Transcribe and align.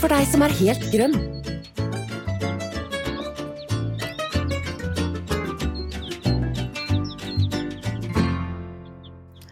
for 0.00 0.08
deg 0.08 0.24
som 0.30 0.40
er 0.40 0.52
helt 0.56 0.84
grønn. 0.94 1.16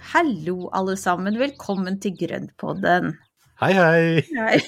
Hallo, 0.08 0.70
alle 0.72 0.96
sammen. 0.96 1.36
Velkommen 1.36 2.00
til 2.00 2.16
Grønnpodden. 2.16 3.18
Hei, 3.58 3.72
hei! 3.74 4.22
Hei. 4.38 4.58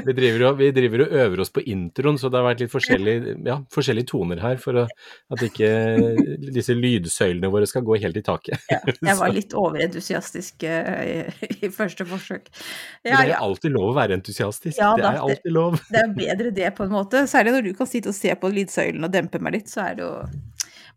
Vi 0.06 0.12
driver, 0.14 0.44
og, 0.46 0.60
vi 0.60 0.68
driver 0.70 1.02
og 1.02 1.14
øver 1.24 1.40
oss 1.42 1.50
på 1.50 1.64
introen, 1.72 2.20
så 2.22 2.28
det 2.30 2.38
har 2.38 2.44
vært 2.46 2.60
litt 2.62 2.70
forskjellige, 2.70 3.32
ja, 3.48 3.56
forskjellige 3.74 4.06
toner 4.12 4.38
her 4.38 4.60
for 4.62 4.78
å, 4.78 4.84
at 5.34 5.42
ikke 5.42 5.70
disse 6.54 6.76
lydsøylene 6.78 7.50
våre 7.50 7.66
skal 7.66 7.82
gå 7.88 7.98
helt 8.04 8.20
i 8.20 8.22
taket. 8.22 8.62
Ja, 8.70 8.78
jeg 8.94 9.16
var 9.18 9.34
litt 9.40 9.56
overentusiastisk 9.58 10.62
uh, 10.70 11.34
i 11.50 11.72
første 11.74 12.06
forsøk. 12.06 12.46
Ja, 13.02 13.24
det 13.24 13.34
er 13.34 13.42
alltid 13.42 13.74
lov 13.74 13.90
å 13.90 13.98
være 13.98 14.20
entusiastisk. 14.20 14.78
Ja, 14.78 14.94
det 14.94 15.08
da, 15.08 15.16
er 15.16 15.26
alltid 15.26 15.58
lov. 15.58 15.82
Det 15.90 16.04
er 16.04 16.14
bedre 16.22 16.54
det, 16.62 16.70
på 16.78 16.86
en 16.86 16.94
måte. 16.94 17.26
Særlig 17.30 17.58
når 17.58 17.66
du 17.66 17.74
kan 17.82 17.90
sitte 17.90 18.14
og 18.14 18.20
se 18.20 18.38
på 18.38 18.54
lydsøylen 18.54 19.10
og 19.10 19.18
dempe 19.18 19.42
meg 19.42 19.58
litt, 19.58 19.72
så 19.72 19.88
er 19.88 19.98
det 19.98 20.06
jo 20.06 20.14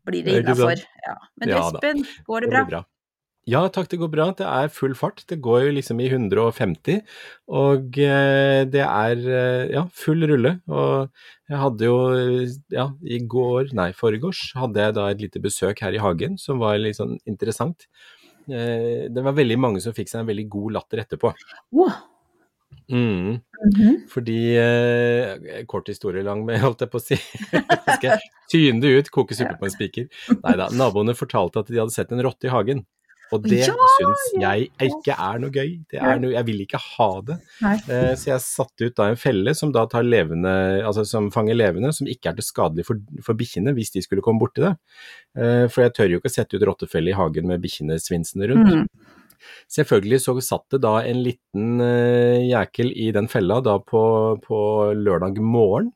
blir 0.05 0.29
det 0.29 0.43
innafor. 0.43 0.77
Ja. 1.07 1.17
Men 1.41 1.57
Espen, 1.57 2.05
går 2.27 2.45
det 2.45 2.53
bra? 2.53 2.67
Det 2.67 2.75
bra. 2.75 2.85
Ja 3.49 3.65
takk, 3.67 3.89
det 3.91 3.99
går 3.99 4.11
bra. 4.13 4.29
Det 4.39 4.45
er 4.47 4.71
full 4.71 4.93
fart. 4.95 5.25
Det 5.27 5.39
går 5.43 5.65
jo 5.65 5.73
liksom 5.75 5.99
i 5.99 6.07
150, 6.07 7.01
og 7.51 7.99
eh, 7.99 8.61
det 8.71 8.85
er 8.85 9.25
ja, 9.73 9.83
full 9.91 10.23
rulle. 10.31 10.55
Og 10.71 11.09
jeg 11.51 11.59
hadde 11.59 11.89
jo, 11.89 11.97
ja, 12.71 12.87
i 13.03 13.19
går, 13.35 13.73
nei, 13.75 13.89
foregårs, 13.97 14.45
hadde 14.59 14.87
jeg 14.87 14.95
da 14.95 15.09
et 15.11 15.25
lite 15.25 15.43
besøk 15.43 15.83
her 15.83 15.97
i 15.97 16.01
hagen 16.03 16.39
som 16.39 16.63
var 16.63 16.79
litt 16.79 17.01
sånn 17.01 17.17
interessant. 17.27 17.89
Det 18.47 19.21
var 19.23 19.35
veldig 19.35 19.59
mange 19.59 19.83
som 19.83 19.95
fikk 19.95 20.09
seg 20.11 20.23
en 20.23 20.31
veldig 20.31 20.49
god 20.51 20.79
latter 20.79 21.03
etterpå. 21.03 21.35
Wow. 21.75 21.93
Mm. 22.89 22.97
Mm 22.99 23.41
-hmm. 23.75 24.07
Fordi 24.09 24.55
eh, 24.57 25.65
Kort 25.65 25.87
historie 25.87 26.23
lang, 26.23 26.45
med, 26.45 26.59
holdt 26.59 26.81
jeg 26.81 26.89
på 26.89 26.97
å 26.97 27.03
si. 27.03 27.15
Skal 27.97 28.19
tyne 28.51 28.81
det 28.81 28.87
ut, 28.87 29.09
koke 29.09 29.35
suppe 29.35 29.57
på 29.59 29.65
en 29.65 29.71
spiker? 29.71 30.07
Nei 30.43 30.55
da. 30.57 30.69
Naboene 30.69 31.15
fortalte 31.15 31.59
at 31.59 31.67
de 31.67 31.79
hadde 31.79 31.93
sett 31.93 32.11
en 32.11 32.23
rotte 32.23 32.47
i 32.47 32.49
hagen. 32.49 32.85
Og 33.33 33.47
det 33.47 33.63
ja, 33.63 33.73
syns 33.97 34.25
jeg 34.41 34.67
ikke 34.87 35.15
er 35.15 35.41
noe 35.41 35.53
gøy. 35.53 35.71
Er 35.97 36.21
noe, 36.21 36.33
jeg 36.35 36.47
vil 36.49 36.61
ikke 36.65 36.81
ha 36.81 37.09
det. 37.29 37.39
Eh, 37.65 38.11
så 38.19 38.33
jeg 38.33 38.45
satte 38.45 38.89
ut 38.89 38.97
da 38.99 39.09
en 39.11 39.19
felle 39.19 39.55
som 39.57 39.73
da 39.75 39.85
tar 39.89 40.05
levende, 40.05 40.53
altså 40.85 41.05
som 41.07 41.31
fanger 41.33 41.57
levende, 41.57 41.93
som 41.95 42.09
ikke 42.09 42.31
er 42.31 42.37
til 42.37 42.47
skadelig 42.47 42.87
for, 42.89 43.01
for 43.25 43.39
bikkjene 43.39 43.73
hvis 43.77 43.95
de 43.95 44.05
skulle 44.05 44.23
komme 44.25 44.41
borti 44.43 44.65
det. 44.65 44.75
Eh, 45.39 45.65
for 45.67 45.85
jeg 45.85 45.95
tør 45.97 46.15
jo 46.15 46.21
ikke 46.21 46.33
sette 46.33 46.59
ut 46.59 46.67
rottefelle 46.69 47.13
i 47.13 47.17
hagen 47.17 47.49
med 47.49 47.63
bikkjene 47.63 47.99
svinsende 48.01 48.53
rundt. 48.53 48.85
Mm. 48.85 49.19
Selvfølgelig 49.71 50.21
så 50.23 50.35
satt 50.43 50.65
det 50.73 50.83
da 50.85 50.93
en 51.03 51.19
liten 51.25 51.81
uh, 51.81 52.39
jækel 52.43 52.93
i 52.95 53.09
den 53.15 53.29
fella 53.31 53.59
da 53.63 53.77
på, 53.83 54.03
på 54.43 54.59
lørdag 54.95 55.41
morgen. 55.43 55.91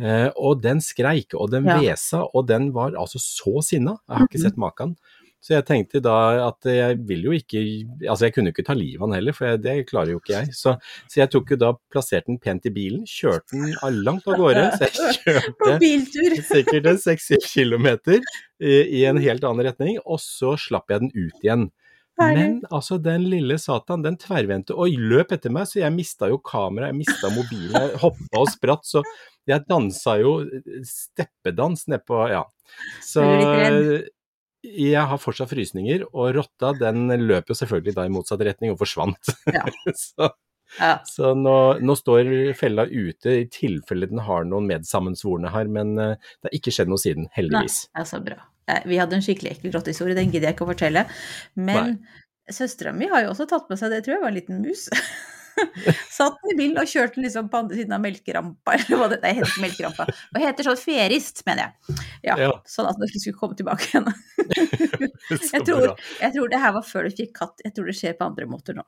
Uh, 0.00 0.30
og 0.40 0.62
den 0.64 0.80
skreik, 0.80 1.36
og 1.36 1.50
den 1.52 1.68
ja. 1.68 1.76
hvesa, 1.76 2.24
og 2.32 2.46
den 2.48 2.70
var 2.76 2.96
altså 2.98 3.20
så 3.20 3.60
sinna. 3.64 3.98
Jeg 4.08 4.16
har 4.16 4.30
ikke 4.30 4.44
sett 4.46 4.60
maken. 4.60 4.96
Så 5.40 5.54
jeg 5.54 5.64
tenkte 5.68 6.02
da 6.04 6.16
at 6.50 6.68
jeg 6.68 6.98
vil 7.08 7.22
jo 7.24 7.32
ikke 7.32 7.62
Altså 8.10 8.26
jeg 8.26 8.34
kunne 8.34 8.50
jo 8.50 8.54
ikke 8.54 8.66
ta 8.66 8.76
livet 8.76 9.00
av 9.00 9.08
den 9.08 9.16
heller, 9.16 9.36
for 9.36 9.48
jeg, 9.48 9.62
det 9.64 9.74
klarer 9.88 10.12
jo 10.12 10.20
ikke 10.20 10.34
jeg. 10.36 10.52
Så, 10.56 10.74
så, 11.06 11.20
jeg 11.22 11.32
tok 11.32 11.54
jo 11.54 11.60
da, 11.62 11.72
plasserte 11.92 12.28
den 12.28 12.40
pent 12.42 12.68
i 12.68 12.74
bilen, 12.74 13.06
kjørte 13.08 13.56
den 13.56 14.02
langt 14.04 14.28
av 14.28 14.36
gårde. 14.40 14.66
Så 14.76 14.88
jeg 14.88 15.16
kjørte 15.24 16.42
sikkert 16.52 16.90
en 16.92 17.00
seks-syv 17.00 17.44
kilometer 17.46 18.20
i, 18.20 18.74
i 19.00 19.04
en 19.08 19.20
helt 19.22 19.46
annen 19.48 19.70
retning, 19.70 19.96
og 20.04 20.20
så 20.20 20.56
slapp 20.60 20.92
jeg 20.92 21.06
den 21.06 21.14
ut 21.16 21.46
igjen. 21.46 21.70
Men 22.20 22.58
altså, 22.68 22.98
den 23.00 23.24
lille 23.32 23.56
satan, 23.56 24.04
den 24.04 24.18
tverrvendte 24.20 24.76
og 24.76 24.92
løp 24.92 25.32
etter 25.32 25.52
meg, 25.54 25.64
så 25.70 25.80
jeg 25.80 25.94
mista 25.94 26.28
jo 26.28 26.36
kameraet, 26.44 26.92
jeg 26.92 26.98
mista 27.00 27.30
mobilen, 27.32 27.76
jeg 27.78 28.00
hoppa 28.02 28.42
og 28.42 28.50
spratt, 28.52 28.84
så 28.84 29.00
jeg 29.48 29.64
dansa 29.70 30.18
jo 30.20 30.34
steppedans 30.84 31.86
nedpå, 31.88 32.26
ja. 32.28 32.44
Så 33.04 33.24
jeg 34.62 35.02
har 35.08 35.20
fortsatt 35.20 35.50
frysninger, 35.52 36.04
og 36.12 36.34
rotta 36.36 36.72
den 36.76 37.08
løp 37.24 37.50
jo 37.50 37.56
selvfølgelig 37.56 37.96
da 37.96 38.06
i 38.06 38.12
motsatt 38.12 38.44
retning 38.44 38.74
og 38.74 38.80
forsvant. 38.82 39.32
Ja. 39.48 39.64
så, 39.96 40.30
ja. 40.78 40.92
så 41.08 41.32
nå, 41.38 41.56
nå, 41.80 41.96
står 41.98 42.32
fella 42.58 42.86
ute 42.90 43.36
i 43.42 43.48
tilfelle 43.52 44.10
den 44.10 44.22
har 44.26 44.46
noen 44.48 44.68
medsammensvorne 44.70 45.52
her, 45.54 45.70
men 45.72 45.96
uh, 45.98 46.14
det 46.14 46.50
har 46.50 46.58
ikke 46.60 46.74
skjedd 46.76 46.92
noe 46.92 47.00
siden, 47.00 47.30
heldigvis. 47.36 47.86
Nei, 47.90 48.04
altså 48.04 48.22
bra. 48.24 48.40
Vi 48.86 49.00
hadde 49.00 49.16
en 49.16 49.24
skikkelig 49.24 49.56
ekkel 49.56 49.72
rottehistorie, 49.74 50.14
den 50.14 50.30
gidder 50.30 50.50
jeg 50.50 50.54
ikke 50.54 50.68
å 50.68 50.70
fortelle. 50.70 51.02
Men 51.58 51.96
søstera 52.54 52.92
mi 52.94 53.08
har 53.10 53.24
jo 53.24 53.32
også 53.32 53.48
tatt 53.50 53.66
med 53.72 53.80
seg 53.80 53.90
det, 53.90 54.04
tror 54.04 54.16
jeg 54.16 54.22
var 54.22 54.30
en 54.30 54.38
liten 54.38 54.62
mus. 54.62 54.86
Satt 56.18 56.50
i 56.50 56.56
bilen 56.58 56.78
og 56.80 56.88
kjørte 56.90 57.22
liksom 57.22 57.50
på 57.52 57.60
andre 57.62 57.78
siden 57.78 57.94
av 57.96 58.02
melkerampa, 58.04 58.76
eller 58.76 59.00
hva 59.00 59.08
det 59.12 59.20
Nei, 59.24 59.32
heter 59.38 59.62
melkerampa. 59.62 60.06
Hva 60.34 60.42
heter 60.42 60.66
sånn 60.66 60.80
ferist, 60.80 61.42
mener 61.48 61.66
jeg. 61.66 61.98
Ja, 62.30 62.36
ja. 62.40 62.50
Sånn 62.68 62.88
at 62.90 62.98
den 62.98 63.10
ikke 63.10 63.22
skulle 63.24 63.40
komme 63.40 63.58
tilbake 63.58 63.88
igjen. 63.88 64.08
jeg, 65.54 65.62
tror, 65.66 65.86
jeg, 65.92 66.32
tror, 66.34 66.50
det 66.52 66.60
her 66.62 66.74
var 66.76 66.86
før 66.86 67.08
du 67.08 67.16
fikk 67.16 67.34
katt. 67.40 67.64
Jeg 67.64 67.74
tror 67.76 67.90
det 67.90 67.96
skjer 67.98 68.16
på 68.18 68.28
andre 68.28 68.48
måter 68.50 68.76
nå. 68.78 68.84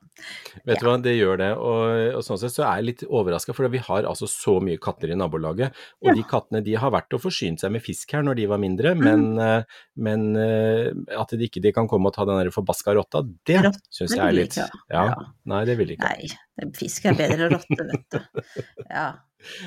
Vet 0.67 0.81
du 0.81 0.87
hva, 0.87 0.97
det 1.03 1.15
gjør 1.15 1.39
det. 1.41 1.51
Og, 1.57 2.17
og 2.19 2.25
sånn 2.25 2.41
sett 2.41 2.55
så 2.55 2.65
er 2.67 2.81
jeg 2.81 2.89
litt 2.89 3.05
overraska, 3.09 3.55
for 3.55 3.69
vi 3.73 3.81
har 3.83 4.09
altså 4.09 4.29
så 4.29 4.57
mye 4.63 4.81
katter 4.81 5.13
i 5.13 5.19
nabolaget. 5.19 5.83
Og 6.03 6.11
ja. 6.11 6.17
de 6.17 6.25
kattene 6.29 6.63
de 6.65 6.77
har 6.79 6.93
vært 6.93 7.15
og 7.17 7.23
forsynt 7.25 7.63
seg 7.63 7.73
med 7.75 7.83
fisk 7.85 8.15
her 8.15 8.25
når 8.25 8.41
de 8.41 8.49
var 8.51 8.61
mindre, 8.61 8.95
mm. 8.97 9.03
men, 9.03 9.27
mm. 9.37 9.77
men 10.07 10.27
eh, 10.39 10.89
at 11.19 11.33
de 11.33 11.49
ikke 11.49 11.63
de 11.63 11.73
kan 11.75 11.89
komme 11.91 12.09
og 12.09 12.17
ta 12.17 12.27
den 12.27 12.41
der 12.41 12.53
forbaska 12.53 12.95
rotta, 12.97 13.23
det 13.47 13.61
syns 13.93 14.15
jeg 14.15 14.23
er 14.23 14.35
litt 14.35 14.57
ja. 14.57 15.05
Nei, 15.49 15.63
det 15.67 15.75
vil 15.79 15.91
de 15.91 15.97
ikke. 15.97 16.09
Nei, 16.09 16.27
fisk 16.77 17.05
er 17.09 17.15
bedre 17.17 17.47
enn 17.47 17.55
rotte, 17.55 17.85
vet 17.89 18.15
du. 18.15 18.65
Ja. 18.87 19.07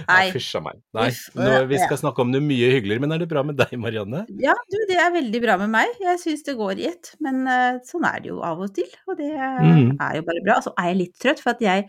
Nei. 0.09 0.31
Fysj 0.33 0.57
a 0.59 0.63
meg. 0.65 0.79
Nei, 0.97 1.09
nå, 1.37 1.49
vi 1.71 1.81
skal 1.81 1.99
snakke 2.01 2.23
om 2.25 2.31
noe 2.33 2.45
mye 2.45 2.71
hyggeligere, 2.73 3.03
men 3.05 3.15
er 3.15 3.23
det 3.23 3.29
bra 3.31 3.43
med 3.47 3.59
deg, 3.59 3.75
Marianne? 3.81 4.23
Ja, 4.41 4.55
du, 4.73 4.79
det 4.89 4.99
er 5.03 5.13
veldig 5.15 5.43
bra 5.45 5.59
med 5.61 5.73
meg. 5.75 5.99
Jeg 6.03 6.23
syns 6.23 6.47
det 6.47 6.57
går 6.59 6.81
i 6.81 6.89
ett, 6.93 7.13
men 7.25 7.43
uh, 7.49 7.83
sånn 7.87 8.07
er 8.09 8.23
det 8.25 8.33
jo 8.33 8.41
av 8.47 8.63
og 8.65 8.73
til. 8.77 8.89
Og 9.11 9.19
det 9.21 9.33
mm. 9.35 9.99
er 9.99 10.21
jo 10.21 10.29
bare 10.31 10.47
bra. 10.47 10.61
Altså 10.61 10.73
er 10.81 10.93
jeg 10.93 11.01
litt 11.03 11.19
trøtt, 11.21 11.43
for 11.45 11.53
at 11.53 11.67
jeg 11.67 11.85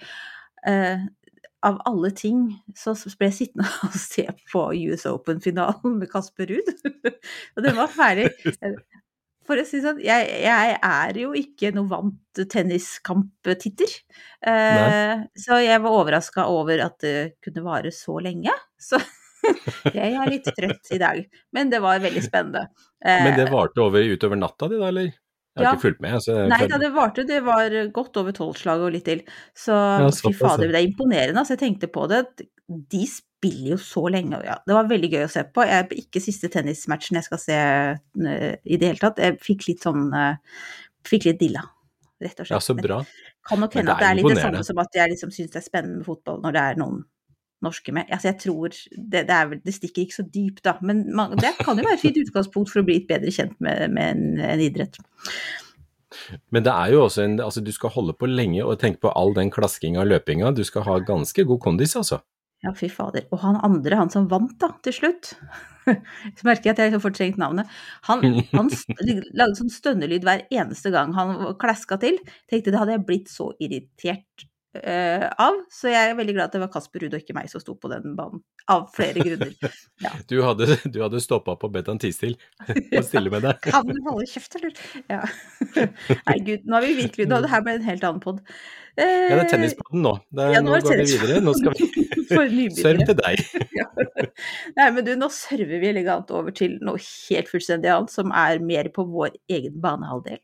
uh, 0.68 1.08
av 1.68 1.80
alle 1.90 2.12
ting 2.16 2.44
så 2.78 2.94
ble 3.18 3.32
jeg 3.32 3.38
sittende 3.40 3.68
og 3.88 3.98
se 3.98 4.28
på 4.52 4.68
US 4.92 5.08
Open-finalen 5.10 5.98
med 6.02 6.12
Kasper 6.12 6.52
Ruud. 6.52 6.74
og 7.56 7.66
den 7.66 7.78
var 7.80 7.92
ferdig. 7.94 8.32
For 9.48 9.60
å 9.62 9.66
si 9.68 9.80
sånn, 9.84 10.02
jeg, 10.04 10.26
jeg 10.44 10.74
er 10.84 11.20
jo 11.22 11.32
ikke 11.38 11.72
noe 11.76 11.88
vant 11.88 12.42
tenniskamptitter. 12.52 13.94
Eh, 14.44 15.24
så 15.40 15.60
jeg 15.64 15.84
var 15.84 16.00
overraska 16.02 16.50
over 16.52 16.84
at 16.84 16.98
det 17.04 17.16
kunne 17.44 17.64
vare 17.66 17.94
så 17.96 18.20
lenge. 18.24 18.52
Så 18.76 19.00
jeg 19.98 20.18
er 20.18 20.34
litt 20.34 20.50
trøtt 20.52 20.92
i 20.92 21.00
dag. 21.02 21.22
Men 21.56 21.72
det 21.72 21.80
var 21.84 22.04
veldig 22.04 22.26
spennende. 22.26 22.68
Eh, 23.00 23.24
Men 23.30 23.40
det 23.40 23.48
varte 23.54 23.86
over, 23.86 24.04
utover 24.04 24.40
natta 24.40 24.68
di 24.68 24.82
da, 24.82 24.92
eller? 24.92 25.16
Jeg 25.58 25.64
har 25.64 25.72
ja. 25.72 25.78
ikke 25.78 25.88
fulgt 25.88 26.04
med. 26.04 26.18
Altså, 26.20 26.36
Nei 26.52 26.60
da, 26.70 26.78
det 26.82 26.90
varte. 26.94 27.24
Det 27.26 27.40
var 27.46 27.78
godt 27.96 28.20
over 28.22 28.36
tolvslaget 28.36 28.90
og 28.90 28.94
litt 28.94 29.08
til. 29.08 29.24
Så 29.58 29.74
ja, 29.74 30.12
fy 30.14 30.34
fader, 30.38 30.70
det 30.70 30.84
er 30.84 30.90
imponerende. 30.92 31.40
Altså, 31.42 31.56
jeg 31.56 31.64
tenkte 31.64 31.90
på 31.90 32.04
det. 32.12 32.22
De 32.68 33.08
spiller 33.38 33.76
jo 33.76 33.78
så 33.82 34.04
lenge. 34.12 34.42
Ja, 34.46 34.58
det 34.66 34.76
var 34.76 34.90
veldig 34.90 35.10
gøy 35.14 35.24
å 35.28 35.32
se 35.32 35.46
på. 35.54 35.66
Jeg, 35.68 35.88
ikke 36.04 36.22
siste 36.24 36.50
tennismatchen 36.54 37.20
jeg 37.20 37.28
skal 37.28 37.42
se 37.42 37.58
uh, 37.58 38.54
i 38.66 38.78
det 38.80 38.92
hele 38.92 39.02
tatt. 39.02 39.22
Jeg 39.22 39.38
fikk 39.44 39.68
litt 39.70 39.86
sånn 39.86 40.10
uh, 40.14 40.36
Fikk 41.08 41.24
litt 41.24 41.38
dilla, 41.40 41.62
rett 42.20 42.42
og 42.42 42.48
slett. 42.50 42.58
Ja, 42.58 42.60
så 42.60 42.74
bra. 42.76 42.98
kan 43.48 43.62
nok 43.64 43.78
hende 43.78 43.94
at 43.94 44.02
det 44.04 44.08
er 44.10 44.18
litt 44.18 44.26
det 44.28 44.42
samme 44.42 44.64
som 44.68 44.82
at 44.82 44.98
jeg 44.98 45.14
liksom 45.14 45.30
syns 45.32 45.54
det 45.54 45.62
er 45.62 45.64
spennende 45.64 46.02
med 46.02 46.08
fotball 46.10 46.42
når 46.44 46.56
det 46.58 46.64
er 46.64 46.82
noen 46.82 46.98
norske 47.64 47.94
med. 47.96 48.10
Altså, 48.12 48.28
jeg 48.28 48.40
tror 48.44 48.74
det, 48.74 49.22
det, 49.30 49.38
er, 49.38 49.54
det 49.64 49.76
stikker 49.78 50.04
ikke 50.04 50.18
så 50.18 50.26
dypt, 50.28 50.66
da. 50.68 50.76
Men 50.84 51.06
man, 51.16 51.38
det 51.40 51.54
kan 51.62 51.80
jo 51.80 51.86
være 51.86 51.96
et 51.96 52.04
fint 52.04 52.20
utgangspunkt 52.26 52.74
for 52.74 52.82
å 52.82 52.88
bli 52.90 53.00
litt 53.00 53.08
bedre 53.08 53.32
kjent 53.34 53.56
med, 53.64 53.86
med 53.96 54.18
en, 54.18 54.26
en, 54.50 54.66
idrett. 54.68 55.00
Men 56.52 56.66
det 56.66 56.74
er 56.74 56.92
jo 56.92 57.06
også 57.06 57.24
en 57.24 57.40
Altså, 57.44 57.64
du 57.64 57.72
skal 57.72 57.94
holde 57.94 58.16
på 58.18 58.28
lenge 58.30 58.66
og 58.66 58.80
tenke 58.82 59.06
på 59.06 59.14
all 59.16 59.32
den 59.38 59.54
klaskinga 59.54 60.04
og 60.04 60.12
løpinga. 60.12 60.52
Du 60.58 60.66
skal 60.68 60.86
ha 60.90 61.00
ganske 61.08 61.48
god 61.48 61.64
kondis, 61.64 61.96
altså. 62.00 62.20
Ja, 62.66 62.74
fy 62.74 62.90
fader. 62.90 63.28
Og 63.32 63.42
han 63.44 63.60
andre, 63.66 64.00
han 64.00 64.12
som 64.14 64.28
vant 64.32 64.56
da, 64.62 64.72
til 64.86 64.96
slutt. 64.96 65.34
Så 65.86 66.46
merker 66.48 66.72
jeg 66.72 66.76
at 66.76 66.82
jeg 66.82 66.96
har 66.96 67.04
fortrengt 67.04 67.40
navnet. 67.42 67.70
Han, 68.10 68.26
han 68.54 68.72
lagde 69.40 69.60
sånn 69.60 69.74
stønnelyd 69.74 70.26
hver 70.26 70.48
eneste 70.50 70.92
gang 70.94 71.14
han 71.18 71.54
klaska 71.62 72.00
til. 72.02 72.18
Tenkte 72.50 72.74
det 72.74 72.82
hadde 72.82 72.98
jeg 72.98 73.08
blitt 73.08 73.32
så 73.32 73.52
irritert 73.62 74.48
uh, 74.84 75.26
av. 75.44 75.58
Så 75.74 75.92
jeg 75.92 76.12
er 76.12 76.18
veldig 76.18 76.36
glad 76.38 76.50
at 76.50 76.56
det 76.58 76.62
var 76.64 76.72
Kasper 76.74 77.04
Ruud 77.04 77.16
og 77.16 77.22
ikke 77.24 77.36
meg 77.38 77.50
som 77.52 77.62
sto 77.64 77.76
på 77.78 77.92
den 77.92 78.16
banen. 78.18 78.42
Av 78.72 78.88
flere 78.96 79.24
grunner. 79.24 79.54
Ja. 80.04 80.14
Du 80.28 80.42
hadde, 80.44 80.76
du 80.92 80.98
hadde 81.00 81.22
stoppa 81.24 81.56
på 81.60 81.70
Betan 81.72 82.00
Tistil 82.02 82.36
og 82.98 83.06
stille 83.08 83.32
med 83.34 83.46
deg. 83.48 83.62
kan 83.64 83.88
du 83.88 83.96
holde 84.06 84.28
kjeft, 84.30 84.58
eller? 84.60 84.74
Ja. 85.10 85.22
Nei, 85.78 86.38
gud, 86.44 86.68
nå 86.68 86.78
har 86.78 86.86
vi 86.86 86.98
virkelig 86.98 87.30
Nå, 87.30 87.40
det 87.44 87.52
her 87.52 87.64
ble 87.64 87.78
en 87.78 87.88
helt 87.88 88.06
annen 88.08 88.24
pod. 88.24 88.42
Uh, 88.98 89.04
ja, 89.04 89.38
det 89.38 89.44
er 89.46 89.50
tennispodden 89.54 90.04
nå. 90.04 90.14
Er, 90.36 90.54
ja, 90.58 90.64
nå, 90.66 90.74
nå 90.74 90.82
går 90.84 91.02
vi 91.04 91.08
videre. 91.14 91.40
Nå 91.46 91.54
skal 91.58 91.78
vi 91.78 92.68
Serv 92.78 93.04
til 93.08 93.18
deg. 93.20 93.44
Nei, 94.78 94.90
men 94.90 95.02
du, 95.06 95.14
nå 95.20 95.30
server 95.34 95.82
vi 95.82 95.92
elegant 95.94 96.32
over 96.36 96.56
til 96.56 96.78
noe 96.84 97.00
helt 97.00 97.50
fullstendig 97.52 97.94
annet, 97.94 98.14
som 98.14 98.34
er 98.36 98.62
mer 98.64 98.90
på 98.94 99.06
vår 99.08 99.38
egen 99.54 99.78
banehalvdel. 99.84 100.42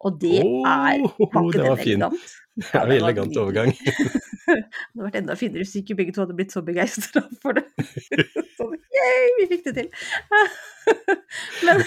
Og 0.00 0.16
det 0.20 0.40
oh, 0.44 0.64
er 0.64 1.02
Var 1.04 1.48
ikke 1.50 1.64
var 1.68 1.82
elegant? 1.84 2.36
Ja, 2.60 2.82
det 2.82 2.88
var 2.88 2.94
elegant 2.96 3.36
overgang. 3.40 3.72
det 3.76 4.56
hadde 4.56 5.04
vært 5.04 5.18
enda 5.20 5.36
finere 5.38 5.64
hvis 5.64 5.76
ikke 5.80 5.96
begge 5.98 6.14
to 6.16 6.24
hadde 6.24 6.36
blitt 6.38 6.54
så 6.54 6.62
begeistra 6.64 7.22
for 7.42 7.56
det. 7.56 7.64
sånn, 8.58 8.76
yay, 8.96 9.28
vi 9.38 9.48
fikk 9.52 9.68
det 9.68 9.74
til! 9.78 9.90
Men 11.64 11.82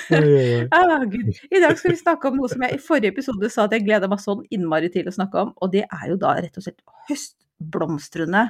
ah, 0.77 1.03
Gud. 1.09 1.33
i 1.49 1.61
dag 1.63 1.75
skal 1.79 1.93
vi 1.93 1.99
snakke 1.99 2.29
om 2.29 2.39
noe 2.39 2.51
som 2.51 2.63
jeg 2.63 2.77
i 2.77 2.81
forrige 2.81 3.13
episode 3.15 3.49
sa 3.53 3.67
at 3.67 3.75
jeg 3.75 3.85
gleda 3.87 4.09
meg 4.09 4.21
sånn 4.23 4.45
innmari 4.53 4.91
til 4.93 5.09
å 5.09 5.15
snakke 5.15 5.47
om, 5.47 5.55
og 5.59 5.73
det 5.73 5.83
er 5.89 6.05
jo 6.13 6.19
da 6.21 6.37
rett 6.39 6.61
og 6.61 6.67
slett 6.67 6.85
høstblomstrende 7.09 8.47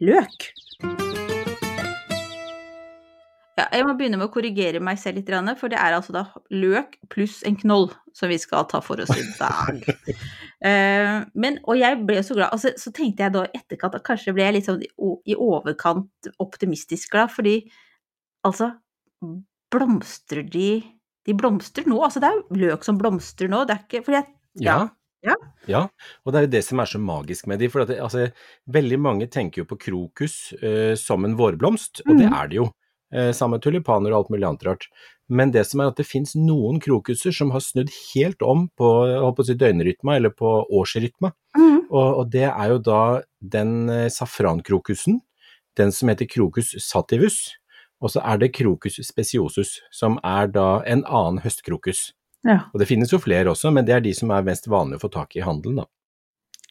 løk. 0.00 0.50
Ja, 3.60 3.66
jeg 3.74 3.84
må 3.84 3.92
begynne 3.98 4.16
med 4.16 4.30
å 4.30 4.32
korrigere 4.32 4.80
meg 4.80 5.00
selv 5.00 5.20
litt, 5.20 5.30
for 5.60 5.72
det 5.72 5.76
er 5.76 5.96
altså 5.96 6.14
da 6.14 6.22
løk 6.54 6.96
pluss 7.12 7.40
en 7.44 7.58
knoll 7.60 7.90
som 8.16 8.30
vi 8.30 8.38
skal 8.40 8.64
ta 8.70 8.80
for 8.84 9.02
oss 9.02 9.12
i 9.16 9.26
dag. 9.40 9.84
Eh, 10.60 11.22
men, 11.40 11.54
og 11.64 11.78
jeg 11.80 11.96
ble 12.04 12.18
så 12.20 12.34
glad. 12.36 12.50
Altså, 12.52 12.74
så 12.76 12.90
tenkte 12.92 13.24
jeg 13.24 13.32
da 13.32 13.46
i 13.46 13.56
etterkant 13.56 13.94
at 13.96 14.02
kanskje 14.04 14.34
ble 14.36 14.44
jeg 14.44 14.52
litt 14.58 14.66
sånn 14.66 14.82
i 14.84 15.32
overkant 15.32 16.28
optimistisk 16.44 17.14
glad, 17.14 17.32
fordi 17.32 17.54
altså 18.44 18.68
Blomstrer 19.72 20.44
de 20.44 20.82
De 21.24 21.36
blomstrer 21.40 21.88
nå. 21.88 21.96
Altså 22.04 22.20
det 22.20 22.28
er 22.28 22.36
jo 22.36 22.60
løk 22.66 22.84
som 22.84 23.00
blomstrer 23.00 23.48
nå. 23.48 23.62
Det 23.64 23.78
er 23.78 23.86
ikke 23.86 24.02
fordi 24.04 24.18
jeg 24.18 24.28
ja. 24.66 24.76
Ja. 25.24 25.38
ja. 25.68 25.82
og 26.24 26.32
det 26.32 26.42
er 26.42 26.46
jo 26.46 26.52
det 26.58 26.62
som 26.68 26.84
er 26.84 26.92
så 26.92 27.00
magisk 27.00 27.48
med 27.48 27.60
de, 27.64 27.68
for 27.72 27.86
at, 27.86 27.94
altså, 27.96 28.28
veldig 28.72 29.00
mange 29.00 29.28
tenker 29.32 29.62
jo 29.62 29.70
på 29.72 29.80
krokus 29.80 30.36
uh, 30.60 30.92
som 30.98 31.24
en 31.24 31.36
vårblomst, 31.40 32.04
og 32.06 32.14
mm. 32.14 32.20
det 32.20 32.28
er 32.28 32.52
det 32.52 32.60
jo. 32.60 32.68
Eh, 33.14 33.32
sammen 33.32 33.58
med 33.58 33.64
tulipaner 33.64 34.12
og 34.12 34.18
alt 34.20 34.28
mulig 34.30 34.46
annet 34.46 34.66
rart. 34.68 34.84
Men 35.30 35.50
det 35.54 35.64
som 35.66 35.82
er 35.82 35.90
at 35.90 35.98
det 35.98 36.06
finnes 36.06 36.36
noen 36.38 36.78
krokuser 36.82 37.34
som 37.34 37.50
har 37.54 37.62
snudd 37.64 37.90
helt 38.12 38.42
om 38.42 38.68
på, 38.78 38.90
på 39.36 39.46
si 39.46 39.56
døgnrytma, 39.58 40.16
eller 40.18 40.34
på 40.34 40.52
årsrytma. 40.70 41.32
Mm. 41.58 41.80
Og, 41.90 42.06
og, 42.06 42.24
det 42.30 42.46
er 42.50 42.74
jo 42.74 42.78
da 42.86 43.02
den 43.40 43.90
eh, 43.90 44.06
safrankrokusen, 44.14 45.20
den 45.78 45.94
som 45.94 46.10
heter 46.10 46.30
krokus 46.30 46.74
sativus, 46.82 47.42
og 48.00 48.14
så 48.14 48.22
er 48.24 48.40
det 48.40 48.54
krokus 48.56 48.98
speciosus, 49.04 49.78
som 49.92 50.18
er 50.24 50.50
da 50.50 50.80
en 50.88 51.04
annen 51.04 51.42
høstkrokus. 51.44 52.10
Ja. 52.46 52.62
Og 52.72 52.80
det 52.80 52.88
finnes 52.88 53.10
jo 53.12 53.20
flere 53.20 53.52
også, 53.52 53.72
men 53.74 53.84
det 53.86 53.94
er 53.96 54.04
de 54.04 54.14
som 54.16 54.30
er 54.32 54.46
mest 54.46 54.70
vanlige 54.70 55.02
å 55.02 55.04
få 55.04 55.10
tak 55.12 55.36
i 55.36 55.42
i 55.42 55.44
handelen, 55.44 55.82
da. 55.82 55.90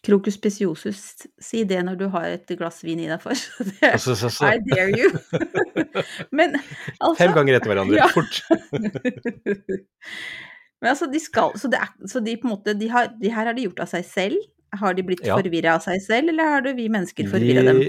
Crocus 0.05 0.37
speciosus, 0.39 0.99
si 1.43 1.65
det 1.67 1.79
når 1.83 1.97
du 1.99 2.05
har 2.13 2.27
et 2.31 2.51
glass 2.59 2.79
vin 2.85 3.01
i 3.03 3.09
deg 3.09 3.19
for. 3.23 3.35
Det, 3.69 3.91
altså, 3.91 4.15
så, 4.15 4.29
så. 4.31 4.53
I 4.55 4.61
dare 4.63 4.95
you. 4.95 5.09
Men 6.37 6.55
altså 6.99 7.17
Fem 7.19 7.33
ganger 7.35 7.57
etter 7.57 7.73
hverandre, 7.73 7.99
ja. 7.99 8.07
fort. 8.13 8.39
Men 10.79 10.93
altså, 10.93 11.09
de 11.11 11.19
skal 11.19 11.57
Så, 11.59 11.67
er, 11.75 11.91
så 12.07 12.21
de 12.23 12.37
på 12.39 12.47
en 12.47 12.53
måte 12.53 12.73
de, 12.79 12.87
har, 12.91 13.11
de, 13.19 13.31
her 13.33 13.49
har 13.51 13.57
de 13.57 13.65
gjort 13.67 13.83
av 13.83 13.91
seg 13.91 14.07
selv? 14.07 14.47
Har 14.79 14.95
de 14.95 15.03
blitt 15.03 15.25
ja. 15.25 15.35
forvirra 15.35 15.75
av 15.75 15.83
seg 15.83 15.99
selv, 16.05 16.31
eller 16.31 16.53
har 16.55 16.63
du 16.63 16.71
vi 16.77 16.87
mennesker 16.93 17.27
forvirra 17.27 17.65
de... 17.65 17.73
dem? 17.73 17.81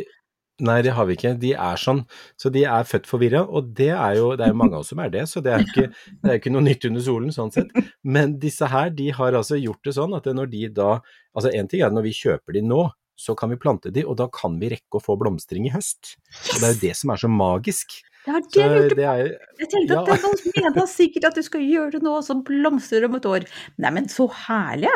Nei, 0.66 0.80
det 0.84 0.92
har 0.96 1.08
vi 1.08 1.16
ikke. 1.16 1.34
De 1.40 1.52
er 1.56 1.80
sånn. 1.80 2.02
Så 2.40 2.52
de 2.52 2.64
er 2.68 2.86
født 2.88 3.08
forvirra, 3.08 3.42
og 3.48 3.72
det 3.78 3.90
er 3.94 4.18
jo 4.18 4.30
det 4.38 4.46
er 4.46 4.56
mange 4.56 4.76
av 4.76 4.84
oss 4.84 4.92
som 4.92 5.00
er 5.02 5.12
det, 5.12 5.26
så 5.30 5.42
det 5.44 5.54
er 5.54 5.64
ikke, 5.64 5.86
det 6.20 6.32
er 6.32 6.40
ikke 6.40 6.52
noe 6.54 6.64
nytt 6.66 6.86
under 6.88 7.04
solen 7.04 7.34
sånn 7.34 7.52
sett. 7.54 7.72
Men 8.16 8.36
disse 8.42 8.68
her, 8.70 8.92
de 8.94 9.10
har 9.16 9.36
altså 9.38 9.58
gjort 9.60 9.82
det 9.86 9.96
sånn 9.96 10.16
at 10.18 10.28
når 10.30 10.52
de 10.52 10.68
da 10.76 10.92
Altså 11.30 11.52
en 11.54 11.68
ting 11.70 11.78
er 11.86 11.92
når 11.94 12.08
vi 12.08 12.10
kjøper 12.10 12.56
de 12.56 12.60
nå, 12.66 12.80
så 13.14 13.36
kan 13.38 13.52
vi 13.52 13.58
plante 13.62 13.92
de, 13.94 14.02
og 14.02 14.16
da 14.18 14.24
kan 14.34 14.56
vi 14.58 14.72
rekke 14.72 14.98
å 14.98 15.02
få 15.04 15.14
blomstring 15.20 15.68
i 15.68 15.70
høst. 15.70 16.16
Og 16.26 16.56
det 16.56 16.66
er 16.66 16.72
jo 16.72 16.80
det 16.80 16.90
som 16.98 17.12
er 17.14 17.20
så 17.22 17.30
magisk. 17.30 17.94
Ja, 18.26 18.40
det 18.40 18.66
lurte 18.66 18.96
på. 18.98 19.04
Er, 19.04 19.30
jeg 19.60 19.70
tenkte 19.70 19.94
ja. 19.94 20.00
at 20.00 20.10
det 20.10 20.16
er 20.16 20.24
noen 20.24 20.40
som 20.40 20.56
mener 20.56 20.88
sikkert 20.90 21.28
at 21.30 21.38
du 21.38 21.44
skal 21.46 21.62
gjøre 21.62 21.94
det 21.94 22.02
nå, 22.02 22.16
og 22.18 22.26
så 22.26 22.34
blomstrer 22.50 23.04
det 23.04 23.12
om 23.12 23.20
et 23.20 23.30
år. 23.30 23.46
Neimen, 23.78 24.10
så 24.10 24.26
herlig, 24.48 24.90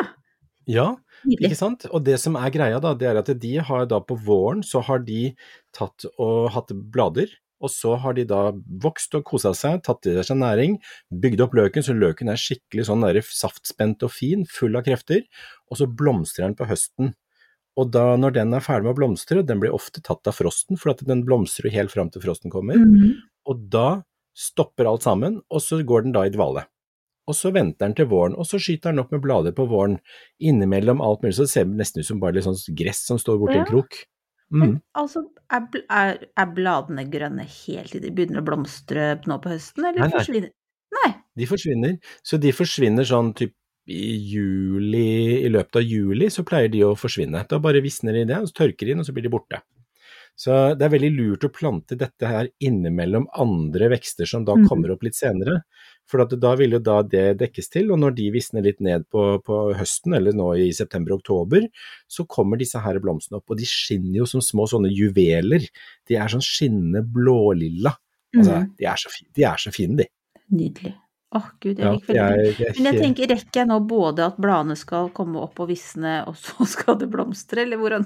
ja. 0.65 0.95
Ikke 1.23 1.57
sant? 1.57 1.87
Og 1.91 2.03
det 2.05 2.17
som 2.21 2.37
er 2.39 2.53
greia 2.53 2.81
da, 2.83 2.93
det 2.97 3.09
er 3.09 3.21
at 3.21 3.31
de 3.41 3.55
har 3.69 3.87
da 3.89 4.01
på 4.03 4.17
våren 4.27 4.63
så 4.65 4.83
har 4.85 5.01
de 5.05 5.31
tatt 5.75 6.07
og 6.15 6.51
hatt 6.55 6.73
blader, 6.93 7.31
og 7.63 7.71
så 7.71 7.95
har 8.01 8.15
de 8.17 8.25
da 8.27 8.49
vokst 8.83 9.15
og 9.17 9.25
kosa 9.27 9.53
seg, 9.57 9.79
tatt 9.85 10.07
i 10.09 10.15
seg 10.25 10.39
næring, 10.39 10.77
bygd 11.09 11.45
opp 11.45 11.55
løken 11.57 11.85
så 11.85 11.95
løken 11.95 12.31
er 12.31 12.41
skikkelig 12.41 12.87
sånn 12.89 13.05
der 13.05 13.21
saftspent 13.25 14.03
og 14.05 14.13
fin, 14.13 14.43
full 14.49 14.75
av 14.77 14.85
krefter, 14.87 15.23
og 15.71 15.79
så 15.79 15.87
blomstrer 15.87 16.49
den 16.49 16.57
på 16.59 16.67
høsten. 16.69 17.15
Og 17.79 17.89
da 17.91 18.13
når 18.19 18.37
den 18.37 18.53
er 18.55 18.63
ferdig 18.63 18.87
med 18.87 18.93
å 18.93 18.99
blomstre, 18.99 19.43
den 19.43 19.63
blir 19.63 19.73
ofte 19.75 20.03
tatt 20.03 20.27
av 20.29 20.37
frosten, 20.37 20.79
for 20.79 20.93
at 20.93 21.03
den 21.07 21.25
blomstrer 21.27 21.69
jo 21.69 21.75
helt 21.79 21.95
fram 21.95 22.11
til 22.11 22.23
frosten 22.23 22.53
kommer, 22.53 22.79
mm. 22.79 23.17
og 23.51 23.65
da 23.71 23.89
stopper 24.35 24.87
alt 24.91 25.07
sammen, 25.07 25.39
og 25.47 25.63
så 25.63 25.79
går 25.87 26.05
den 26.05 26.15
da 26.15 26.25
i 26.27 26.31
dvale 26.33 26.67
og 27.25 27.37
så 27.37 27.51
venter 27.55 27.87
den 27.87 27.95
til 27.97 28.09
våren, 28.11 28.35
og 28.37 28.47
så 28.47 28.59
skyter 28.61 28.93
den 28.93 29.01
opp 29.01 29.13
med 29.15 29.23
blader 29.23 29.55
på 29.57 29.65
våren. 29.69 29.97
Innimellom 30.39 31.01
alt 31.01 31.23
mulig, 31.23 31.35
så 31.37 31.47
det 31.47 31.53
ser 31.53 31.69
det 31.69 31.79
nesten 31.79 32.03
ut 32.03 32.09
som 32.09 32.19
bare 32.21 32.37
litt 32.37 32.45
sånn 32.45 32.59
gress 32.77 33.01
som 33.07 33.21
står 33.21 33.39
borti 33.41 33.57
ja. 33.57 33.63
en 33.63 33.71
krok. 33.71 33.97
Mm. 34.53 34.59
Men 34.61 34.75
altså, 34.93 35.23
er, 35.49 35.65
er, 35.89 36.19
er, 36.37 36.51
bladene 36.53 37.07
grønne 37.09 37.47
helt 37.49 37.95
til 37.95 38.03
de 38.03 38.13
begynner 38.13 38.43
å 38.43 38.45
blomstre 38.45 39.15
nå 39.25 39.39
på 39.41 39.55
høsten, 39.55 39.87
eller 39.87 40.05
nei, 40.05 40.11
nei. 40.11 40.19
forsvinner 40.19 40.53
Nei. 40.95 41.11
De 41.35 41.47
forsvinner. 41.49 41.95
Så 42.23 42.37
de 42.39 42.51
forsvinner 42.55 43.07
sånn 43.07 43.33
typ 43.35 43.55
i 43.91 44.15
juli, 44.31 45.43
i 45.45 45.49
løpet 45.51 45.81
av 45.81 45.85
juli 45.85 46.29
så 46.33 46.45
pleier 46.47 46.71
de 46.73 46.81
å 46.87 46.95
forsvinne. 46.97 47.43
Da 47.49 47.59
bare 47.61 47.83
visner 47.85 48.15
de 48.17 48.25
det, 48.29 48.37
og 48.41 48.49
så 48.49 48.61
tørker 48.63 48.87
de 48.87 48.95
inn, 48.95 49.03
og 49.03 49.07
så 49.07 49.13
blir 49.13 49.27
de 49.27 49.33
borte. 49.33 49.59
Så 50.35 50.51
det 50.75 50.83
er 50.83 50.91
veldig 50.91 51.11
lurt 51.15 51.45
å 51.47 51.51
plante 51.53 51.95
dette 51.99 52.27
her 52.27 52.49
innimellom 52.59 53.29
andre 53.39 53.87
vekster 53.93 54.27
som 54.27 54.43
da 54.47 54.57
mm. 54.57 54.65
kommer 54.71 54.91
opp 54.95 55.05
litt 55.05 55.15
senere. 55.15 55.61
For 56.11 56.21
da 56.29 56.51
vil 56.59 56.75
jo 56.77 56.81
da 56.83 56.99
det 57.05 57.23
dekkes 57.39 57.71
til, 57.73 57.89
og 57.93 58.01
når 58.01 58.17
de 58.19 58.27
visner 58.35 58.65
litt 58.65 58.81
ned 58.83 59.07
på, 59.13 59.23
på 59.45 59.61
høsten, 59.77 60.13
eller 60.17 60.35
nå 60.37 60.51
i 60.61 60.67
september-oktober, 60.75 61.65
så 62.07 62.27
kommer 62.29 62.61
disse 62.61 62.81
her 62.81 62.99
blomstene 63.01 63.39
opp. 63.39 63.49
Og 63.49 63.61
de 63.61 63.69
skinner 63.69 64.21
jo 64.21 64.29
som 64.29 64.43
små 64.45 64.67
sånne 64.69 64.91
juveler. 64.93 65.65
De 66.09 66.19
er 66.19 66.31
sånn 66.31 66.45
skinnende 66.45 67.01
blålilla. 67.01 67.95
Altså, 68.35 68.61
mm. 68.61 68.69
de, 68.77 68.89
er 68.91 69.01
så, 69.01 69.15
de 69.37 69.47
er 69.49 69.65
så 69.65 69.73
fine, 69.73 70.03
de. 70.03 70.09
Nydelig. 70.53 70.93
Åh 71.35 71.41
oh, 71.41 71.47
gud, 71.59 71.79
jeg 71.81 72.15
ja, 72.15 72.25
veldig 72.31 72.51
godt. 72.55 72.77
Men 72.77 72.87
jeg 72.87 73.01
tenker, 73.01 73.27
rekker 73.33 73.59
jeg 73.59 73.67
nå 73.67 73.79
både 73.89 74.23
at 74.29 74.37
bladene 74.39 74.77
skal 74.79 75.09
komme 75.15 75.41
opp 75.43 75.57
og 75.59 75.67
visne, 75.67 76.13
og 76.29 76.37
så 76.39 76.63
skal 76.75 76.95
det 77.01 77.09
blomstre, 77.11 77.65
eller 77.65 77.81
hvordan 77.81 78.05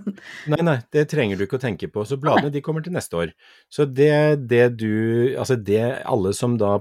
Nei, 0.50 0.62
nei, 0.66 0.76
det 0.96 1.04
trenger 1.12 1.38
du 1.38 1.46
ikke 1.46 1.60
å 1.60 1.62
tenke 1.62 1.92
på. 1.94 2.08
Så 2.10 2.18
bladene 2.22 2.50
de 2.54 2.64
kommer 2.66 2.82
til 2.86 2.96
neste 2.96 3.20
år. 3.20 3.36
Så 3.70 3.86
det, 3.86 4.48
det 4.50 4.66
du 4.80 4.90
Altså 5.40 5.60
det 5.62 5.84
alle 6.10 6.34
som 6.34 6.56
da 6.58 6.80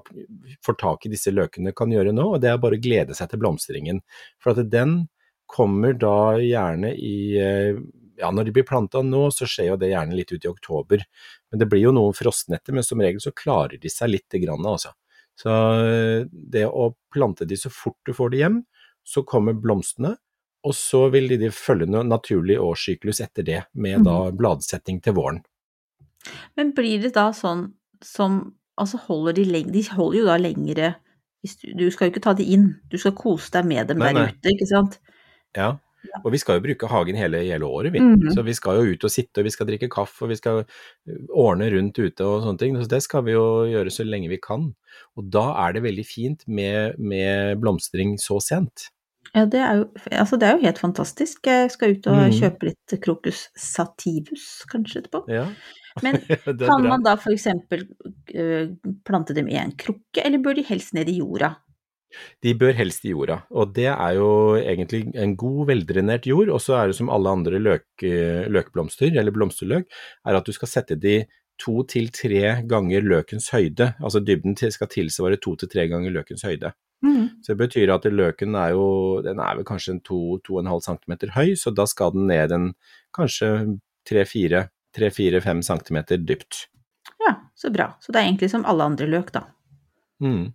får 0.64 0.78
tak 0.80 1.04
i 1.04 1.12
disse 1.12 1.32
løkene 1.34 1.74
kan 1.76 1.92
gjøre 1.92 2.14
nå, 2.16 2.24
og 2.32 2.40
det 2.40 2.52
er 2.52 2.62
bare 2.62 2.78
å 2.78 2.82
glede 2.82 3.16
seg 3.18 3.28
til 3.28 3.42
blomstringen. 3.42 4.00
For 4.40 4.54
at 4.54 4.72
den 4.72 5.02
kommer 5.48 5.92
da 5.96 6.38
gjerne 6.40 6.94
i 6.96 7.18
eh, 7.40 7.76
ja, 8.18 8.30
når 8.32 8.48
de 8.48 8.54
blir 8.56 8.66
planta 8.66 9.02
nå, 9.04 9.26
så 9.34 9.46
skjer 9.48 9.72
jo 9.72 9.76
det 9.80 9.92
gjerne 9.92 10.16
litt 10.16 10.32
ut 10.32 10.44
i 10.44 10.50
oktober. 10.50 11.04
Men 11.50 11.60
det 11.60 11.68
blir 11.70 11.84
jo 11.84 11.94
noen 11.94 12.16
frostnetter, 12.16 12.74
men 12.76 12.86
som 12.86 13.00
regel 13.04 13.20
så 13.22 13.34
klarer 13.36 13.78
de 13.80 13.92
seg 13.92 14.12
lite 14.16 14.40
grann, 14.42 14.64
altså. 14.66 14.94
Så 15.38 15.50
eh, 15.86 16.26
det 16.30 16.66
å 16.66 16.90
plante 17.14 17.46
de 17.48 17.56
så 17.58 17.70
fort 17.70 17.98
du 18.06 18.14
får 18.16 18.34
de 18.34 18.42
hjem, 18.42 18.58
så 19.06 19.22
kommer 19.26 19.56
blomstene, 19.56 20.16
og 20.66 20.74
så 20.74 21.04
vil 21.14 21.30
de 21.38 21.50
følge 21.54 21.86
noe 21.88 22.04
naturlig 22.04 22.58
årssyklus 22.60 23.22
etter 23.24 23.46
det, 23.46 23.60
med 23.78 24.02
da 24.06 24.18
mm. 24.26 24.38
bladsetting 24.38 24.98
til 25.04 25.14
våren. 25.16 25.42
Men 26.58 26.74
blir 26.76 27.00
det 27.04 27.14
da 27.16 27.30
sånn 27.32 27.70
som 28.04 28.40
Altså 28.78 28.98
holder 29.08 29.34
de 29.34 29.42
lenge 29.48 29.72
De 29.74 29.80
holder 29.90 30.16
jo 30.20 30.26
da 30.28 30.34
lengre 30.38 30.90
du, 31.42 31.48
du, 31.80 31.84
skal 31.90 32.06
jo 32.06 32.12
ikke 32.12 32.22
ta 32.22 32.34
de 32.38 32.44
inn, 32.54 32.66
du 32.90 32.94
skal 32.98 33.14
kose 33.18 33.50
deg 33.54 33.66
med 33.66 33.88
dem 33.90 33.98
nei, 33.98 34.12
der 34.12 34.16
nei. 34.18 34.26
ute, 34.34 34.52
ikke 34.52 34.66
sant? 34.70 34.96
Ja, 35.56 35.72
og 36.22 36.32
vi 36.34 36.40
skal 36.40 36.58
jo 36.58 36.64
bruke 36.64 36.90
hagen 36.90 37.18
hele, 37.18 37.40
hele 37.46 37.68
året, 37.68 37.92
vi. 37.94 38.02
Mm. 38.02 38.28
Så 38.34 38.44
vi 38.46 38.54
skal 38.56 38.80
jo 38.80 38.94
ut 38.94 39.06
og 39.06 39.12
sitte, 39.12 39.40
og 39.40 39.48
vi 39.48 39.54
skal 39.54 39.68
drikke 39.70 39.90
kaffe, 39.92 40.24
og 40.24 40.32
vi 40.32 40.38
skal 40.38 40.62
ordne 41.30 41.70
rundt 41.74 41.98
ute 41.98 42.26
og 42.26 42.44
sånne 42.44 42.62
ting. 42.62 42.78
Så 42.80 42.90
det 42.90 43.02
skal 43.06 43.24
vi 43.26 43.36
jo 43.36 43.46
gjøre 43.70 43.94
så 43.94 44.06
lenge 44.06 44.30
vi 44.32 44.40
kan. 44.42 44.70
Og 45.18 45.32
da 45.34 45.48
er 45.66 45.76
det 45.76 45.84
veldig 45.86 46.06
fint 46.06 46.46
med, 46.46 46.98
med 46.98 47.58
blomstring 47.62 48.16
så 48.22 48.40
sent. 48.44 48.88
Ja, 49.34 49.44
det 49.44 49.60
er, 49.60 49.82
jo, 49.82 49.88
altså 50.16 50.38
det 50.40 50.48
er 50.48 50.56
jo 50.56 50.64
helt 50.64 50.80
fantastisk. 50.80 51.46
Jeg 51.46 51.72
skal 51.74 51.96
ut 51.96 52.08
og 52.08 52.22
mm. 52.22 52.36
kjøpe 52.38 52.70
litt 52.70 52.96
Krokus 53.04 53.44
sativus 53.58 54.48
kanskje 54.70 55.02
etterpå. 55.02 55.24
Ja. 55.32 55.44
Men 56.04 56.20
kan 56.68 56.86
man 56.86 57.04
da 57.04 57.16
f.eks. 57.18 57.48
Uh, 58.32 58.72
plante 59.06 59.36
dem 59.36 59.50
i 59.50 59.58
en 59.60 59.74
krukke, 59.76 60.22
eller 60.24 60.40
bør 60.42 60.58
de 60.58 60.64
helst 60.68 60.96
ned 60.96 61.10
i 61.12 61.18
jorda? 61.20 61.56
De 62.44 62.54
bør 62.56 62.72
helst 62.78 63.04
i 63.04 63.12
jorda, 63.12 63.42
og 63.52 63.74
det 63.76 63.90
er 63.90 64.14
jo 64.16 64.30
egentlig 64.56 65.02
en 65.18 65.34
god, 65.38 65.66
veldrenert 65.68 66.28
jord. 66.28 66.48
Og 66.54 66.62
så 66.64 66.78
er 66.78 66.88
det 66.88 66.96
som 66.98 67.10
alle 67.12 67.34
andre 67.36 67.60
løk, 67.60 67.86
løkblomster, 68.48 69.12
eller 69.12 69.34
blomsterløk, 69.34 69.88
er 70.24 70.38
at 70.38 70.48
du 70.48 70.54
skal 70.56 70.72
sette 70.72 70.96
de 70.96 71.20
to 71.58 71.82
til 71.90 72.08
tre 72.14 72.62
ganger 72.70 73.04
løkens 73.04 73.50
høyde. 73.52 73.92
Altså 73.98 74.22
dybden 74.22 74.56
skal 74.56 74.90
tilsvare 74.92 75.40
to 75.42 75.56
til 75.58 75.70
tre 75.70 75.88
ganger 75.90 76.14
løkens 76.14 76.46
høyde. 76.46 76.72
Mm. 77.02 77.28
Så 77.42 77.52
det 77.52 77.60
betyr 77.60 77.92
at 77.94 78.06
løken 78.10 78.56
er 78.58 78.72
jo 78.74 78.86
den 79.22 79.38
er 79.42 79.58
vel 79.58 79.66
kanskje 79.66 79.96
en 79.96 80.00
2-2,5 80.06 80.80
cm 80.86 81.14
høy, 81.34 81.54
så 81.54 81.70
da 81.70 81.86
skal 81.86 82.14
den 82.14 82.26
ned 82.30 82.54
en 82.54 82.72
kanskje 83.14 83.78
3-4-5 84.10 85.62
cm 85.68 85.98
dypt. 86.26 86.64
Ja, 87.22 87.36
så 87.54 87.70
bra. 87.74 87.92
Så 88.00 88.12
det 88.12 88.20
er 88.20 88.30
egentlig 88.30 88.50
som 88.50 88.66
alle 88.66 88.86
andre 88.86 89.06
løk, 89.10 89.30
da. 89.34 89.46
Mm. 90.22 90.54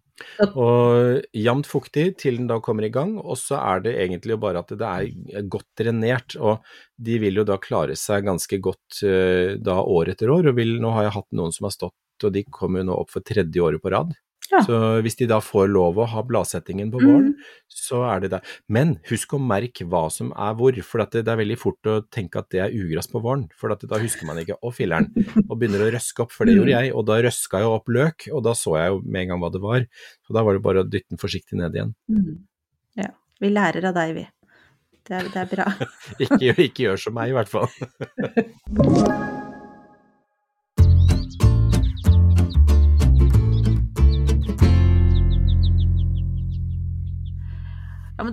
Og 0.53 1.24
jevnt 1.36 1.67
fuktig 1.70 2.05
til 2.22 2.38
den 2.39 2.50
da 2.50 2.60
kommer 2.63 2.86
i 2.86 2.91
gang, 2.93 3.15
og 3.17 3.38
så 3.39 3.58
er 3.60 3.84
det 3.86 3.96
egentlig 4.03 4.38
bare 4.41 4.62
at 4.62 4.74
det 4.77 4.89
er 4.89 5.48
godt 5.51 5.70
drenert. 5.79 6.38
Og 6.38 6.63
de 6.98 7.20
vil 7.24 7.41
jo 7.41 7.48
da 7.48 7.58
klare 7.62 7.98
seg 8.00 8.27
ganske 8.29 8.60
godt 8.63 9.01
uh, 9.08 9.55
da 9.58 9.79
år 9.82 10.13
etter 10.13 10.34
år. 10.34 10.51
Og 10.51 10.60
vil, 10.60 10.77
nå 10.84 10.93
har 10.96 11.10
jeg 11.10 11.17
hatt 11.17 11.29
noen 11.39 11.55
som 11.55 11.70
har 11.70 11.75
stått, 11.75 12.27
og 12.27 12.36
de 12.36 12.46
kommer 12.50 12.84
jo 12.84 12.91
nå 12.91 13.00
opp 13.03 13.13
for 13.15 13.25
tredje 13.25 13.65
året 13.65 13.84
på 13.84 13.93
rad. 13.93 14.13
Ja. 14.52 14.60
Så 14.66 14.78
hvis 15.06 15.16
de 15.18 15.28
da 15.30 15.40
får 15.42 15.70
lov 15.72 15.98
å 15.98 16.08
ha 16.12 16.22
bladsettingen 16.28 16.92
på 16.94 17.00
våren, 17.02 17.32
mm. 17.32 17.70
så 17.72 18.04
er 18.10 18.24
det 18.24 18.32
der. 18.36 18.52
Men 18.72 18.98
husk 19.10 19.36
å 19.38 19.40
merke 19.42 19.88
hva 19.90 20.04
som 20.14 20.34
er 20.36 20.58
hvor, 20.60 20.78
for 20.86 21.04
det, 21.06 21.24
er 21.24 21.40
veldig 21.40 21.58
fort 21.60 21.90
å 21.90 21.96
tenke 22.14 22.42
at 22.42 22.50
det 22.54 22.62
er 22.66 22.76
ugress 22.76 23.10
på 23.12 23.22
våren. 23.24 23.48
For 23.60 23.74
da 23.74 24.02
husker 24.04 24.30
man 24.30 24.42
ikke 24.44 24.60
'å, 24.60 24.74
filler'n', 24.76 25.10
og 25.48 25.58
begynner 25.58 25.88
å 25.88 25.90
røske 25.96 26.26
opp, 26.26 26.36
for 26.36 26.50
det 26.50 26.58
gjorde 26.58 26.76
mm. 26.76 26.78
jeg. 26.78 26.94
Og 26.94 27.08
da 27.10 27.20
røska 27.26 27.64
jeg 27.64 27.74
opp 27.80 27.92
løk, 27.98 28.30
og 28.32 28.46
da 28.46 28.56
så 28.58 28.78
jeg 28.80 28.94
jo 28.94 29.02
med 29.04 29.24
en 29.24 29.34
gang 29.34 29.44
hva 29.44 29.52
det 29.54 29.64
var. 29.64 29.90
Så 30.28 30.38
da 30.38 30.46
var 30.46 30.58
det 30.58 30.66
bare 30.68 30.84
å 30.84 30.88
dytte 30.88 31.16
den 31.16 31.22
forsiktig 31.22 31.60
ned 31.60 31.76
igjen. 31.80 31.98
Mm. 32.12 32.40
Ja. 33.00 33.12
Vi 33.42 33.52
lærer 33.52 33.90
av 33.90 33.98
deg, 33.98 34.16
vi. 34.20 34.28
Det 35.04 35.18
er, 35.18 35.28
det 35.34 35.42
er 35.42 35.50
bra. 35.52 35.68
ikke, 36.24 36.56
ikke 36.70 36.88
gjør 36.88 37.06
som 37.08 37.18
meg, 37.18 37.34
i 37.34 37.38
hvert 37.40 37.52
fall. 37.52 39.22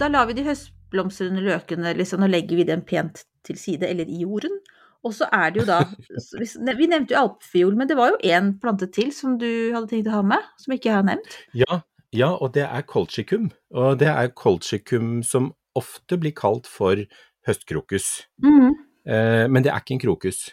men 0.01 0.13
da 0.15 0.19
lar 0.19 0.29
vi 0.31 0.35
de 0.39 0.47
høstblomstrende 0.47 1.43
løkene 1.45 1.91
liksom, 1.99 2.23
og 2.25 2.33
legger 2.33 2.57
vi 2.57 2.65
dem 2.71 2.81
pent 2.89 3.27
til 3.45 3.59
side, 3.61 3.85
eller 3.85 4.09
i 4.09 4.23
jorden. 4.23 4.55
Og 5.05 5.13
så 5.17 5.29
er 5.33 5.53
det 5.53 5.61
jo 5.61 5.67
da 5.69 5.81
Vi 6.79 6.89
nevnte 6.89 7.13
jo 7.13 7.21
alpefiol, 7.21 7.77
men 7.77 7.89
det 7.89 7.99
var 7.99 8.15
jo 8.15 8.21
én 8.25 8.55
plante 8.61 8.89
til 8.93 9.13
som 9.13 9.37
du 9.41 9.73
hadde 9.75 9.91
tenkt 9.91 10.09
å 10.09 10.19
ha 10.19 10.23
med, 10.33 10.47
som 10.61 10.73
ikke 10.73 10.89
jeg 10.89 10.97
har 10.97 11.07
nevnt? 11.09 11.37
Ja, 11.57 11.81
ja 12.17 12.31
og 12.33 12.55
det 12.57 12.65
er 12.65 12.87
colchicum. 12.89 13.51
Og 13.77 13.99
det 14.01 14.09
er 14.09 14.33
colchicum 14.33 15.21
som 15.21 15.53
ofte 15.77 16.17
blir 16.21 16.33
kalt 16.37 16.69
for 16.69 17.05
høstkrokus. 17.49 18.09
Mm. 18.45 18.73
Eh, 19.05 19.45
men 19.53 19.65
det 19.65 19.75
er 19.75 19.85
ikke 19.85 19.99
en 19.99 20.05
krokus. 20.09 20.47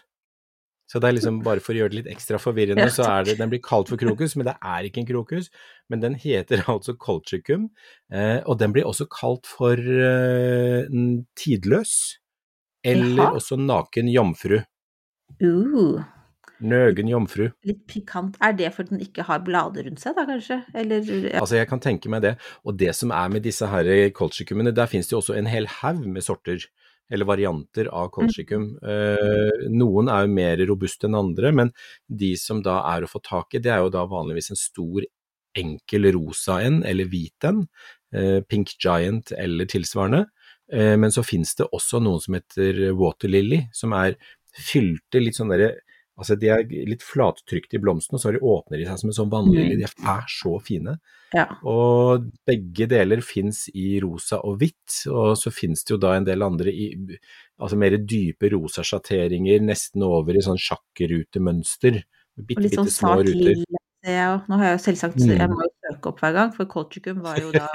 Så 0.87 1.01
det 1.03 1.09
er 1.09 1.17
liksom 1.17 1.41
bare 1.43 1.59
for 1.63 1.75
å 1.75 1.81
gjøre 1.81 1.91
det 1.91 1.99
litt 1.99 2.13
ekstra 2.13 2.39
forvirrende, 2.39 2.87
så 2.93 3.03
er 3.11 3.27
det 3.27 3.37
Den 3.41 3.51
blir 3.51 3.59
kalt 3.63 3.89
for 3.91 3.99
krokus, 3.99 4.37
men 4.39 4.47
det 4.47 4.55
er 4.55 4.87
ikke 4.87 5.03
en 5.03 5.09
krokus. 5.09 5.49
Men 5.91 6.03
den 6.03 6.15
heter 6.19 6.63
altså 6.73 6.95
colchicum, 6.95 7.69
eh, 8.11 8.39
og 8.45 8.59
den 8.61 8.75
blir 8.75 8.87
også 8.87 9.09
kalt 9.11 9.49
for 9.49 9.75
eh, 9.75 10.87
tidløs. 11.39 11.97
Eller 12.87 13.17
Jaha. 13.17 13.33
også 13.35 13.57
naken 13.59 14.07
jomfru. 14.13 14.61
Uh. 15.43 16.05
Nøgen 16.63 17.09
jomfru. 17.11 17.49
Litt 17.67 17.83
pikant. 17.89 18.37
Er 18.41 18.55
det 18.57 18.71
fordi 18.73 18.95
den 18.95 19.03
ikke 19.03 19.25
har 19.27 19.43
blader 19.45 19.85
rundt 19.85 20.01
seg, 20.01 20.15
da 20.17 20.23
kanskje? 20.29 20.61
Eller, 20.73 21.03
ja. 21.03 21.41
Altså, 21.41 21.57
jeg 21.59 21.67
kan 21.69 21.83
tenke 21.83 22.09
meg 22.09 22.23
det. 22.23 22.37
Og 22.63 22.79
det 22.79 22.95
som 22.97 23.11
er 23.13 23.27
med 23.33 23.43
disse 23.45 23.67
her 23.69 23.91
colchicumene, 24.15 24.71
der 24.73 24.89
finnes 24.89 25.09
det 25.09 25.17
jo 25.17 25.19
også 25.19 25.35
en 25.37 25.51
hel 25.51 25.67
haug 25.81 26.07
med 26.07 26.25
sorter 26.25 26.63
eller 27.11 27.25
varianter 27.25 27.89
av 27.93 28.09
colchicum. 28.15 28.69
Mm. 28.81 28.89
Eh, 28.91 29.67
noen 29.71 30.09
er 30.11 30.25
jo 30.25 30.33
mer 30.33 30.63
robuste 30.69 31.07
enn 31.07 31.17
andre, 31.17 31.51
men 31.55 31.71
de 32.07 32.33
som 32.39 32.61
da 32.63 32.81
er 32.93 33.05
å 33.05 33.11
få 33.11 33.21
tak 33.23 33.55
i, 33.55 33.61
det 33.63 33.71
er 33.73 33.83
jo 33.83 33.93
da 33.93 34.05
vanligvis 34.09 34.51
en 34.53 34.59
stor, 34.59 35.07
enkel 35.57 36.11
rosa 36.13 36.59
en 36.61 36.83
eller 36.85 37.07
hvit 37.09 37.47
en, 37.47 37.63
eh, 38.13 38.41
Pink 38.45 38.75
Giant 38.77 39.31
eller 39.33 39.65
tilsvarende. 39.65 40.27
Eh, 40.71 40.95
men 40.99 41.09
så 41.09 41.23
finnes 41.25 41.55
det 41.55 41.69
også 41.71 42.01
noen 42.03 42.21
som 42.21 42.35
heter 42.37 42.91
Water 42.93 43.31
Lily, 43.31 43.63
som 43.73 43.95
er 43.97 44.17
fylte 44.57 45.21
litt 45.21 45.37
sånn 45.37 45.49
derre 45.53 45.75
Altså, 46.17 46.37
de 46.39 46.49
er 46.49 46.65
litt 46.89 47.05
flattrykte 47.05 47.77
i 47.77 47.81
blomstene, 47.81 48.17
så 48.17 48.33
de 48.33 48.41
åpner 48.41 48.81
de 48.81 48.87
seg 48.87 49.01
som 49.01 49.11
en 49.11 49.17
sånn 49.19 49.31
vannlilje. 49.31 49.75
Mm. 49.77 49.81
De 49.83 50.09
er 50.13 50.29
så 50.33 50.53
fine. 50.65 50.97
Ja. 51.35 51.45
Og 51.67 52.29
begge 52.47 52.87
deler 52.89 53.21
fins 53.25 53.67
i 53.73 53.99
rosa 54.01 54.39
og 54.41 54.57
hvitt, 54.63 55.03
og 55.11 55.35
så 55.37 55.53
fins 55.53 55.85
det 55.85 55.93
jo 55.93 56.01
da 56.01 56.15
en 56.17 56.27
del 56.27 56.45
andre 56.45 56.73
i 56.73 56.89
altså 57.57 57.77
mer 57.79 57.97
dype 58.01 58.49
rosa 58.53 58.85
sjatteringer, 58.85 59.61
nesten 59.65 60.05
over 60.07 60.37
i 60.37 60.45
sånn 60.45 60.61
sjakkerutemønster. 60.61 62.01
Bitte, 62.37 62.63
bitte 62.63 62.81
sånn 62.81 62.93
små 62.93 63.19
ruter 63.21 63.61
jeg 64.07 64.31
òg. 64.31 64.47
Nå 64.49 64.59
har 64.59 64.69
jeg 64.69 64.77
jo 64.77 64.83
selvsagt 64.85 65.19
mm. 65.21 65.31
Jeg 65.35 65.51
må 65.51 65.67
jo 66.05 66.11
opp 66.13 66.21
hver 66.23 66.35
gang, 66.35 66.51
for 66.55 66.69
Colchicum 66.69 67.21
var 67.25 67.39
jo 67.41 67.51
da 67.55 67.67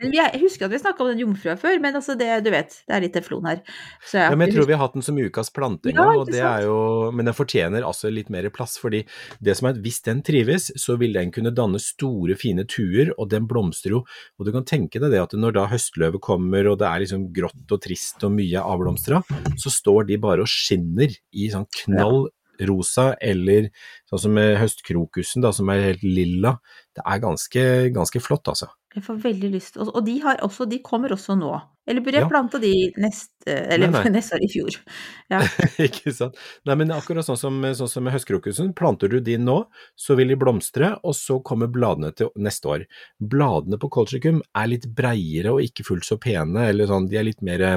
men 0.00 0.14
Jeg 0.14 0.40
husker 0.42 0.66
at 0.66 0.74
vi 0.74 0.80
snakka 0.80 1.04
om 1.04 1.10
den 1.12 1.22
jomfrua 1.22 1.56
før, 1.60 1.78
men 1.82 1.98
altså 1.98 2.16
det, 2.18 2.30
du 2.46 2.50
vet, 2.54 2.76
det 2.88 2.96
er 2.96 3.04
litt 3.04 3.14
teflon 3.16 3.48
her. 3.48 3.62
Så, 4.02 4.18
ja. 4.20 4.30
men 4.32 4.46
jeg 4.46 4.56
tror 4.56 4.68
vi 4.70 4.76
har 4.76 4.82
hatt 4.84 4.96
den 4.96 5.06
som 5.06 5.18
ukas 5.18 5.52
plante 5.54 5.90
en 5.90 5.98
gang, 5.98 6.12
ja, 6.14 6.22
og 6.22 6.32
det 6.32 6.42
er 6.42 6.64
jo 6.66 6.78
Men 7.14 7.28
den 7.28 7.36
fortjener 7.36 7.86
altså 7.86 8.10
litt 8.12 8.30
mer 8.32 8.48
plass, 8.54 8.78
fordi 8.80 9.04
det 9.44 9.56
som 9.58 9.68
er 9.68 9.76
at 9.76 9.82
hvis 9.84 10.00
den 10.06 10.22
trives, 10.26 10.70
så 10.80 10.98
vil 11.00 11.16
den 11.16 11.32
kunne 11.34 11.52
danne 11.54 11.80
store, 11.82 12.36
fine 12.38 12.64
tuer, 12.68 13.12
og 13.16 13.30
den 13.32 13.48
blomstrer 13.50 13.98
jo. 13.98 14.02
Og 14.38 14.48
du 14.48 14.52
kan 14.54 14.66
tenke 14.68 15.02
deg 15.02 15.12
det 15.14 15.22
at 15.22 15.36
når 15.36 15.56
da 15.58 15.66
høstløvet 15.70 16.22
kommer, 16.24 16.70
og 16.70 16.78
det 16.80 16.88
er 16.88 17.04
liksom 17.04 17.28
grått 17.34 17.74
og 17.74 17.82
trist 17.84 18.24
og 18.26 18.34
mye 18.36 18.62
avblomstra, 18.62 19.22
så 19.58 19.72
står 19.72 20.08
de 20.10 20.20
bare 20.22 20.44
og 20.44 20.50
skinner 20.50 21.12
i 21.32 21.50
sånn 21.52 21.68
knall 21.82 22.26
rosa, 22.66 23.12
eller 23.20 23.70
sånn 24.08 24.24
som 24.26 24.36
med 24.36 24.56
høstkrokusen, 24.60 25.44
da, 25.44 25.52
som 25.54 25.70
er 25.72 25.84
helt 25.90 26.04
lilla. 26.06 26.56
Det 26.96 27.04
er 27.06 27.22
ganske, 27.22 27.64
ganske 27.94 28.22
flott, 28.24 28.50
altså. 28.50 28.70
Jeg 28.96 29.04
får 29.04 29.18
veldig 29.20 29.48
lyst. 29.52 29.76
Og, 29.78 29.98
de, 30.02 30.14
også, 30.42 30.64
de, 30.66 30.78
kommer 30.82 31.12
også 31.14 31.36
nå. 31.38 31.50
Eller 31.88 32.02
burde 32.04 32.18
jeg 32.18 32.24
ja. 32.24 32.30
plante 32.30 32.58
de 32.60 32.72
neste, 33.00 33.52
eller 33.52 33.92
nei, 33.92 34.00
nei. 34.08 34.12
neste 34.16 34.38
år 34.38 34.44
i 34.44 34.48
fjor? 34.52 34.78
Ja. 35.32 35.42
ikke 35.84 36.12
sant. 36.16 36.38
Nei, 36.66 36.76
men 36.80 36.94
akkurat 36.96 37.26
sånn 37.26 37.38
som, 37.38 37.60
sånn 37.76 37.90
som 37.92 38.06
med 38.06 38.16
høstkrokusen, 38.16 38.72
planter 38.76 39.12
du 39.12 39.18
de 39.24 39.36
nå, 39.40 39.58
så 39.98 40.16
vil 40.18 40.32
de 40.32 40.38
blomstre, 40.40 40.94
og 41.04 41.14
så 41.18 41.38
kommer 41.44 41.70
bladene 41.72 42.10
til 42.16 42.32
neste 42.40 42.72
år. 42.72 42.86
Bladene 43.20 43.78
på 43.80 43.92
colchicum 43.92 44.40
er 44.56 44.72
litt 44.72 44.88
breiere 44.96 45.52
og 45.54 45.62
ikke 45.68 45.86
fullt 45.86 46.08
så 46.08 46.18
pene, 46.22 46.70
eller 46.72 46.88
sånn, 46.88 47.10
de 47.12 47.20
er 47.20 47.28
litt 47.28 47.44
mer 47.44 47.68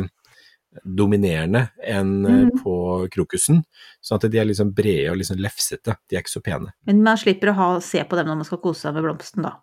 dominerende 0.86 1.66
enn 1.84 2.14
mm. 2.24 2.52
på 2.62 2.76
krokusen. 3.12 3.64
Sånn 4.04 4.22
at 4.22 4.30
de 4.32 4.40
er 4.40 4.48
liksom 4.48 4.72
brede 4.76 5.12
og 5.12 5.20
liksom 5.20 5.42
lefsete, 5.42 5.98
de 6.08 6.18
er 6.18 6.24
ikke 6.24 6.38
så 6.38 6.44
pene. 6.46 6.72
Men 6.88 7.04
man 7.06 7.20
slipper 7.20 7.52
å 7.52 7.58
ha, 7.58 7.68
se 7.84 8.04
på 8.08 8.20
dem 8.20 8.32
når 8.32 8.42
man 8.42 8.48
skal 8.48 8.62
kose 8.64 8.88
seg 8.88 8.96
med 8.98 9.08
blomsten, 9.08 9.46
da? 9.48 9.58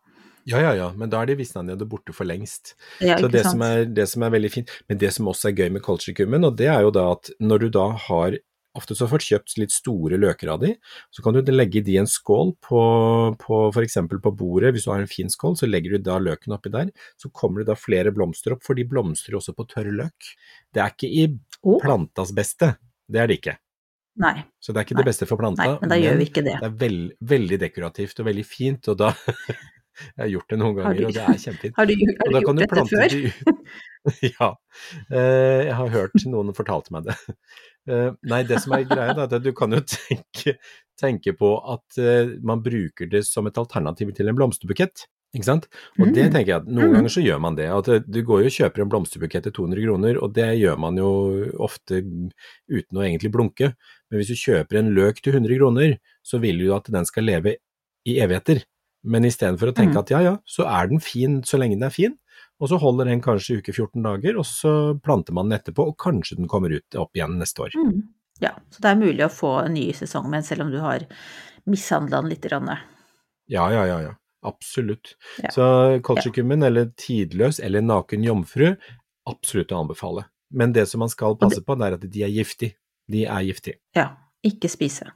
Ja, 0.49 0.61
ja, 0.65 0.73
ja, 0.73 0.89
men 0.97 1.11
da 1.13 1.21
er 1.21 1.29
de 1.29 1.37
visna 1.37 1.61
ned 1.67 1.83
og 1.85 1.91
borte 1.93 2.15
for 2.17 2.29
lengst. 2.29 2.73
Ja, 3.05 3.19
så 3.21 3.29
det 3.29 3.43
som, 3.45 3.61
er, 3.65 3.83
det 3.85 4.07
som, 4.09 4.23
er, 4.25 4.33
veldig 4.33 4.51
fint, 4.53 4.71
men 4.89 5.01
det 5.01 5.11
som 5.13 5.29
også 5.29 5.51
er 5.51 5.59
gøy 5.59 5.73
med 5.75 5.85
colchicumen, 5.85 6.47
og 6.49 6.57
det 6.57 6.71
er 6.73 6.87
jo 6.87 6.93
da 6.95 7.11
at 7.13 7.29
når 7.43 7.67
du 7.67 7.73
da 7.75 7.91
har 8.09 8.39
ofte 8.79 8.97
så 8.97 9.09
får 9.11 9.23
du 9.23 9.27
kjøpt 9.27 9.57
litt 9.61 9.75
store 9.75 10.19
løker 10.21 10.53
av 10.53 10.63
de, 10.63 10.75
så 11.15 11.25
kan 11.25 11.37
du 11.37 11.53
legge 11.53 11.83
de 11.85 11.97
i 11.97 12.01
en 12.01 12.09
skål 12.09 12.55
på, 12.65 12.83
på 13.43 13.61
f.eks. 13.73 13.99
på 14.09 14.33
bordet. 14.39 14.73
Hvis 14.75 14.87
du 14.87 14.93
har 14.93 15.03
en 15.03 15.11
fin 15.11 15.31
skål, 15.33 15.57
så 15.59 15.69
legger 15.69 15.97
du 15.97 16.07
da 16.07 16.19
løken 16.23 16.55
oppi 16.55 16.73
der. 16.75 16.93
Så 17.21 17.33
kommer 17.35 17.63
det 17.63 17.71
da 17.73 17.79
flere 17.79 18.13
blomster 18.15 18.55
opp, 18.55 18.65
for 18.67 18.79
de 18.79 18.87
blomstrer 18.89 19.39
også 19.39 19.57
på 19.57 19.67
tørr 19.73 19.91
løk. 20.03 20.31
Det 20.79 20.85
er 20.85 20.93
ikke 20.95 21.09
i 21.11 21.25
oh. 21.67 21.81
plantas 21.83 22.31
beste, 22.37 22.77
det 23.11 23.23
er 23.23 23.31
det 23.31 23.41
ikke. 23.41 23.57
Nei. 24.23 24.37
Så 24.63 24.75
det 24.75 24.81
er 24.81 24.87
ikke 24.87 24.97
Nei. 24.99 25.03
det 25.03 25.11
beste 25.13 25.27
for 25.31 25.41
planta, 25.41 25.65
Nei, 25.65 25.81
men 25.83 25.91
da 25.91 25.99
gjør 25.99 26.21
vi 26.21 26.29
ikke 26.31 26.45
det. 26.47 26.55
det 26.59 26.69
er 26.69 26.79
veld, 26.79 27.03
veldig 27.33 27.59
dekorativt 27.63 28.23
og 28.23 28.31
veldig 28.31 28.47
fint, 28.47 28.91
og 28.93 29.03
da 29.03 29.13
Jeg 29.99 30.21
har 30.21 30.29
gjort 30.31 30.53
det 30.53 30.59
noen 30.61 30.77
ganger, 30.77 30.95
du, 30.95 31.07
og 31.09 31.15
det 31.17 31.23
er 31.27 31.39
kjempefint. 31.43 31.75
Har 31.75 31.89
du, 31.89 31.95
har 31.99 32.29
du 32.31 32.37
gjort 32.37 32.61
dette 32.61 32.85
før? 32.93 33.15
ja. 34.29 34.49
Eh, 35.11 35.63
jeg 35.67 35.75
har 35.81 35.91
hørt 35.91 36.27
noen 36.31 36.55
fortalte 36.55 36.95
meg 36.95 37.09
det. 37.09 37.17
Uh, 37.89 38.13
nei, 38.31 38.45
det 38.47 38.61
som 38.63 38.77
er 38.77 38.85
greia, 38.87 39.17
er 39.17 39.25
at 39.25 39.35
du 39.43 39.51
kan 39.59 39.75
jo 39.75 39.81
tenke, 39.97 40.55
tenke 41.01 41.35
på 41.35 41.51
at 41.75 41.99
uh, 41.99 42.31
man 42.47 42.63
bruker 42.63 43.11
det 43.11 43.25
som 43.27 43.51
et 43.51 43.59
alternativ 43.59 44.13
til 44.15 44.31
en 44.31 44.39
blomsterbukett. 44.39 45.09
Ikke 45.37 45.45
sant? 45.45 45.67
Og 45.99 46.09
det 46.17 46.29
mm. 46.29 46.33
tenker 46.33 46.51
jeg 46.51 46.61
at 46.63 46.69
noen 46.71 46.89
mm. 46.89 46.95
ganger 46.97 47.13
så 47.13 47.23
gjør 47.23 47.41
man 47.45 47.57
det. 47.59 47.67
At 47.69 47.91
eh, 47.93 48.05
du 48.05 48.23
går 48.25 48.43
jo 48.43 48.49
og 48.49 48.55
kjøper 48.55 48.85
en 48.85 48.93
blomsterbukett 48.95 49.45
til 49.45 49.55
200 49.59 49.85
kroner, 49.85 50.21
og 50.25 50.33
det 50.39 50.49
gjør 50.57 50.79
man 50.81 51.01
jo 51.01 51.11
ofte 51.69 52.01
uten 52.01 53.01
å 53.01 53.05
egentlig 53.05 53.33
blunke. 53.35 53.73
Men 54.09 54.23
hvis 54.23 54.33
du 54.33 54.41
kjøper 54.41 54.81
en 54.81 54.93
løk 54.97 55.21
til 55.21 55.37
100 55.37 55.61
kroner, 55.61 55.99
så 56.25 56.41
vil 56.41 56.63
du 56.63 56.71
at 56.77 56.89
den 56.95 57.09
skal 57.09 57.29
leve 57.29 57.59
i 58.09 58.17
evigheter. 58.25 58.63
Men 59.09 59.29
istedenfor 59.29 59.71
å 59.71 59.77
tenke 59.77 59.99
mm. 59.99 60.01
at 60.01 60.13
ja 60.15 60.23
ja, 60.25 60.35
så 60.49 60.65
er 60.69 60.89
den 60.91 61.03
fin 61.05 61.43
så 61.47 61.61
lenge 61.61 61.77
den 61.77 61.87
er 61.87 61.95
fin, 61.95 62.17
og 62.59 62.71
så 62.73 62.79
holder 62.81 63.11
den 63.11 63.21
kanskje 63.23 63.61
uke 63.61 63.75
14 63.75 64.03
dager, 64.03 64.39
og 64.41 64.47
så 64.49 64.73
planter 65.05 65.37
man 65.37 65.51
den 65.51 65.59
etterpå, 65.61 65.91
og 65.93 65.99
kanskje 66.01 66.41
den 66.41 66.49
kommer 66.51 66.73
ut 66.75 66.99
opp 66.99 67.13
igjen 67.17 67.37
neste 67.39 67.67
år. 67.67 67.77
Mm. 67.77 68.01
Ja, 68.43 68.55
så 68.73 68.83
det 68.83 68.91
er 68.91 69.03
mulig 69.03 69.27
å 69.27 69.33
få 69.33 69.53
en 69.65 69.77
ny 69.77 69.91
sesong 69.97 70.29
med, 70.31 70.41
den, 70.41 70.49
selv 70.49 70.67
om 70.67 70.73
du 70.73 70.81
har 70.83 71.05
mishandla 71.69 72.23
den 72.23 72.33
litt. 72.33 72.49
Ja, 72.49 73.69
ja, 73.75 73.85
ja, 73.87 74.01
ja. 74.09 74.17
Absolutt. 74.47 75.17
Ja. 75.43 75.51
Så 75.51 75.67
colchicumin, 76.07 76.63
eller 76.63 76.93
tidløs, 76.97 77.59
eller 77.61 77.83
naken 77.83 78.25
jomfru, 78.27 78.75
absolutt 79.29 79.73
å 79.75 79.83
anbefale. 79.83 80.29
Men 80.55 80.73
det 80.73 80.87
som 80.89 81.03
man 81.03 81.11
skal 81.13 81.37
passe 81.37 81.61
på, 81.65 81.77
det 81.77 81.87
er 81.89 81.97
at 81.99 82.07
de 82.09 82.23
er 82.25 82.33
giftige. 82.33 82.79
De 83.11 83.25
er 83.27 83.47
giftige. 83.49 83.81
Ja. 83.97 84.11
Ikke 84.47 84.71
spise. 84.71 85.11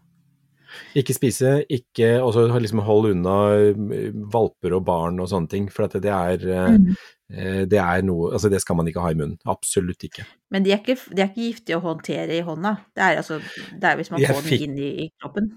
Ikke 0.99 1.15
spise, 1.15 1.51
ikke 1.71 2.15
Og 2.25 2.33
så 2.35 2.47
liksom 2.49 2.81
hold 2.83 3.11
unna 3.13 3.35
eh, 3.55 4.13
valper 4.33 4.75
og 4.79 4.87
barn 4.89 5.21
og 5.21 5.29
sånne 5.31 5.51
ting, 5.53 5.69
for 5.71 5.87
det 5.87 6.11
er 6.11 6.47
eh, 6.49 6.71
Mm. 6.73 6.97
Eh, 7.33 7.63
det 7.69 7.81
er 7.81 8.03
noe 8.07 8.33
Altså, 8.37 8.51
det 8.53 8.61
skal 8.63 8.77
man 8.79 8.89
ikke 8.91 9.03
ha 9.05 9.13
i 9.13 9.19
munnen. 9.19 9.39
Absolutt 9.49 10.05
ikke. 10.09 10.27
Men 10.53 10.65
de 10.67 10.75
er, 10.75 10.83
ikke, 10.83 10.99
de 11.11 11.23
er 11.25 11.31
ikke 11.31 11.47
giftige 11.49 11.79
å 11.79 11.85
håndtere 11.87 12.37
i 12.37 12.43
hånda. 12.47 12.77
Det 12.95 13.05
er 13.07 13.21
altså 13.23 13.41
det 13.41 13.89
er 13.89 13.97
hvis 14.01 14.13
man 14.13 14.21
Jeg 14.23 14.37
får 14.37 14.49
fikk- 14.49 14.67
den 14.67 14.75
inn 14.77 14.83
i, 14.83 14.91
i 15.07 15.09
kroppen. 15.21 15.49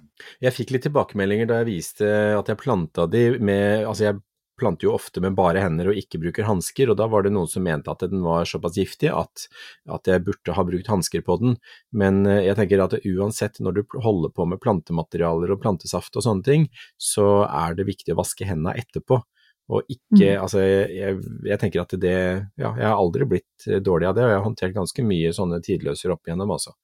Jeg 0.44 0.55
fikk 0.55 0.72
litt 0.75 0.88
tilbakemeldinger 0.88 1.51
da 1.51 1.60
jeg 1.62 1.72
viste 1.74 2.08
at 2.39 2.48
jeg 2.51 2.62
planta 2.63 3.08
de 3.12 3.25
med 3.39 3.84
Altså, 3.86 4.10
jeg 4.12 4.22
planter 4.55 4.88
jo 4.88 4.94
ofte 4.96 5.20
med 5.20 5.36
bare 5.36 5.60
hender 5.60 5.89
og 5.91 5.98
ikke 6.00 6.20
bruker 6.22 6.46
hansker, 6.48 6.88
og 6.88 6.96
da 6.96 7.10
var 7.12 7.25
det 7.25 7.34
noen 7.36 7.50
som 7.51 7.65
mente 7.67 7.91
at 7.91 8.05
den 8.08 8.22
var 8.24 8.48
såpass 8.48 8.77
giftig 8.79 9.10
at, 9.12 9.50
at 9.91 10.08
jeg 10.08 10.24
burde 10.24 10.55
ha 10.55 10.63
brukt 10.63 10.88
hansker 10.88 11.25
på 11.27 11.36
den. 11.41 11.58
Men 11.91 12.22
eh, 12.24 12.46
jeg 12.48 12.55
tenker 12.62 12.84
at 12.86 12.96
uansett 13.03 13.60
når 13.60 13.75
du 13.82 13.98
holder 14.05 14.32
på 14.32 14.48
med 14.48 14.62
plantematerialer 14.63 15.51
og 15.51 15.60
plantesaft 15.60 16.15
og 16.15 16.24
sånne 16.24 16.48
ting, 16.48 16.67
så 16.96 17.44
er 17.50 17.75
det 17.75 17.89
viktig 17.91 18.15
å 18.15 18.22
vaske 18.22 18.48
hendene 18.48 18.77
etterpå. 18.79 19.20
Og 19.65 19.81
ikke, 19.89 20.36
Mm. 20.36 20.41
altså 20.43 20.62
jeg, 20.62 21.17
jeg, 21.43 21.57
tenker 21.60 21.81
at 21.81 21.93
det, 21.98 22.17
ja, 22.62 22.69
jeg 22.77 22.86
har 22.86 23.00
aldri 23.00 23.25
blitt 23.25 23.65
eh, 23.67 23.81
dårlig 23.81 24.07
av 24.12 24.15
det, 24.15 24.24
og 24.25 24.29
jeg 24.29 24.38
har 24.38 24.45
håndtert 24.45 24.75
ganske 24.75 25.05
mye 25.05 25.31
sånne 25.34 25.57
tidløser 25.65 26.13
opp 26.13 26.27
igjennom, 26.27 26.53
altså. 26.53 26.75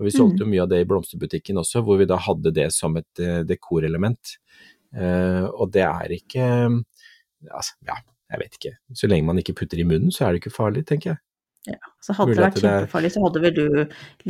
Og 0.00 0.06
vi 0.08 0.14
solgte 0.14 0.46
jo 0.46 0.48
mye 0.48 0.62
av 0.64 0.70
det 0.72 0.78
i 0.80 0.86
blomsterbutikken 0.88 1.60
også, 1.60 1.82
hvor 1.84 2.00
vi 2.00 2.08
da 2.08 2.16
hadde 2.16 2.54
det 2.56 2.70
som 2.72 2.96
et 2.96 3.20
eh, 3.20 3.42
dekorelement. 3.44 4.38
Uh, 4.90 5.46
og 5.54 5.68
det 5.70 5.84
er 5.86 6.10
ikke 6.16 6.46
Altså, 7.46 7.76
ja, 7.86 7.94
jeg 8.32 8.40
vet 8.42 8.56
ikke. 8.58 8.72
Så 8.98 9.08
lenge 9.08 9.24
man 9.24 9.38
ikke 9.38 9.54
putter 9.60 9.78
i 9.80 9.84
munnen, 9.86 10.10
så 10.12 10.26
er 10.26 10.34
det 10.34 10.42
ikke 10.42 10.52
farlig, 10.52 10.82
tenker 10.88 11.14
jeg. 11.14 11.20
Ja. 11.68 11.76
Så 12.00 12.14
hadde 12.16 12.30
Mulig 12.32 12.38
det 12.38 12.44
vært 12.46 12.62
kjempefarlig, 12.62 13.08
så 13.12 13.20
hadde 13.20 13.40
vel 13.44 13.56
du 13.56 13.64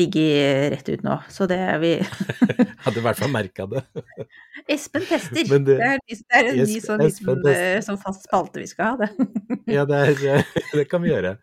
ligget 0.00 0.72
rett 0.72 0.88
ut 0.90 1.04
nå. 1.06 1.12
Så 1.30 1.46
det 1.46 1.58
er 1.62 1.76
vi 1.78 1.92
Hadde 2.84 2.98
i 2.98 3.04
hvert 3.04 3.20
fall 3.20 3.30
merka 3.30 3.68
det. 3.70 3.84
Espen 4.74 5.06
tester! 5.06 5.38
Det- 5.46 5.60
det, 5.68 5.76
er, 5.78 6.02
det 6.10 6.40
er 6.40 6.48
en 6.50 6.58
ny 6.66 6.80
sånn 6.82 7.04
liten 7.04 7.46
eh, 7.52 7.78
sånn 7.86 8.00
fast 8.02 8.26
spalte 8.26 8.58
vi 8.62 8.66
skal 8.70 8.96
ha, 8.96 9.06
det. 9.06 9.28
Ja, 9.76 9.84
det, 9.86 10.00
er, 10.26 10.42
det 10.74 10.88
kan 10.90 11.04
vi 11.04 11.12
gjøre. 11.12 11.36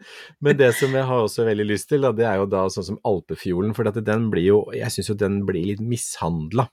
Men 0.43 0.59
det 0.59 0.73
som 0.75 0.91
jeg 0.91 1.07
har 1.07 1.23
også 1.23 1.47
veldig 1.47 1.69
lyst 1.71 1.87
til, 1.93 2.03
da, 2.03 2.11
det 2.15 2.27
er 2.27 2.41
jo 2.41 2.49
da 2.51 2.65
sånn 2.73 2.89
som 2.91 2.99
Alpefjolen. 3.07 3.71
For 3.77 3.87
at 3.87 4.01
den 4.03 4.27
blir 4.33 4.49
jo, 4.49 4.59
jeg 4.75 4.91
syns 4.91 5.13
jo 5.13 5.19
den 5.23 5.39
blir 5.47 5.71
litt 5.71 5.83
mishandla. 5.83 6.67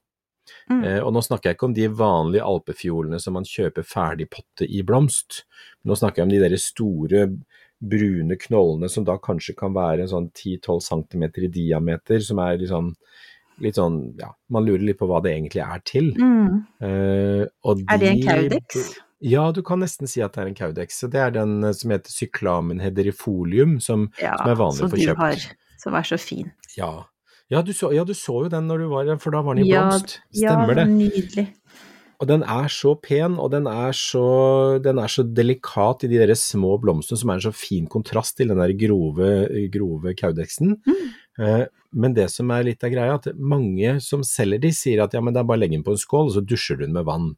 Mm. 0.68 0.82
Eh, 0.82 0.98
og 1.04 1.14
nå 1.14 1.22
snakker 1.24 1.52
jeg 1.52 1.58
ikke 1.58 1.68
om 1.70 1.76
de 1.76 1.86
vanlige 2.02 2.44
alpefjolene 2.44 3.20
som 3.22 3.38
man 3.38 3.46
kjøper 3.48 3.86
ferdig 3.86 4.26
potte 4.32 4.66
i 4.66 4.82
blomst. 4.86 5.44
Nå 5.86 5.96
snakker 5.96 6.22
jeg 6.22 6.26
om 6.28 6.34
de 6.34 6.42
der 6.42 6.58
store 6.60 7.28
brune 7.90 8.36
knollene 8.40 8.88
som 8.90 9.04
da 9.06 9.16
kanskje 9.22 9.54
kan 9.58 9.74
være 9.76 10.04
en 10.06 10.10
sånn 10.10 10.28
10-12 10.32 10.80
cm 10.88 11.24
i 11.44 11.50
diameter, 11.54 12.20
som 12.24 12.40
er 12.44 12.62
sånn, 12.70 12.92
litt 13.64 13.76
sånn 13.78 13.98
ja, 14.18 14.32
man 14.50 14.64
lurer 14.66 14.82
litt 14.88 14.98
på 15.00 15.06
hva 15.10 15.20
det 15.24 15.34
egentlig 15.36 15.62
er 15.64 15.82
til. 15.86 16.12
Mm. 16.18 16.60
Uh, 16.82 17.44
og 17.64 17.82
Er 17.88 17.98
det 18.02 18.08
en 18.14 18.20
de- 18.20 18.28
caudex? 18.28 18.86
Ja, 19.24 19.46
du 19.56 19.62
kan 19.64 19.80
nesten 19.80 20.08
si 20.10 20.20
at 20.20 20.34
det 20.36 20.42
er 20.42 20.48
en 20.50 20.56
caudex. 20.58 20.98
Det 21.08 21.16
er 21.16 21.30
den 21.32 21.62
eh, 21.64 21.72
som 21.72 21.92
heter 21.94 22.12
cyklamen 22.12 22.82
hedrifolium, 22.82 23.78
som, 23.80 24.10
Ja, 24.20 24.34
som 24.36 24.50
er 24.52 24.58
vanlig 24.58 24.84
å 24.84 24.90
få 24.92 24.98
kjøpt. 25.00 25.16
har, 25.22 25.44
som 25.80 25.94
er 25.96 26.02
så 26.10 26.18
fin. 26.20 26.50
Ja. 26.76 26.90
Ja 27.52 27.62
du, 27.64 27.72
så, 27.72 27.88
ja, 27.94 28.04
du 28.04 28.12
så 28.12 28.42
jo 28.44 28.50
den 28.52 28.66
når 28.68 28.82
du 28.84 28.88
var 28.90 29.08
her, 29.08 29.16
for 29.22 29.32
da 29.32 29.40
var 29.46 29.56
den 29.56 29.64
i 29.64 29.70
Ja, 29.70 29.86
blomst. 29.88 30.18
Ja, 30.36 30.52
Stemmer 30.52 30.76
det. 30.76 30.84
nydelig. 30.92 31.46
Og 32.24 32.30
den 32.30 32.44
er 32.48 32.70
så 32.72 32.94
pen, 33.04 33.36
og 33.36 33.50
den 33.52 33.66
er 33.68 33.92
så, 33.92 34.24
den 34.80 34.98
er 35.02 35.12
så 35.12 35.26
delikat 35.28 36.06
i 36.06 36.08
de 36.08 36.22
der 36.22 36.32
små 36.38 36.78
blomstene, 36.80 37.20
som 37.20 37.32
er 37.32 37.40
en 37.40 37.44
så 37.44 37.52
fin 37.52 37.84
kontrast 37.90 38.38
til 38.38 38.48
den 38.48 38.62
der 38.62 38.72
grove, 38.80 39.28
grove 39.74 40.14
kaudeksen. 40.16 40.78
Eh, 41.36 41.66
Men 41.94 42.14
det 42.16 42.26
som 42.32 42.50
er 42.50 42.64
litt 42.66 42.82
av 42.82 42.90
greia, 42.90 43.18
at 43.20 43.28
mange 43.38 44.00
som 44.02 44.24
selger 44.26 44.58
de, 44.64 44.72
sier 44.74 45.04
at 45.04 45.12
ja, 45.14 45.20
men 45.22 45.34
det 45.34 45.44
er 45.44 45.46
bare 45.46 45.60
å 45.60 45.62
legge 45.62 45.76
den 45.76 45.84
på 45.86 45.92
en 45.94 46.00
skål, 46.00 46.32
og 46.32 46.34
så 46.34 46.42
dusjer 46.42 46.80
du 46.80 46.86
den 46.86 46.96
med 46.96 47.06
vann. 47.06 47.28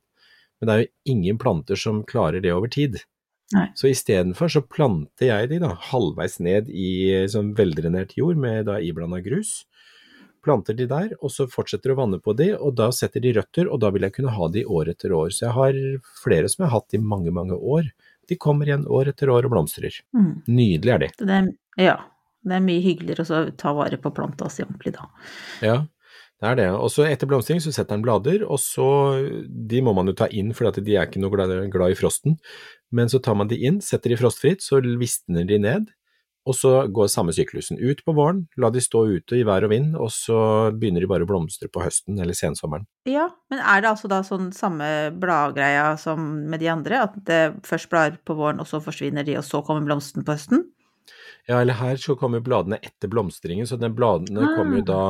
Men 0.57 0.69
det 0.69 0.73
er 0.75 0.81
jo 0.81 1.13
ingen 1.13 1.41
planter 1.43 1.77
som 1.77 1.99
klarer 2.09 2.41
det 2.41 2.55
over 2.55 2.71
tid. 2.73 3.03
Nei. 3.53 3.67
Så 3.79 3.91
istedenfor 3.91 4.51
så 4.51 4.63
planter 4.65 5.29
jeg 5.29 5.51
de 5.51 5.59
da 5.63 5.75
halvveis 5.91 6.39
ned 6.43 6.71
i 6.73 7.27
sånn 7.31 7.53
veldrenert 7.59 8.17
jord 8.17 8.41
med 8.41 8.65
da 8.71 8.79
iblanda 8.81 9.21
grus. 9.23 9.67
Planter 10.47 10.77
de 10.79 10.87
der, 10.91 11.15
og 11.19 11.33
så 11.35 11.49
fortsetter 11.51 11.91
å 11.91 11.99
vanne 11.99 12.21
på 12.23 12.37
de, 12.39 12.53
og 12.55 12.77
da 12.79 12.93
setter 12.95 13.25
de 13.25 13.33
røtter, 13.35 13.67
og 13.67 13.81
da 13.83 13.91
vil 13.95 14.07
jeg 14.07 14.15
kunne 14.15 14.35
ha 14.37 14.51
de 14.55 14.63
år 14.63 14.93
etter 14.93 15.15
år. 15.17 15.33
Så 15.35 15.49
jeg 15.49 15.57
har 15.57 15.81
flere 16.23 16.51
som 16.53 16.63
jeg 16.63 16.71
har 16.71 16.79
hatt 16.79 16.95
i 16.95 17.03
mange, 17.03 17.35
mange 17.35 17.59
år. 17.59 17.89
De 18.31 18.39
kommer 18.39 18.71
igjen 18.71 18.87
år 18.87 19.11
etter 19.11 19.31
år 19.33 19.49
og 19.49 19.57
blomstrer. 19.57 19.99
Mm. 20.15 20.31
Nydelig 20.47 20.95
er 20.95 21.03
de. 21.03 21.11
Det 21.19 21.41
er, 21.41 21.51
ja. 21.83 21.97
Det 22.47 22.55
er 22.55 22.63
mye 22.63 22.83
hyggeligere 22.85 23.27
å 23.27 23.43
ta 23.59 23.75
vare 23.75 23.99
på 23.99 24.13
planta 24.15 24.47
si 24.53 24.63
ordentlig 24.63 24.95
da. 24.95 25.09
Ja, 25.67 25.77
det 26.39 26.51
er 26.53 26.59
det. 26.61 26.69
Og 26.79 26.91
så 26.95 27.07
etter 27.09 27.27
blomstring 27.31 27.59
så 27.65 27.73
setter 27.75 27.97
den 27.97 28.05
blader, 28.07 28.45
og 28.47 28.61
så 28.63 28.87
De 29.51 29.83
må 29.83 29.97
man 29.97 30.07
jo 30.07 30.15
ta 30.15 30.29
inn, 30.31 30.53
for 30.55 30.71
de 30.71 30.95
er 30.95 31.09
ikke 31.09 31.23
noe 31.23 31.35
glad, 31.35 31.55
glad 31.75 31.95
i 31.95 31.99
frosten. 31.99 32.39
Men 32.95 33.11
så 33.11 33.19
tar 33.19 33.35
man 33.39 33.51
de 33.51 33.59
inn, 33.67 33.81
setter 33.83 34.13
de 34.13 34.21
frostfritt, 34.21 34.63
så 34.63 34.79
visner 34.79 35.49
de 35.49 35.59
ned. 35.59 35.91
Og 36.47 36.55
så 36.55 36.71
går 36.95 37.09
samme 37.11 37.33
syklusen 37.35 37.79
ut 37.83 38.05
på 38.07 38.15
våren, 38.15 38.45
la 38.57 38.71
de 38.71 38.79
stå 38.81 39.01
ute 39.17 39.35
i 39.35 39.43
vær 39.47 39.65
og 39.67 39.73
vind, 39.73 39.97
og 39.99 40.13
så 40.15 40.71
begynner 40.71 41.03
de 41.03 41.09
bare 41.11 41.27
å 41.27 41.31
blomstre 41.31 41.67
på 41.73 41.83
høsten 41.83 42.21
eller 42.23 42.39
sensommeren. 42.39 42.87
Ja, 43.11 43.27
men 43.51 43.59
er 43.59 43.83
det 43.83 43.91
altså 43.91 44.07
da 44.13 44.21
sånn 44.23 44.53
samme 44.55 45.11
bladgreia 45.19 45.97
som 45.99 46.47
med 46.51 46.63
de 46.63 46.69
andre? 46.71 47.03
At 47.09 47.19
det 47.27 47.41
først 47.67 47.91
blar 47.91 48.15
på 48.25 48.37
våren, 48.39 48.63
og 48.63 48.71
så 48.71 48.79
forsvinner 48.85 49.27
de, 49.27 49.35
og 49.41 49.45
så 49.45 49.63
kommer 49.67 49.83
blomsten 49.89 50.23
på 50.27 50.37
høsten? 50.39 50.69
Ja, 51.47 51.61
eller 51.61 51.77
her 51.79 51.99
så 52.03 52.17
kommer 52.19 52.41
bladene 52.43 52.79
etter 52.83 53.07
blomstringen, 53.11 53.67
så 53.71 53.77
den 53.79 53.95
bladene 53.95 54.43
Ah. 54.43 54.57
kommer 54.57 54.81
jo 54.81 54.87
da 54.87 55.03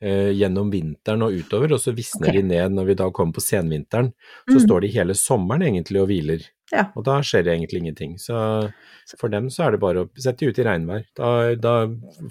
eh, 0.00 0.30
gjennom 0.34 0.70
vinteren 0.70 1.22
og 1.22 1.32
utover, 1.34 1.72
og 1.74 1.80
så 1.82 1.94
visner 1.94 2.28
okay. 2.30 2.40
de 2.42 2.48
ned 2.52 2.74
når 2.74 2.86
vi 2.86 2.94
da 2.98 3.10
kommer 3.10 3.34
på 3.34 3.42
senvinteren. 3.42 4.12
Så 4.50 4.58
Mm. 4.58 4.66
står 4.66 4.80
de 4.80 4.88
hele 4.94 5.14
sommeren 5.14 5.62
egentlig 5.62 6.00
og 6.02 6.08
hviler, 6.10 6.42
Ja. 6.72 6.86
og 6.96 7.04
da 7.04 7.18
skjer 7.20 7.42
det 7.44 7.52
egentlig 7.52 7.82
ingenting. 7.82 8.14
Så 8.18 8.32
for 9.20 9.28
dem 9.28 9.50
så 9.52 9.66
er 9.66 9.70
det 9.74 9.80
bare 9.82 10.04
å 10.06 10.08
sette 10.16 10.38
de 10.40 10.48
ut 10.48 10.58
i 10.58 10.64
regnvær. 10.64 11.02
Da, 11.18 11.30
da 11.60 11.72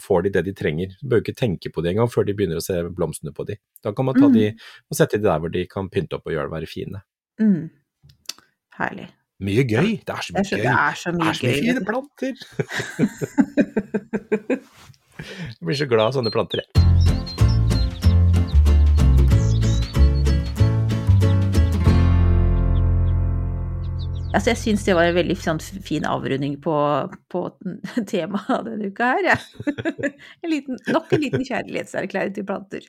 får 0.01 0.23
de 0.25 0.29
det 0.33 0.43
de 0.47 0.53
trenger. 0.57 0.95
Du 1.01 1.07
bør 1.11 1.21
ikke 1.21 1.35
tenke 1.37 1.69
på 1.69 1.83
det 1.85 1.91
engang 1.93 2.09
før 2.09 2.25
de 2.25 2.33
begynner 2.33 2.57
å 2.57 2.63
se 2.65 2.79
blomstene 2.89 3.33
på 3.37 3.45
de. 3.45 3.55
Da 3.85 3.93
kan 3.93 4.05
man 4.09 4.15
ta 4.17 4.25
Mm. 4.27 4.33
de 4.33 4.45
og 4.89 4.97
sette 4.97 5.17
de 5.21 5.23
der 5.29 5.39
hvor 5.39 5.51
de 5.53 5.65
kan 5.69 5.89
pynte 5.93 6.17
opp 6.17 6.25
og 6.25 6.33
gjøre 6.33 6.49
det 6.49 6.55
være 6.57 6.67
fine. 6.73 7.03
Mm. 7.39 7.69
Herlig. 8.79 9.09
Mye 9.41 9.63
gøy! 9.65 9.91
Det 10.05 10.13
er 10.13 10.21
så 10.21 10.33
mye 10.33 10.43
gøy! 10.45 10.61
det 10.61 10.73
er 10.73 10.93
så 10.97 11.11
Det 11.11 11.19
mye 11.21 11.29
er 11.29 11.33
så 11.33 11.45
mye 11.45 11.53
gøy. 11.53 11.61
fine 11.61 11.81
planter! 11.85 12.33
Jeg 15.21 15.65
blir 15.65 15.77
så 15.77 15.85
glad 15.89 16.07
av 16.09 16.13
sånne 16.17 16.33
planter, 16.33 16.63
jeg. 16.63 17.40
Altså, 24.31 24.51
jeg 24.53 24.59
syns 24.61 24.83
det 24.87 24.93
var 24.95 25.09
en 25.09 25.15
veldig 25.17 25.35
sånn 25.39 25.59
fin 25.83 26.05
avrunding 26.07 26.53
på, 26.63 26.73
på 27.31 27.41
temaet 28.11 28.67
denne 28.67 28.87
uka 28.91 29.09
her, 29.17 29.27
jeg. 29.27 29.65
Ja. 30.47 30.59
nok 30.95 31.11
en 31.11 31.23
liten 31.23 31.43
kjærlighetserklæring 31.47 32.35
til 32.37 32.47
planter. 32.47 32.85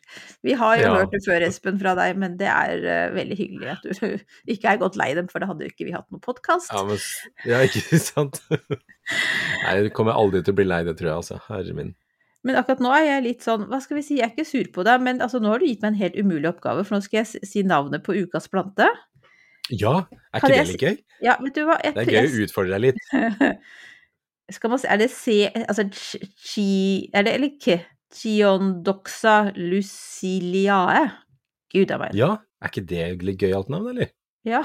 Vi 0.47 0.55
har 0.59 0.79
jo 0.79 0.85
Ja. 0.87 0.93
hørt 1.01 1.15
det 1.17 1.23
før, 1.27 1.47
Espen, 1.47 1.81
fra 1.83 1.97
deg, 1.99 2.15
men 2.23 2.37
det 2.39 2.47
er 2.51 2.87
uh, 2.87 3.15
veldig 3.17 3.39
hyggelig 3.41 3.73
at 3.75 3.89
du 3.89 4.07
ikke 4.55 4.71
er 4.71 4.83
gått 4.85 4.99
lei 5.01 5.11
dem, 5.19 5.27
for 5.33 5.43
da 5.43 5.51
hadde 5.51 5.67
jo 5.67 5.73
ikke 5.75 5.89
vi 5.89 5.97
hatt 5.97 6.07
noen 6.15 6.23
podkast. 6.23 6.71
Ja, 6.71 6.85
men, 6.87 7.03
ja, 7.49 7.63
ikke 7.67 7.99
sant? 8.03 8.39
Nei, 8.53 9.77
det 9.83 9.93
kommer 9.97 10.15
aldri 10.15 10.45
til 10.47 10.55
å 10.55 10.61
bli 10.63 10.69
lei 10.71 10.85
det, 10.87 10.95
tror 11.01 11.11
jeg, 11.11 11.19
altså. 11.25 11.41
Herre 11.51 11.75
min. 11.77 11.95
Men 12.47 12.59
akkurat 12.59 12.81
nå 12.83 12.91
er 12.95 13.05
jeg 13.07 13.27
litt 13.27 13.45
sånn, 13.47 13.69
hva 13.71 13.79
skal 13.83 13.99
vi 13.99 14.03
si, 14.07 14.19
jeg 14.19 14.27
er 14.27 14.33
ikke 14.35 14.47
sur 14.47 14.71
på 14.75 14.85
deg, 14.87 15.03
men 15.03 15.23
altså, 15.23 15.39
nå 15.43 15.51
har 15.53 15.63
du 15.63 15.67
gitt 15.69 15.83
meg 15.83 15.93
en 15.95 16.01
helt 16.01 16.19
umulig 16.19 16.51
oppgave, 16.51 16.83
for 16.87 16.99
nå 16.99 17.05
skal 17.05 17.23
jeg 17.23 17.47
si 17.47 17.63
navnet 17.67 18.03
på 18.07 18.17
ukas 18.19 18.49
plante. 18.51 18.89
Ja, 19.71 19.95
er 20.33 20.43
ikke 20.43 20.51
det 20.51 20.63
litt 20.73 20.83
gøy? 20.83 20.97
Ja, 21.23 21.37
vet 21.43 21.55
du 21.55 21.63
hva? 21.69 21.79
Jeg, 21.85 21.95
Det 21.95 22.03
er 22.03 22.17
gøy 22.17 22.29
å 22.29 22.47
utfordre 22.47 22.79
deg 22.79 22.91
litt. 22.91 23.03
Skal 24.57 24.73
man 24.73 24.81
se 24.83 24.89
er 24.91 24.99
det 25.01 25.09
C, 25.15 25.37
altså 25.63 25.85
chi, 25.95 27.11
er 27.15 27.25
det 27.25 27.37
eller 27.37 27.53
ikke? 27.55 27.79
Chiondoxa 28.13 29.53
luciliae? 29.57 31.07
Gud 31.73 31.95
a 31.95 32.01
meg. 32.03 32.19
Ja, 32.19 32.35
er 32.61 32.73
ikke 32.73 32.85
det 32.91 33.05
et 33.07 33.23
litt 33.25 33.41
gøyalt 33.41 33.71
navn, 33.73 33.95
eller? 33.95 34.11
Ja. 34.45 34.61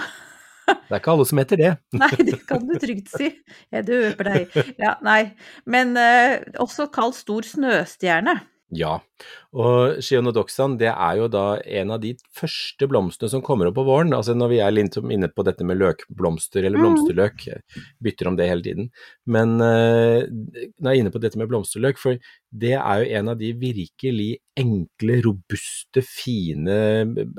Det 0.67 0.91
er 0.91 0.99
ikke 0.99 1.13
alle 1.13 1.27
som 1.29 1.39
heter 1.39 1.61
det. 1.61 1.71
Nei, 2.01 2.11
det 2.27 2.41
kan 2.49 2.65
du 2.67 2.75
trygt 2.81 3.13
si. 3.13 3.29
Jeg 3.71 3.87
døper 3.87 4.31
deg. 4.33 4.57
Ja, 4.81 4.97
nei. 5.05 5.21
Men 5.69 5.93
uh, 5.95 6.41
også 6.65 6.89
kalt 6.91 7.15
stor 7.15 7.47
snøstjerne. 7.47 8.35
Ja, 8.75 8.97
og 9.55 10.01
Shionodoxan 10.03 10.73
det 10.75 10.89
er 10.91 11.19
jo 11.21 11.29
da 11.31 11.43
en 11.79 11.93
av 11.95 12.01
de 12.03 12.09
første 12.35 12.83
blomstene 12.91 13.31
som 13.31 13.43
kommer 13.45 13.69
opp 13.69 13.77
på 13.79 13.85
våren. 13.87 14.11
Altså 14.11 14.35
når 14.35 14.51
vi 14.51 14.59
er 14.59 14.79
inne 14.83 15.29
på 15.31 15.45
dette 15.47 15.63
med 15.63 15.79
løkblomster 15.79 16.65
eller 16.67 16.77
Mm. 16.77 16.83
blomsterløk, 16.83 17.45
bytter 18.03 18.27
om 18.27 18.35
det 18.35 18.49
hele 18.49 18.65
tiden. 18.65 18.89
Men 19.25 19.55
uh, 19.63 20.27
når 20.27 20.83
jeg 20.83 20.97
er 20.97 20.99
inne 20.99 21.15
på 21.15 21.23
dette 21.23 21.39
med 21.39 21.47
blomsterløk, 21.47 21.97
for 21.97 22.19
det 22.51 22.75
er 22.75 23.03
jo 23.03 23.15
en 23.21 23.29
av 23.29 23.39
de 23.39 23.53
virkelig 23.55 24.29
enkle, 24.59 25.21
robuste, 25.23 26.03
fine 26.03 26.77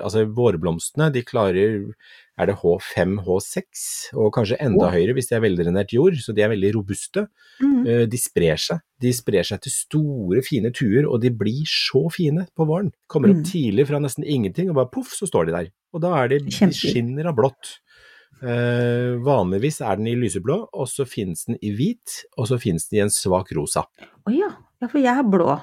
altså 0.00 0.24
vårblomstene. 0.32 1.12
De 1.12 1.22
klarer 1.22 1.92
er 2.38 2.46
det 2.46 2.56
H5, 2.56 3.18
H6, 3.26 3.86
og 4.16 4.32
kanskje 4.32 4.60
enda 4.64 4.86
oh. 4.86 4.92
høyere 4.94 5.12
hvis 5.12 5.28
det 5.28 5.36
er 5.36 5.44
veldrenert 5.44 5.92
jord, 5.92 6.16
så 6.22 6.32
de 6.32 6.40
er 6.46 6.54
veldig 6.54 6.72
robuste. 6.78 7.28
Mm. 7.60 7.80
Uh, 7.84 8.04
De 8.08 8.16
sprer 8.16 8.56
seg. 8.56 8.80
De 9.00 9.12
sprer 9.14 9.46
seg 9.46 9.60
til 9.62 9.72
store, 9.74 10.42
fine 10.46 10.72
tuer, 10.74 11.06
og 11.06 11.20
de 11.22 11.30
blir 11.30 11.66
så 11.70 12.04
fine 12.10 12.46
på 12.56 12.66
våren. 12.66 12.90
Kommer 13.06 13.30
opp 13.30 13.42
Mm. 13.42 13.46
tidlig 13.46 13.86
fra 13.86 14.00
nesten 14.02 14.24
ingenting, 14.26 14.70
og 14.70 14.74
bare 14.80 14.90
poff, 14.90 15.12
så 15.14 15.28
står 15.30 15.46
de 15.46 15.52
der. 15.54 15.68
Og 15.94 16.02
da 16.02 16.14
er 16.22 16.28
de, 16.28 16.40
de 16.46 16.70
skinner 16.74 17.30
av 17.30 17.36
blått. 17.38 17.78
Uh, 18.42 19.18
vanligvis 19.24 19.80
er 19.82 19.96
den 19.98 20.06
i 20.06 20.14
lyseblå, 20.14 20.68
og 20.72 20.86
så 20.90 21.06
finnes 21.08 21.44
den 21.48 21.56
i 21.62 21.72
hvit, 21.74 22.20
og 22.38 22.46
så 22.50 22.58
finnes 22.60 22.86
den 22.88 22.98
i 23.00 23.02
en 23.06 23.10
svak 23.10 23.50
rosa. 23.56 23.82
Å 24.26 24.34
ja. 24.34 24.50
ja, 24.82 24.86
for 24.86 24.98
jeg 25.02 25.14
har 25.14 25.26
blå 25.26 25.56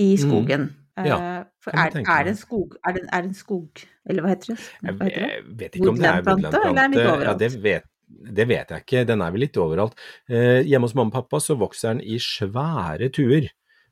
i 0.00 0.14
skogen. 0.20 0.70
Mm. 0.70 0.74
Ja, 1.06 1.18
Eh, 1.38 1.44
for 1.62 1.70
er, 1.78 1.92
er 1.94 2.24
det 2.26 2.32
en 2.32 2.38
skog 2.40 2.72
er 2.82 2.96
det, 2.96 3.04
er 3.12 3.22
det 3.22 3.28
en 3.28 3.34
skog 3.38 3.82
Eller 4.10 4.24
hva 4.24 4.32
heter 4.32 4.48
det? 4.50 4.56
Hva 4.82 5.06
heter 5.06 5.20
det? 5.22 5.28
jeg 5.28 5.44
vet 5.60 5.76
ikke 5.78 5.92
om 5.92 6.00
det 6.00 6.08
er 6.08 6.24
Woodlandplante, 6.26 7.02
er. 7.04 7.22
Ja, 7.22 7.34
det 7.38 7.50
vet, 7.62 7.84
det 8.08 8.46
vet 8.48 8.70
jeg 8.72 8.84
ikke. 8.84 9.04
Den 9.08 9.22
er 9.22 9.32
vel 9.34 9.44
litt 9.44 9.56
overalt. 9.60 9.94
Eh, 10.28 10.62
hjemme 10.66 10.88
hos 10.88 10.94
mamma 10.96 11.12
og 11.12 11.18
pappa 11.20 11.40
så 11.44 11.56
vokser 11.60 11.94
den 11.96 12.02
i 12.04 12.18
svære 12.22 13.10
tuer. 13.14 13.48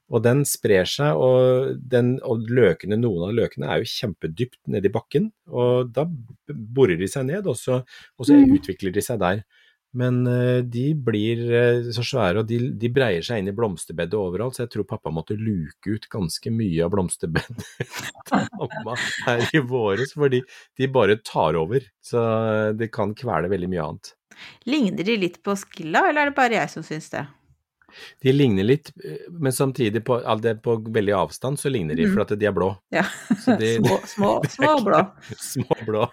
Og 0.06 0.22
den 0.22 0.44
sprer 0.46 0.86
seg, 0.86 1.18
og, 1.18 1.80
den, 1.90 2.12
og 2.22 2.44
løkene, 2.46 2.94
noen 3.00 3.24
av 3.26 3.32
løkene 3.34 3.66
er 3.66 3.80
jo 3.82 3.88
kjempedypt 3.90 4.60
nedi 4.70 4.92
bakken. 4.94 5.32
Og 5.50 5.90
da 5.96 6.04
borer 6.46 6.94
de 7.00 7.08
seg 7.10 7.26
ned, 7.26 7.46
og 7.50 7.56
så, 7.58 7.80
og 8.18 8.28
så 8.28 8.36
Mm. 8.38 8.54
utvikler 8.54 8.94
de 8.94 9.02
seg 9.02 9.18
der. 9.18 9.42
Men 9.96 10.26
eh, 10.26 10.58
de 10.66 10.90
blir 11.06 11.40
eh, 11.46 11.88
så 11.94 12.04
svære, 12.04 12.42
og 12.42 12.50
de, 12.50 12.58
de 12.76 12.90
breier 12.92 13.24
seg 13.24 13.40
inn 13.40 13.52
i 13.52 13.56
blomsterbedet 13.56 14.18
overalt, 14.18 14.56
så 14.56 14.64
jeg 14.64 14.72
tror 14.74 14.88
pappa 14.90 15.12
måtte 15.14 15.38
luke 15.38 15.94
ut 15.94 16.08
ganske 16.12 16.52
mye 16.52 16.84
av 16.84 16.92
blomsterbedet 16.92 17.64
til 18.28 18.50
mamma 18.58 18.98
her 19.28 19.46
i 19.56 19.62
våres, 19.64 20.12
fordi 20.18 20.42
de 20.76 20.90
bare 20.92 21.20
tar 21.24 21.56
over. 21.60 21.86
Så 22.04 22.20
det 22.76 22.90
kan 22.94 23.14
kvele 23.16 23.50
veldig 23.52 23.72
mye 23.72 23.88
annet. 23.88 24.12
Ligner 24.68 25.06
de 25.06 25.16
litt 25.16 25.40
på 25.44 25.56
Skilla, 25.56 26.08
eller 26.10 26.26
er 26.26 26.32
det 26.32 26.38
bare 26.38 26.58
jeg 26.58 26.72
som 26.74 26.84
syns 26.84 27.08
det? 27.14 27.24
De 28.22 28.32
ligner 28.32 28.64
litt, 28.64 28.90
eh, 29.04 29.26
men 29.30 29.52
samtidig 29.52 30.04
på, 30.04 30.18
på 30.62 30.74
veldig 30.94 31.14
avstand 31.16 31.58
så 31.58 31.70
ligner 31.72 31.94
de, 31.96 32.06
mm. 32.06 32.14
for 32.14 32.22
at 32.26 32.38
de 32.38 32.46
er 32.46 32.52
blå. 32.56 32.70
Ja. 32.94 33.04
Så 33.44 33.56
de- 33.58 33.74
små, 33.84 33.98
små, 34.06 34.30
små 34.56 34.72
blå. 34.84 35.02
Små 35.38 35.76
blå. 35.86 36.06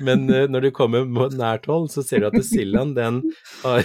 Men 0.00 0.28
eh, 0.30 0.46
når 0.48 0.68
du 0.68 0.70
kommer 0.70 1.04
nært 1.32 1.66
hold, 1.66 1.88
så 1.90 2.02
ser 2.06 2.20
du 2.20 2.26
at 2.30 2.38
Sillaen 2.44 2.94
den 2.96 3.22
har, 3.64 3.84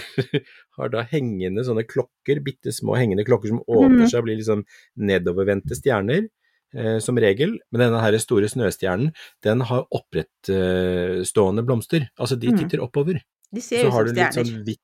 har 0.78 0.88
da 0.94 1.02
hengende 1.10 1.64
sånne 1.66 1.84
klokker, 1.86 2.40
bitte 2.44 2.72
små 2.74 2.96
hengende 2.98 3.24
klokker 3.28 3.48
som 3.54 3.60
åpner 3.66 4.04
Mhm. 4.04 4.08
seg 4.10 4.18
og 4.22 4.24
blir 4.30 4.40
liksom 4.40 4.64
nedovervendte 4.96 5.76
stjerner. 5.78 6.26
Eh, 6.74 6.98
som 6.98 7.14
regel, 7.22 7.52
men 7.70 7.78
denne 7.84 8.00
her 8.02 8.16
store 8.18 8.48
snøstjernen, 8.50 9.12
den 9.46 9.60
har 9.68 9.84
opprettstående 9.94 11.62
blomster. 11.62 12.08
Altså 12.18 12.36
de 12.36 12.48
Mhm. 12.50 12.58
titter 12.58 12.80
oppover. 12.82 13.20
De 13.54 13.60
ser 13.60 13.82
Så 13.84 13.86
ut 13.86 13.92
har 13.92 14.06
som 14.06 14.14
du 14.14 14.20
litt 14.20 14.32
stjerner. 14.32 14.44
sånn 14.50 14.64
hvitt 14.64 14.80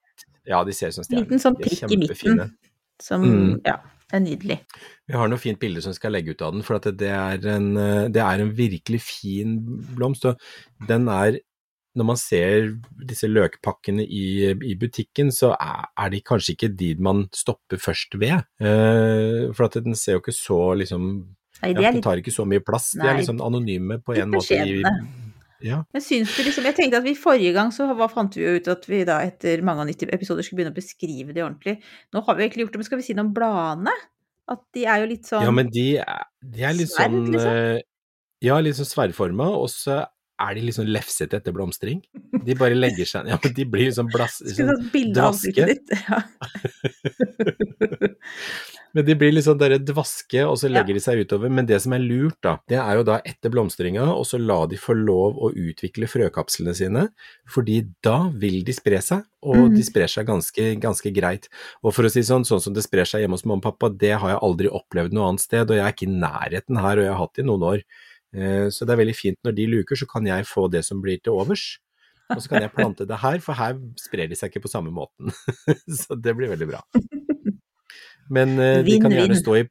Ja, 0.48 0.62
de 0.64 0.74
ser 0.76 0.92
ut 0.92 0.98
som 0.98 1.06
stjerner. 1.06 1.26
Liten 1.26 1.42
sånn 1.42 1.56
prikk 1.58 1.84
i 1.90 1.98
midten. 2.00 2.52
Som 3.00 3.24
Mm. 3.24 3.60
Ja, 3.64 3.78
det 4.10 4.16
er 4.16 4.24
nydelig. 4.24 4.58
Vi 5.08 5.14
har 5.14 5.28
noe 5.28 5.38
fint 5.38 5.60
bilde 5.60 5.82
som 5.82 5.94
skal 5.96 6.12
legge 6.12 6.34
ut 6.34 6.42
av 6.42 6.52
den, 6.52 6.62
for 6.66 6.76
at 6.76 6.88
det 6.98 7.10
er 7.10 7.46
en, 7.48 7.76
eh, 7.76 8.08
det 8.08 8.22
er 8.22 8.40
en 8.40 8.52
virkelig 8.52 9.00
fin 9.00 9.58
blomst. 9.96 10.24
Og 10.24 10.36
den 10.86 11.08
er, 11.08 11.38
når 11.96 12.04
man 12.04 12.16
ser 12.16 12.76
disse 13.06 13.26
løkpakkene 13.26 14.04
i, 14.04 14.50
i 14.52 14.74
butikken, 14.74 15.32
så 15.32 15.54
er, 15.56 15.88
er 15.96 16.10
de 16.10 16.20
kanskje 16.20 16.54
ikke 16.56 16.76
de 16.76 16.94
man 16.98 17.28
stopper 17.32 17.78
først 17.78 18.18
ved. 18.18 18.44
Uh, 18.60 19.52
for 19.54 19.64
at 19.66 19.78
den 19.82 19.94
ser 19.94 20.18
jo 20.18 20.24
ikke 20.24 20.36
så 20.36 20.74
liksom 20.78 21.36
Nei, 21.60 21.74
de 21.76 21.84
er 21.84 21.92
Den 21.92 22.00
tar 22.00 22.16
ikke 22.16 22.32
så 22.32 22.46
mye 22.48 22.62
plass. 22.64 22.94
De 22.96 23.04
er 23.04 23.18
liksom 23.18 23.40
anonyme 23.44 23.98
på 24.00 24.14
en 24.16 24.30
måte. 24.32 24.56
I. 24.56 24.80
ja. 25.66 25.78
Men 25.92 26.02
syns 26.04 26.32
du 26.36 26.40
liksom 26.46 26.64
Jeg 26.68 26.76
tenkte 26.78 27.00
at 27.00 27.04
vi 27.06 27.14
forrige 27.18 27.52
gang 27.56 27.68
så 27.74 27.82
hva 27.96 28.06
fant 28.12 28.32
vi 28.36 28.42
jo 28.46 28.52
ut 28.56 28.66
at 28.72 28.82
vi 28.88 28.98
da 29.08 29.16
etter 29.26 29.56
mange 29.66 29.80
og 29.84 29.88
90 29.92 30.14
episoder 30.16 30.42
skulle 30.46 30.58
begynne 30.62 30.74
å 30.74 30.78
beskrive 30.78 31.30
det 31.36 31.42
ordentlig. 31.44 31.74
Nå 32.14 32.18
har 32.26 32.34
vi 32.38 32.42
egentlig 32.46 32.62
gjort 32.66 32.74
det, 32.76 32.80
men 32.82 32.88
skal 32.88 33.00
vi 33.02 33.06
si 33.08 33.14
noe 33.18 33.26
om 33.28 33.34
bladene? 33.36 33.94
At 34.50 34.62
de 34.74 34.82
er 34.88 34.96
jo 35.04 35.10
litt 35.12 35.26
sånn 35.28 35.44
ja, 35.46 35.50
men 35.54 35.68
de 35.70 35.84
er, 36.02 36.24
de 36.42 36.60
er 36.66 36.74
litt 36.74 36.90
Sverd, 36.90 37.12
sånn 37.12 37.28
liksom? 37.34 37.52
eh, 37.60 37.78
Ja, 38.48 38.56
litt 38.64 38.76
sånn 38.80 38.88
sverdforma, 38.88 39.46
og 39.60 39.68
så 39.70 40.00
er 40.40 40.56
de 40.56 40.72
sånn 40.72 40.88
lefsete 40.88 41.36
etter 41.36 41.52
blomstring. 41.52 42.00
De 42.46 42.54
bare 42.58 42.74
legger 42.84 43.04
seg 43.06 43.28
Ja, 43.28 43.36
men 43.44 43.52
de 43.54 43.64
blir 43.68 43.84
liksom 43.90 44.08
blass... 44.10 44.38
Skulle 44.40 44.72
Sånn, 44.72 44.80
tatt 44.80 44.92
bilde 44.94 45.20
av 45.20 45.26
ansiktet 45.34 45.68
ditt. 45.74 45.88
Ja. 46.08 46.18
Men 48.94 49.04
de 49.06 49.14
blir 49.14 49.30
litt 49.32 49.44
sånn 49.46 49.58
derre 49.60 49.78
dvaske, 49.78 50.40
og 50.50 50.56
så 50.58 50.66
legger 50.70 50.94
de 50.96 51.00
seg 51.04 51.20
utover. 51.22 51.50
Men 51.50 51.66
det 51.66 51.78
som 51.82 51.92
er 51.94 52.02
lurt, 52.02 52.36
da, 52.42 52.56
det 52.68 52.78
er 52.82 52.96
jo 52.98 53.04
da 53.06 53.20
etter 53.24 53.52
blomstringa, 53.54 54.02
og 54.10 54.24
så 54.26 54.40
la 54.42 54.66
de 54.66 54.76
få 54.76 54.96
lov 54.98 55.38
å 55.38 55.52
utvikle 55.54 56.08
frøkapslene 56.10 56.74
sine, 56.74 57.04
fordi 57.46 57.84
da 58.02 58.28
vil 58.34 58.64
de 58.66 58.72
spre 58.74 58.98
seg, 59.00 59.22
og 59.42 59.56
Mhm. 59.56 59.76
de 59.76 59.82
sprer 59.82 60.08
seg 60.10 60.26
ganske, 60.26 60.80
ganske 60.80 61.12
greit. 61.14 61.48
Og 61.84 61.94
for 61.94 62.02
å 62.02 62.10
si 62.10 62.20
sånn, 62.20 62.42
sånn 62.44 62.60
som 62.60 62.74
det 62.74 62.82
sprer 62.82 63.06
seg 63.06 63.22
hjemme 63.22 63.38
hos 63.38 63.44
mamma 63.46 63.62
og 63.62 63.78
pappa, 63.78 63.88
det 63.96 64.18
har 64.18 64.30
jeg 64.30 64.40
aldri 64.42 64.68
opplevd 64.68 65.12
noe 65.12 65.28
annet 65.28 65.40
sted, 65.40 65.70
og 65.70 65.76
jeg 65.76 65.86
er 65.86 65.92
ikke 65.92 66.08
i 66.10 66.20
nærheten 66.20 66.80
her, 66.80 66.98
og 66.98 67.04
jeg 67.04 67.12
har 67.14 67.18
hatt 67.26 67.34
det 67.34 67.44
i 67.44 67.46
noen 67.46 67.62
år. 67.62 67.82
Eh, 68.34 68.66
Så 68.70 68.86
det 68.86 68.90
er 68.98 69.04
veldig 69.04 69.16
fint 69.16 69.38
når 69.44 69.54
de 69.54 69.66
luker, 69.66 69.96
så 69.96 70.06
kan 70.08 70.24
jeg 70.26 70.44
få 70.46 70.70
det 70.70 70.84
som 70.84 71.00
blir 71.02 71.22
til 71.22 71.32
overs. 71.32 71.78
Og 72.30 72.38
så 72.38 72.48
kan 72.48 72.62
jeg 72.62 72.72
plante 72.72 73.06
det 73.06 73.18
her, 73.18 73.38
for 73.40 73.54
her 73.54 73.74
sprer 73.98 74.28
de 74.28 74.36
seg 74.36 74.52
ikke 74.52 74.62
på 74.62 74.70
samme 74.70 74.92
måten. 74.94 75.32
Så 75.90 76.14
det 76.20 76.36
blir 76.36 76.46
veldig 76.48 76.68
bra. 76.70 76.80
Men 78.30 78.52
eh, 78.62 78.80
de 78.86 78.96
kan 79.02 79.10
gjerne 79.10 79.34
stå 79.34 79.56
i 79.58 79.64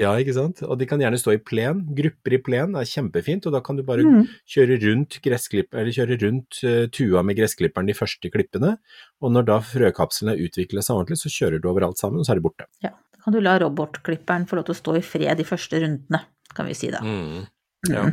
Ja, 0.00 0.14
ikke 0.16 0.32
sant. 0.32 0.62
Og 0.64 0.78
de 0.80 0.86
kan 0.88 1.02
gjerne 1.02 1.18
stå 1.20 1.34
i 1.36 1.40
plen. 1.42 1.82
Grupper 1.96 2.32
i 2.32 2.40
plen 2.40 2.76
er 2.80 2.88
kjempefint, 2.88 3.44
og 3.46 3.52
da 3.52 3.60
kan 3.60 3.76
du 3.76 3.82
bare 3.84 4.04
Mm. 4.06 4.24
kjøre 4.48 4.78
rundt 4.82 5.18
eller 5.26 5.92
kjøre 5.92 6.16
rundt 6.22 6.60
uh, 6.64 6.86
tua 6.88 7.22
med 7.22 7.36
gressklipperen 7.36 7.86
de 7.86 7.94
første 7.96 8.30
klippene. 8.30 8.76
Og 9.20 9.32
når 9.32 9.46
da 9.46 9.58
frøkapselen 9.60 10.32
er 10.32 10.40
utvikla 10.46 10.80
seg 10.82 10.96
ordentlig, 10.96 11.18
så 11.20 11.32
kjører 11.32 11.60
du 11.60 11.68
overalt 11.68 11.98
sammen, 11.98 12.20
og 12.20 12.26
så 12.26 12.32
er 12.32 12.40
det 12.40 12.46
borte. 12.48 12.66
ja. 12.82 12.90
Da 13.16 13.32
kan 13.32 13.34
du 13.34 13.40
la 13.42 13.56
robotklipperen 13.58 14.46
få 14.46 14.54
lov 14.54 14.68
til 14.68 14.74
å 14.76 14.78
stå 14.78 14.96
i 14.96 15.02
fred 15.02 15.36
de 15.36 15.44
første 15.44 15.80
rundene, 15.82 16.20
kan 16.54 16.66
vi 16.70 16.74
si 16.78 16.90
da. 16.94 17.00
Mm. 17.02 17.46
Ja. 17.90 18.04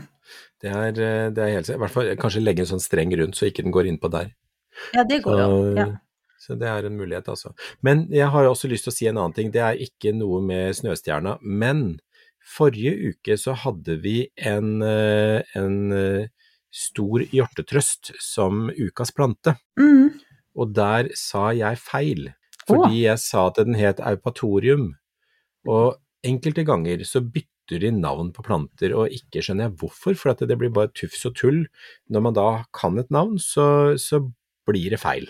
Det 0.64 0.72
er, 0.72 0.88
eh, 0.90 1.30
det 1.30 1.38
er 1.44 1.52
helt 1.54 1.70
I 1.70 1.78
hvert 1.78 1.92
fall 1.94 2.16
kanskje 2.18 2.42
legge 2.42 2.64
en 2.66 2.72
sånn 2.72 2.82
streng 2.82 3.14
rundt, 3.20 3.36
så 3.38 3.46
ikke 3.46 3.62
den 3.62 3.72
går 3.76 3.86
innpå 3.92 4.10
der. 4.10 4.32
Ja, 4.96 5.04
det 5.04 5.22
går 5.22 5.38
jo. 5.38 5.76
Ja. 5.78 5.86
Så 6.44 6.58
det 6.60 6.68
er 6.68 6.88
en 6.88 6.98
mulighet, 7.00 7.30
altså. 7.32 7.54
Men 7.86 8.06
jeg 8.12 8.28
har 8.34 8.50
også 8.50 8.68
lyst 8.72 8.88
til 8.88 8.92
å 8.92 8.96
si 8.98 9.08
en 9.08 9.20
annen 9.20 9.36
ting. 9.38 9.52
Det 9.54 9.62
er 9.64 9.80
ikke 9.86 10.12
noe 10.18 10.42
med 10.44 10.76
Snøstjerna. 10.76 11.38
Men 11.42 12.02
forrige 12.44 13.14
uke 13.14 13.38
så 13.40 13.56
hadde 13.64 13.98
vi 14.04 14.18
en, 14.36 14.82
eh, 14.84 15.40
en 15.56 15.78
eh, 15.96 16.28
stor 16.74 17.24
hjortetrøst 17.32 18.14
som 18.22 18.68
ukas 18.74 19.14
plante. 19.16 19.56
Mm. 19.80 20.20
Og 20.60 20.76
der 20.76 21.10
sa 21.18 21.52
jeg 21.56 21.80
feil, 21.82 22.34
fordi 22.68 23.06
jeg 23.06 23.22
sa 23.22 23.48
at 23.50 23.62
den 23.62 23.80
het 23.80 24.04
aupatorium. 24.04 24.94
Og 25.70 25.96
enkelte 26.28 26.66
ganger 26.68 27.06
så 27.08 27.24
bytter 27.24 27.80
de 27.80 27.94
navn 27.96 28.34
på 28.36 28.44
planter, 28.46 28.94
og 28.98 29.14
ikke 29.16 29.42
skjønner 29.42 29.70
jeg 29.70 29.78
hvorfor, 29.80 30.18
for 30.20 30.34
at 30.34 30.44
det 30.44 30.58
blir 30.60 30.74
bare 30.74 30.92
tufs 30.92 31.24
og 31.30 31.38
tull. 31.40 31.64
Når 32.12 32.26
man 32.28 32.36
da 32.38 32.48
kan 32.76 33.00
et 33.00 33.12
navn, 33.14 33.40
så, 33.40 33.96
så 33.98 34.26
blir 34.68 34.90
det 34.94 35.00
feil. 35.02 35.28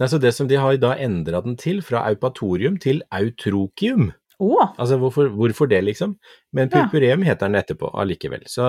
Nei, 0.00 0.08
så 0.08 0.18
det 0.20 0.32
som 0.34 0.48
de 0.48 0.56
har 0.60 0.76
da 0.80 0.94
endra 0.96 1.42
den 1.44 1.56
til, 1.60 1.82
fra 1.82 2.04
aupatorium 2.08 2.78
til 2.80 3.02
autrokium. 3.12 4.12
Oh. 4.40 4.70
Altså 4.80 4.96
hvorfor, 4.98 5.28
hvorfor 5.36 5.68
det, 5.68 5.82
liksom? 5.84 6.16
Men 6.52 6.70
Ja. 6.72 6.86
purpureum 6.86 7.22
heter 7.22 7.48
den 7.50 7.60
etterpå 7.60 7.90
allikevel. 7.94 8.46
Så 8.48 8.64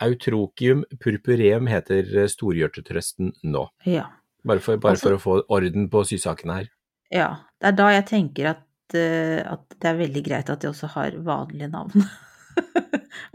autrokium 0.00 0.84
purpureum 1.00 1.66
heter 1.70 2.26
storhjørtetrøsten 2.28 3.32
nå. 3.44 3.68
ja. 3.86 4.06
Bare 4.46 4.60
for, 4.62 4.76
bare 4.78 4.92
Altså- 4.94 5.08
for 5.08 5.16
å 5.16 5.18
få 5.18 5.44
orden 5.50 5.88
på 5.90 6.04
sysakene 6.06 6.54
her. 6.54 6.68
Ja. 7.10 7.36
Det 7.60 7.66
er 7.68 7.72
da 7.72 7.88
jeg 7.90 8.04
tenker 8.06 8.46
at, 8.50 8.94
eh, 8.94 9.42
at 9.42 9.64
det 9.80 9.84
er 9.90 9.96
veldig 9.98 10.22
greit 10.22 10.50
at 10.50 10.60
de 10.60 10.68
også 10.68 10.86
har 10.92 11.10
vanlige 11.18 11.68
navn. 11.72 11.90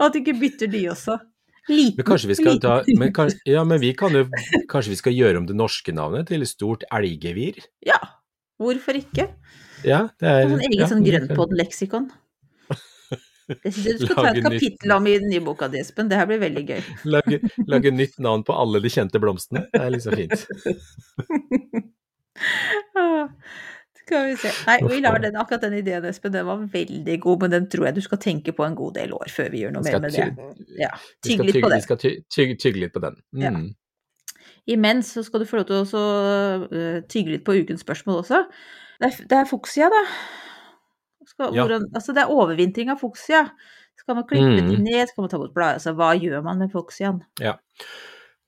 at 0.06 0.12
de 0.14 0.20
ikke 0.22 0.38
bytter 0.40 0.70
de 0.72 0.86
også. 0.88 1.18
Liten, 1.70 2.02
Men 2.02 2.58
ta 2.58 2.82
men, 2.98 3.12
kan, 3.14 3.30
Ja, 3.46 3.62
men 3.64 3.78
vi 3.80 3.92
kan 3.94 4.10
jo 4.16 4.24
Kanskje 4.70 4.90
vi 4.90 4.98
skal 4.98 5.14
gjøre 5.14 5.38
om 5.38 5.46
det 5.46 5.54
norske 5.54 5.94
navnet 5.94 6.26
til 6.32 6.42
stort 6.46 6.82
elggevir? 6.90 7.60
Ja, 7.86 8.00
hvorfor 8.58 8.98
ikke? 8.98 9.28
Ja, 9.86 10.08
det 10.18 10.26
er 10.28 10.42
en 10.46 10.58
egen 10.58 10.80
ja, 10.80 10.88
sånn 10.90 11.06
grønnpod-leksikon. 11.06 12.10
Syns 13.66 13.98
du 13.98 14.06
skal 14.06 14.16
ta 14.16 14.28
et 14.30 14.44
kapittel 14.44 14.94
om 14.94 15.06
i 15.10 15.16
den 15.18 15.30
nye 15.30 15.42
boka 15.44 15.66
di, 15.70 15.80
Espen. 15.82 16.10
Det 16.10 16.18
her 16.18 16.28
blir 16.30 16.38
veldig 16.42 16.62
gøy. 16.68 16.82
Lage, 17.10 17.40
lage 17.66 17.90
nytt 17.94 18.18
navn 18.22 18.44
på 18.46 18.54
alle 18.54 18.82
de 18.82 18.92
kjente 18.94 19.22
blomstene. 19.22 19.66
Det 19.74 19.82
er 19.82 19.90
liksom 19.94 20.14
fint. 20.18 20.46
Skal 24.12 24.26
vi 24.28 24.36
se. 24.36 24.50
Nei, 24.68 24.76
vi 24.90 24.98
lar 25.00 25.20
den, 25.22 25.36
akkurat 25.40 25.62
den 25.64 25.78
ideen, 25.78 26.04
Espen, 26.04 26.34
den 26.34 26.44
var 26.44 26.64
veldig 26.72 27.14
god, 27.22 27.44
men 27.44 27.54
den 27.54 27.68
tror 27.72 27.88
jeg 27.88 27.96
du 27.96 28.02
skal 28.04 28.20
tenke 28.20 28.52
på 28.56 28.66
en 28.66 28.76
god 28.76 28.98
del 28.98 29.14
år 29.16 29.32
før 29.32 29.48
vi 29.54 29.62
gjør 29.62 29.72
noe 29.72 29.86
mer 29.86 30.02
med 30.04 30.12
det. 30.12 30.26
Ja, 30.76 30.90
tygge 31.24 31.48
litt 31.48 31.60
på 31.62 31.70
den. 31.72 31.80
Vi 31.80 31.86
skal 31.86 32.00
tygge, 32.02 32.58
tygge 32.60 32.82
litt 32.84 32.92
på 32.92 33.00
den. 33.04 33.16
Mm. 33.32 33.46
Ja. 33.46 33.52
Imens 34.76 35.14
så 35.16 35.24
skal 35.26 35.42
du 35.42 35.48
få 35.48 35.62
lov 35.62 35.66
til 35.70 35.80
å 35.80 36.04
uh, 36.68 37.00
tygge 37.10 37.38
litt 37.38 37.46
på 37.46 37.56
ukens 37.56 37.82
spørsmål 37.82 38.20
også. 38.20 38.44
Det 39.00 39.08
er, 39.08 39.24
det 39.32 39.40
er 39.40 39.48
fuksia, 39.48 39.88
da. 39.90 40.02
Skal, 41.26 41.54
ja. 41.56 41.64
hvordan, 41.64 41.88
altså 41.96 42.14
det 42.14 42.22
er 42.22 42.34
overvintring 42.36 42.92
av 42.92 43.00
fuksia. 43.00 43.46
Skal 43.98 44.18
man 44.18 44.26
klippe 44.28 44.60
mm. 44.60 44.70
det 44.70 44.80
ned, 44.82 45.02
skal 45.08 45.24
man 45.24 45.32
ta 45.32 45.40
bort 45.40 45.54
bladet? 45.56 45.80
Altså, 45.80 45.96
hva 45.98 46.12
gjør 46.18 46.44
man 46.44 46.60
med 46.62 46.72
fuksiaen? 46.74 47.22
Ja. 47.40 47.56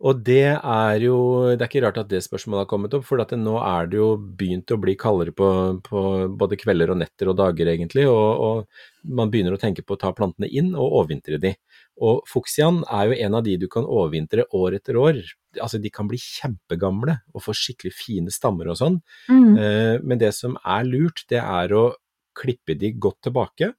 Og 0.03 0.19
det 0.27 0.57
er 0.59 1.05
jo 1.05 1.17
Det 1.55 1.63
er 1.63 1.69
ikke 1.69 1.83
rart 1.85 2.01
at 2.03 2.09
det 2.11 2.25
spørsmålet 2.25 2.65
har 2.65 2.71
kommet 2.71 2.95
opp, 2.97 3.05
for 3.07 3.23
at 3.23 3.31
nå 3.39 3.55
er 3.63 3.87
det 3.91 4.01
jo 4.01 4.09
begynt 4.19 4.73
å 4.75 4.79
bli 4.81 4.97
kaldere 4.99 5.35
på, 5.37 5.49
på 5.87 6.01
både 6.35 6.59
kvelder 6.59 6.91
og 6.91 6.99
netter 7.01 7.31
og 7.31 7.39
dager, 7.39 7.71
egentlig. 7.71 8.09
Og, 8.11 8.43
og 8.43 9.15
man 9.17 9.31
begynner 9.31 9.55
å 9.55 9.61
tenke 9.61 9.85
på 9.87 9.95
å 9.95 10.01
ta 10.01 10.11
plantene 10.17 10.51
inn 10.51 10.73
og 10.75 10.99
overvintre 11.01 11.39
de. 11.43 11.55
Og 12.03 12.25
fuksiaen 12.27 12.83
er 12.91 13.13
jo 13.13 13.19
en 13.29 13.39
av 13.39 13.47
de 13.47 13.57
du 13.61 13.69
kan 13.71 13.87
overvintre 13.87 14.49
år 14.57 14.81
etter 14.81 14.99
år. 14.99 15.23
Altså 15.63 15.79
de 15.79 15.93
kan 15.95 16.11
bli 16.11 16.19
kjempegamle 16.19 17.21
og 17.33 17.45
få 17.47 17.55
skikkelig 17.55 17.95
fine 17.95 18.35
stammer 18.35 18.73
og 18.73 18.81
sånn. 18.81 18.99
Mm. 19.31 19.51
Eh, 19.55 19.95
men 20.03 20.21
det 20.21 20.35
som 20.35 20.59
er 20.59 20.91
lurt, 20.91 21.23
det 21.31 21.39
er 21.39 21.77
å 21.79 21.93
klippe 22.35 22.75
de 22.75 22.91
godt 22.99 23.29
tilbake. 23.29 23.71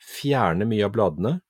Fjerne 0.00 0.68
mye 0.68 0.86
av 0.86 0.94
bladene 0.94 1.40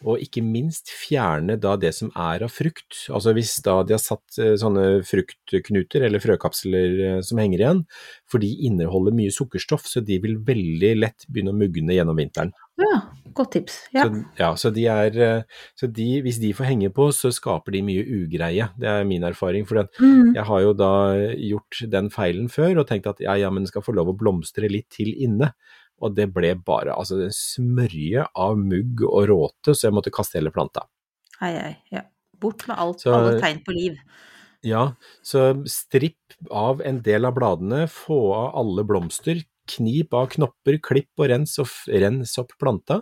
og 0.00 0.22
ikke 0.24 0.42
minst 0.44 0.88
fjerne 0.94 1.56
da 1.60 1.74
det 1.80 1.92
som 1.96 2.10
er 2.16 2.44
av 2.46 2.52
frukt. 2.54 3.02
Altså 3.12 3.34
hvis 3.36 3.56
da 3.64 3.80
de 3.84 3.94
har 3.96 4.02
satt 4.02 4.38
eh, 4.40 4.54
sånne 4.60 5.02
fruktknuter 5.06 6.06
eller 6.06 6.22
frøkapsler 6.22 7.02
eh, 7.06 7.20
som 7.26 7.40
henger 7.42 7.64
igjen, 7.64 7.84
for 8.30 8.42
de 8.42 8.50
inneholder 8.68 9.16
mye 9.16 9.34
sukkerstoff, 9.34 9.84
så 9.90 10.02
de 10.04 10.20
vil 10.22 10.38
veldig 10.46 10.94
lett 11.02 11.28
begynne 11.28 11.52
å 11.52 11.60
mugne 11.60 11.96
gjennom 11.96 12.18
vinteren. 12.20 12.54
Ja, 12.80 13.00
godt 13.36 13.52
tips. 13.58 13.76
Ja, 13.92 14.06
så, 14.06 14.22
ja, 14.38 14.50
så, 14.62 14.72
de 14.72 14.86
er, 14.88 15.18
eh, 15.20 15.66
så 15.76 15.90
de, 15.90 16.08
hvis 16.24 16.40
de 16.40 16.54
får 16.56 16.70
henge 16.70 16.92
på, 16.96 17.10
så 17.12 17.32
skaper 17.34 17.76
de 17.76 17.84
mye 17.84 18.06
ugreie. 18.22 18.70
Det 18.80 18.88
er 18.88 19.04
min 19.08 19.26
erfaring. 19.26 19.68
For 19.68 19.84
mm. 19.84 20.32
jeg 20.38 20.46
har 20.48 20.64
jo 20.64 20.72
da 20.76 20.94
gjort 21.36 21.84
den 21.92 22.08
feilen 22.14 22.48
før 22.52 22.80
og 22.80 22.88
tenkt 22.88 23.10
at 23.10 23.20
ja, 23.24 23.36
ja, 23.40 23.52
men 23.52 23.66
den 23.66 23.72
skal 23.72 23.84
få 23.84 23.94
lov 23.96 24.14
å 24.14 24.16
blomstre 24.16 24.70
litt 24.72 24.88
til 24.96 25.12
inne. 25.12 25.52
Og 26.00 26.16
det 26.16 26.30
ble 26.32 26.54
bare 26.64 26.94
altså 26.96 27.18
en 27.26 27.34
smørje 27.34 28.24
av 28.38 28.56
mugg 28.58 29.04
og 29.04 29.28
råte, 29.30 29.74
så 29.74 29.88
jeg 29.88 29.96
måtte 29.96 30.12
kaste 30.14 30.38
hele 30.38 30.52
planta. 30.54 30.86
Hei, 31.40 31.52
hei, 31.56 31.74
ja. 31.92 32.06
Bort 32.40 32.64
med 32.68 32.80
alt, 32.80 33.02
så, 33.04 33.12
alle 33.16 33.36
tegn 33.42 33.60
på 33.66 33.74
liv. 33.76 33.98
Ja, 34.64 34.94
så 35.24 35.50
stripp 35.68 36.36
av 36.52 36.80
en 36.84 37.00
del 37.04 37.28
av 37.28 37.36
bladene, 37.36 37.84
få 37.92 38.20
av 38.36 38.56
alle 38.60 38.84
blomster, 38.88 39.42
knip 39.70 40.16
av 40.16 40.30
knopper, 40.34 40.80
klipp 40.84 41.20
og 41.20 41.30
rens, 41.32 41.58
og 41.62 41.68
rens 42.02 42.34
opp 42.40 42.52
planta, 42.60 43.00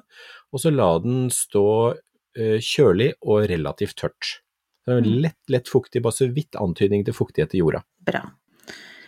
og 0.52 0.62
så 0.62 0.72
la 0.74 0.90
den 1.02 1.28
stå 1.34 1.68
uh, 1.94 2.58
kjølig 2.62 3.12
og 3.22 3.46
relativt 3.50 3.98
tørt. 4.02 4.34
Så 4.88 4.98
mm. 4.98 5.08
lett, 5.24 5.40
lett 5.52 5.70
fuktig, 5.70 6.02
bare 6.04 6.16
så 6.16 6.30
vidt 6.32 6.58
antydning 6.58 7.02
til 7.06 7.16
fuktighet 7.16 7.54
i 7.54 7.62
jorda. 7.62 7.82
Bra. 8.08 8.22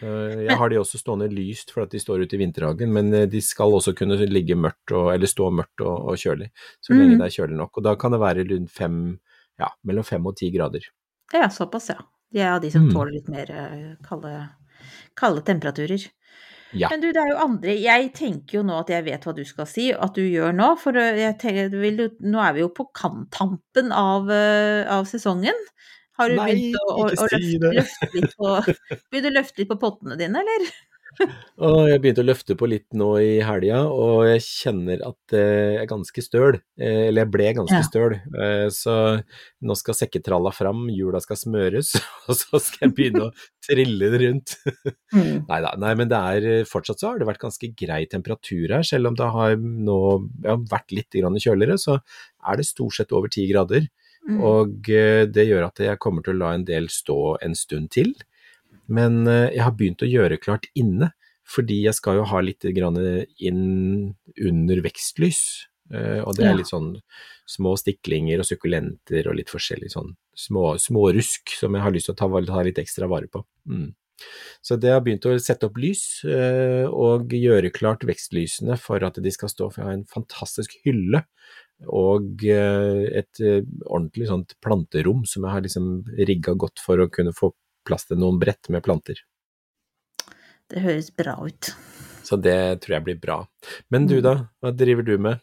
Jeg 0.01 0.57
har 0.57 0.71
de 0.73 0.79
også 0.81 1.01
stående 1.01 1.29
lyst 1.33 1.75
for 1.75 1.85
at 1.85 1.93
de 1.93 2.01
står 2.01 2.25
ute 2.25 2.37
i 2.37 2.41
vinterhagen, 2.41 2.93
men 2.95 3.13
eh, 3.17 3.27
de 3.31 3.43
skal 3.45 3.75
også 3.77 3.95
kunne 3.99 4.17
ligge 4.31 4.57
mørkt 4.57 4.95
og, 4.97 5.11
eller 5.15 5.31
stå 5.31 5.51
mørkt 5.55 5.85
og, 5.85 6.13
og 6.13 6.21
kjølig, 6.21 6.51
så 6.81 6.95
lenge 6.95 7.17
mm. 7.17 7.19
det 7.21 7.27
er 7.29 7.37
kjølig 7.37 7.59
nok. 7.61 7.77
Og 7.77 7.87
da 7.89 7.97
kan 8.01 8.15
det 8.15 8.23
være 8.23 8.47
rundt 8.53 8.73
fem, 8.73 9.03
ja, 9.61 9.69
mellom 9.89 10.07
fem 10.07 10.31
og 10.31 10.39
ti 10.41 10.49
grader. 10.55 10.89
Ja, 11.35 11.51
såpass, 11.53 11.91
ja. 11.93 12.01
De 12.31 12.41
er 12.41 12.55
av 12.55 12.63
de 12.63 12.71
som 12.73 12.87
mm. 12.87 12.95
tåler 12.95 13.17
litt 13.19 13.29
mer 13.31 13.53
eh, 13.53 13.93
kalde, 14.07 14.33
kalde 15.19 15.45
temperaturer. 15.47 16.09
Ja. 16.73 16.87
Men 16.93 17.03
du, 17.03 17.09
det 17.11 17.19
er 17.19 17.33
jo 17.33 17.39
andre 17.43 17.73
Jeg 17.75 18.11
tenker 18.15 18.61
jo 18.61 18.61
nå 18.63 18.77
at 18.79 18.93
jeg 18.93 19.03
vet 19.09 19.25
hva 19.27 19.33
du 19.35 19.43
skal 19.47 19.67
si, 19.67 19.89
at 19.91 20.15
du 20.15 20.23
gjør 20.23 20.55
nå. 20.55 20.69
For 20.79 20.95
jeg 20.97 21.35
tenker, 21.43 21.75
nå 22.23 22.45
er 22.45 22.55
vi 22.57 22.63
jo 22.63 22.71
på 22.75 22.87
kantampen 22.97 23.91
av, 23.95 24.31
eh, 24.31 24.87
av 24.87 25.09
sesongen. 25.11 25.67
Har 26.21 26.31
du 26.31 26.37
Nei, 26.37 26.53
begynt 26.53 26.79
å, 26.81 26.87
å, 26.93 27.09
å 27.09 27.27
løfte, 27.33 27.73
løfte, 27.81 28.13
litt 28.15 28.37
på, 28.37 28.55
å 28.61 29.35
løfte 29.35 29.63
litt 29.63 29.73
på 29.73 29.81
pottene 29.81 30.21
dine, 30.21 30.45
eller? 30.45 30.71
Og 31.61 31.91
jeg 31.91 32.01
begynte 32.01 32.23
å 32.23 32.27
løfte 32.27 32.55
på 32.57 32.69
litt 32.71 32.87
nå 32.97 33.09
i 33.21 33.33
helga, 33.45 33.83
og 33.93 34.23
jeg 34.29 34.43
kjenner 34.47 35.03
at 35.05 35.35
jeg 35.35 35.81
er 35.83 35.89
ganske 35.91 36.23
støl. 36.25 36.61
Eh, 36.81 37.09
eller 37.09 37.25
jeg 37.25 37.33
ble 37.35 37.49
ganske 37.59 37.77
ja. 37.77 37.87
støl. 37.87 38.15
Eh, 38.17 38.67
så 38.73 38.95
nå 39.67 39.77
skal 39.77 39.99
sekketralla 39.99 40.53
fram, 40.55 40.87
hjula 40.95 41.21
skal 41.23 41.41
smøres, 41.41 41.93
og 42.29 42.39
så 42.39 42.63
skal 42.63 42.87
jeg 42.87 42.97
begynne 42.97 43.27
å 43.29 43.33
trille 43.67 44.13
det 44.15 44.25
rundt. 44.27 44.57
Mm. 45.11 45.41
Nei 45.51 45.91
men 45.99 46.07
det 46.07 46.19
er 46.37 46.69
fortsatt 46.71 47.01
så 47.03 47.09
har 47.09 47.19
det 47.19 47.27
vært 47.27 47.41
ganske 47.43 47.67
grei 47.75 48.05
temperatur 48.07 48.71
her, 48.71 48.85
selv 48.87 49.11
om 49.11 49.17
det 49.19 49.27
har 49.35 49.57
nå 49.59 49.97
ja, 50.45 50.55
vært 50.71 50.95
litt 50.95 51.17
kjøligere, 51.19 51.75
så 51.83 51.97
er 51.99 52.61
det 52.61 52.69
stort 52.69 52.95
sett 52.95 53.11
over 53.17 53.27
ti 53.33 53.49
grader. 53.51 53.89
Mm. 54.29 54.41
Og 54.45 54.91
eh, 54.93 55.25
det 55.31 55.47
gjør 55.49 55.69
at 55.71 55.81
jeg 55.83 56.01
kommer 56.03 56.25
til 56.25 56.37
å 56.37 56.43
la 56.43 56.53
en 56.57 56.67
del 56.69 56.91
stå 56.93 57.39
en 57.45 57.57
stund 57.59 57.91
til. 57.95 58.13
Men 58.91 59.25
eh, 59.31 59.49
jeg 59.55 59.65
har 59.65 59.77
begynt 59.79 60.05
å 60.05 60.11
gjøre 60.11 60.41
klart 60.43 60.69
inne, 60.79 61.13
fordi 61.51 61.81
jeg 61.87 61.97
skal 61.99 62.21
jo 62.21 62.29
ha 62.31 62.43
litt 62.45 62.67
inn 62.69 63.63
under 64.47 64.83
vekstlys. 64.85 65.41
Eh, 65.91 66.21
og 66.23 66.37
det 66.39 66.47
er 66.47 66.59
litt 66.59 66.71
sånn 66.71 66.93
små 67.51 67.75
stiklinger 67.81 68.43
og 68.43 68.47
sukkulenter 68.47 69.27
og 69.27 69.41
litt 69.41 69.51
forskjellig 69.51 69.91
sånn 69.91 70.13
små, 70.39 70.77
smårusk 70.79 71.57
som 71.59 71.75
jeg 71.75 71.83
har 71.83 71.95
lyst 71.95 72.07
til 72.07 72.15
å 72.15 72.21
ta, 72.21 72.29
ta 72.47 72.63
litt 72.67 72.79
ekstra 72.79 73.09
vare 73.11 73.27
på. 73.27 73.43
Mm. 73.67 73.89
Så 74.63 74.77
det 74.77 74.93
har 74.93 75.01
begynt 75.03 75.27
å 75.27 75.33
sette 75.41 75.67
opp 75.67 75.79
lys 75.81 76.21
og 76.29 77.33
gjøre 77.33 77.73
klart 77.73 78.05
vekstlysene 78.05 78.77
for 78.79 79.01
at 79.03 79.17
de 79.17 79.33
skal 79.33 79.49
stå, 79.49 79.71
for 79.73 79.81
jeg 79.81 79.89
har 79.89 79.97
en 79.97 80.11
fantastisk 80.13 80.77
hylle 80.85 81.23
og 81.89 82.45
eh, 82.45 83.07
et 83.21 83.41
eh, 83.41 83.65
ordentlig 83.87 84.29
sånt 84.29 84.57
planterom 84.65 85.23
som 85.29 85.47
jeg 85.47 85.55
har 85.55 85.65
liksom 85.65 85.91
rigga 86.29 86.55
godt 86.59 86.83
for 86.85 87.01
å 87.01 87.09
kunne 87.13 87.33
få 87.37 87.53
plass 87.89 88.07
til 88.11 88.21
noen 88.21 88.41
brett 88.41 88.69
med 88.73 88.85
planter. 88.85 89.23
Det 90.71 90.83
høres 90.85 91.09
bra 91.17 91.39
ut. 91.41 91.73
Så 92.27 92.37
det 92.39 92.83
tror 92.85 92.99
jeg 92.99 93.07
blir 93.07 93.23
bra. 93.23 93.39
Men 93.91 94.07
du 94.11 94.19
da, 94.23 94.37
hva 94.61 94.75
driver 94.77 95.07
du 95.07 95.17
med? 95.19 95.41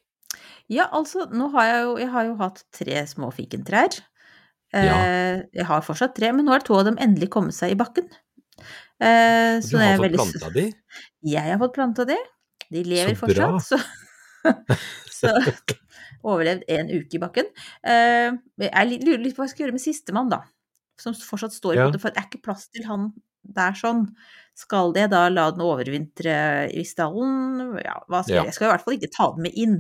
Ja, 0.72 0.88
altså, 0.92 1.26
nå 1.32 1.50
har 1.56 1.68
jeg 1.68 1.82
jo, 1.88 1.98
jeg 2.04 2.12
har 2.14 2.28
jo 2.28 2.38
hatt 2.40 2.64
tre 2.76 3.02
små 3.10 3.32
fikentrær. 3.34 3.98
Ja. 4.76 4.94
Eh, 4.94 5.42
jeg 5.58 5.68
har 5.68 5.84
fortsatt 5.84 6.16
tre, 6.16 6.32
men 6.36 6.48
nå 6.48 6.54
har 6.54 6.64
to 6.64 6.78
av 6.78 6.86
dem 6.88 7.00
endelig 7.02 7.32
kommet 7.34 7.58
seg 7.58 7.74
i 7.74 7.80
bakken. 7.80 8.08
du 8.08 9.04
har 9.08 9.62
fått 9.64 10.06
veldig... 10.06 10.20
planta 10.22 10.54
de? 10.54 10.70
Jeg 11.28 11.50
har 11.50 11.60
fått 11.62 11.76
planta 11.76 12.08
de. 12.08 12.18
De 12.68 12.84
lever 12.84 13.16
så 13.16 13.22
fortsatt, 13.24 13.64
så, 13.64 13.78
så 15.20 15.34
Overlevd 16.28 16.68
en 16.76 16.92
uke 16.92 17.18
i 17.18 17.22
bakken. 17.24 17.50
Uh, 17.88 18.38
jeg 18.66 19.00
lurer 19.06 19.24
litt 19.24 19.38
på 19.38 19.44
hva 19.44 19.48
jeg 19.48 19.56
skal 19.56 19.66
gjøre 19.66 19.78
med 19.78 19.84
sistemann, 19.84 20.32
da. 20.34 20.44
Som 21.00 21.16
fortsatt 21.16 21.54
står 21.54 21.78
i 21.78 21.80
ja. 21.80 21.90
for 21.94 22.10
det 22.10 22.20
er 22.20 22.30
ikke 22.30 22.46
plass 22.48 22.68
til 22.74 22.88
han 22.90 23.12
der 23.48 23.76
sånn. 23.78 24.08
Skal 24.58 24.96
det 24.96 25.10
da 25.14 25.28
la 25.30 25.50
den 25.54 25.64
overvintre 25.64 26.38
i 26.74 26.84
stallen? 26.88 27.78
Ja, 27.84 28.00
hva 28.10 28.24
skal 28.26 28.34
ja. 28.34 28.42
jeg? 28.42 28.52
Jeg 28.52 28.58
skal 28.58 28.68
i 28.68 28.72
hvert 28.74 28.88
fall 28.88 28.98
ikke 28.98 29.14
ta 29.14 29.30
den 29.36 29.46
med 29.46 29.60
inn. 29.60 29.78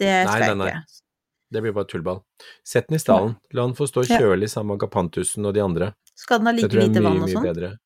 Det 0.00 0.14
skal 0.24 0.46
nei, 0.46 0.54
nei, 0.56 0.70
jeg 0.72 0.82
ikke. 0.86 1.04
Det 1.48 1.62
blir 1.64 1.74
bare 1.76 1.88
tullball. 1.88 2.22
Sett 2.66 2.88
den 2.88 2.98
i 2.98 3.02
stallen. 3.02 3.36
La 3.56 3.64
den 3.64 3.76
få 3.76 3.88
stå 3.88 4.04
kjølig 4.08 4.50
sammen 4.52 4.74
med 4.74 4.82
gapantusen 4.82 5.48
og 5.48 5.54
de 5.56 5.62
andre. 5.64 5.92
Skal 6.18 6.42
den 6.42 6.50
ha 6.50 6.56
like 6.56 6.72
lite 6.76 7.04
vann 7.04 7.22
og 7.24 7.30
sånn? 7.32 7.78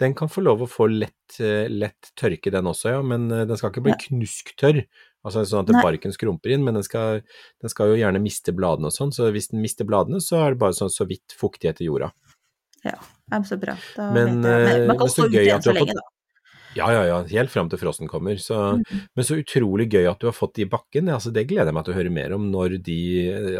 Den 0.00 0.14
kan 0.16 0.28
få 0.28 0.42
lov 0.44 0.64
å 0.64 0.68
få 0.68 0.86
lett, 0.92 1.38
eh, 1.40 1.70
lett 1.72 2.10
tørke, 2.20 2.50
den 2.52 2.68
også, 2.68 2.90
ja, 2.96 3.02
men 3.06 3.30
eh, 3.32 3.46
den 3.48 3.56
skal 3.56 3.72
ikke 3.72 3.84
bli 3.86 3.94
knusktørr. 4.02 4.82
Altså 5.24 5.44
sånn 5.48 5.64
at 5.64 5.72
Nei. 5.72 5.82
barken 5.86 6.12
skrumper 6.14 6.52
inn, 6.54 6.64
men 6.66 6.76
den 6.76 6.84
skal, 6.84 7.22
den 7.64 7.72
skal, 7.72 7.92
jo 7.92 8.00
gjerne 8.00 8.20
miste 8.22 8.52
bladene 8.56 8.90
og 8.90 8.96
sånn, 8.96 9.12
så 9.14 9.30
hvis 9.32 9.50
den 9.54 9.64
mister 9.64 9.88
bladene, 9.88 10.20
så 10.20 10.42
er 10.42 10.54
det 10.54 10.60
bare 10.60 10.76
sånn 10.76 10.92
så 10.92 11.08
vidt 11.08 11.36
fuktighet 11.40 11.80
i 11.80 11.88
jorda. 11.88 12.12
Ja, 12.84 12.98
det 13.00 13.38
er 13.38 13.46
så 13.48 13.56
bra. 13.60 13.78
Da 13.96 14.10
men, 14.12 14.42
men 14.44 14.90
man 14.90 15.00
kan 15.00 15.08
stå 15.08 15.30
ute 15.30 15.40
igjen 15.46 15.64
så 15.64 15.72
lenge, 15.72 15.96
da. 15.96 16.04
Ja, 16.74 16.88
ja, 16.90 17.02
ja, 17.06 17.18
helt 17.30 17.52
fram 17.52 17.68
til 17.70 17.78
frosten 17.78 18.10
kommer. 18.10 18.36
Så, 18.42 18.56
mm. 18.80 19.02
Men 19.14 19.26
så 19.26 19.38
utrolig 19.38 19.86
gøy 19.92 20.08
at 20.10 20.20
du 20.20 20.26
har 20.28 20.34
fått 20.34 20.56
de 20.58 20.64
i 20.64 20.70
bakken. 20.70 21.08
Altså, 21.12 21.30
det 21.34 21.46
gleder 21.50 21.70
jeg 21.70 21.76
meg 21.76 21.86
til 21.86 21.94
å 21.94 21.98
høre 21.98 22.12
mer 22.14 22.34
om 22.34 22.48
når 22.50 22.78
de 22.84 22.98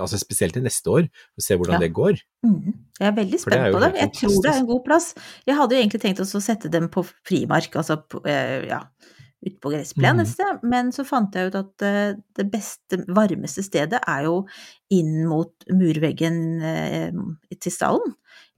altså 0.03 0.19
Spesielt 0.21 0.57
til 0.57 0.65
neste 0.67 0.91
år, 0.91 1.07
og 1.07 1.45
se 1.47 1.57
hvordan 1.59 1.79
ja. 1.79 1.85
det 1.85 1.93
går. 1.95 2.19
Mm. 2.47 2.75
Jeg 2.99 3.07
er 3.11 3.17
veldig 3.17 3.41
spent 3.43 3.67
på 3.77 3.83
det. 3.85 3.91
Jeg 4.01 4.13
tror 4.19 4.35
det 4.35 4.51
er 4.51 4.61
en 4.61 4.71
god 4.71 4.85
plass. 4.87 5.11
Jeg 5.47 5.59
hadde 5.61 5.77
jo 5.77 5.85
egentlig 5.85 6.03
tenkt 6.03 6.25
å 6.25 6.45
sette 6.49 6.71
dem 6.73 6.91
på 6.93 7.05
frimark, 7.27 7.79
altså 7.81 8.01
på, 8.03 8.23
eh, 8.31 8.67
ja, 8.71 8.83
ute 9.45 9.61
på 9.61 9.73
gressplenen 9.73 10.25
et 10.25 10.31
mm. 10.31 10.33
sted, 10.33 10.67
men 10.73 10.91
så 10.95 11.05
fant 11.07 11.37
jeg 11.37 11.51
ut 11.51 11.59
at 11.59 11.85
eh, 11.87 12.17
det 12.39 12.47
beste, 12.53 13.01
varmeste 13.13 13.65
stedet 13.67 14.01
er 14.01 14.27
jo 14.29 14.43
inn 14.95 15.25
mot 15.29 15.69
murveggen 15.73 16.39
eh, 16.65 17.25
til 17.59 17.75
stallen. 17.75 18.15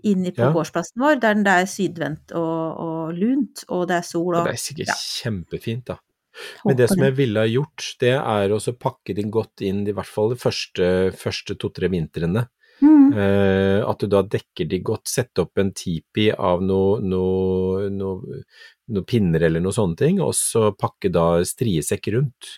Inn 0.07 0.27
på 0.29 0.45
ja. 0.45 0.53
gårdsplassen 0.55 1.03
vår, 1.03 1.21
der 1.23 1.39
det 1.43 1.55
er 1.63 1.71
sydvendt 1.71 2.35
og, 2.37 2.83
og, 2.83 3.17
lunt, 3.17 3.65
og 3.73 3.87
det 3.91 3.97
er 3.99 4.07
sol 4.07 4.37
og 4.37 4.45
Det 4.47 4.55
er 4.55 4.63
sikkert 4.63 4.93
ja. 4.93 4.99
kjempefint, 5.23 5.87
da. 5.91 5.99
Men 6.69 6.77
det 6.77 6.91
som 6.91 7.01
jeg 7.01 7.17
ville 7.17 7.43
ha 7.43 7.49
gjort, 7.49 7.87
det 8.03 8.13
er 8.19 8.53
å 8.53 8.59
pakke 8.77 9.15
det 9.17 9.25
godt 9.33 9.65
inn 9.65 9.87
i 9.89 9.95
hvert 9.97 10.11
fall 10.11 10.35
de 10.35 10.39
første, 10.39 10.91
første 11.17 11.57
to-tre 11.57 11.89
vintrene. 11.93 12.45
Mm. 12.83 13.13
Eh, 13.17 13.81
at 13.89 14.03
du 14.03 14.11
da 14.13 14.21
dekker 14.27 14.69
de 14.69 14.81
godt, 14.85 15.09
setter 15.09 15.47
opp 15.47 15.61
en 15.61 15.73
tipi 15.77 16.29
av 16.33 16.65
noen 16.65 17.09
noe, 17.09 17.89
noe, 17.93 18.43
noe 18.93 19.09
pinner 19.09 19.47
eller 19.49 19.65
noen 19.65 19.77
sånne 19.77 20.01
ting, 20.01 20.21
og 20.25 20.35
så 20.37 20.71
pakke 20.77 21.13
da 21.13 21.41
striesekk 21.47 22.11
rundt. 22.17 22.57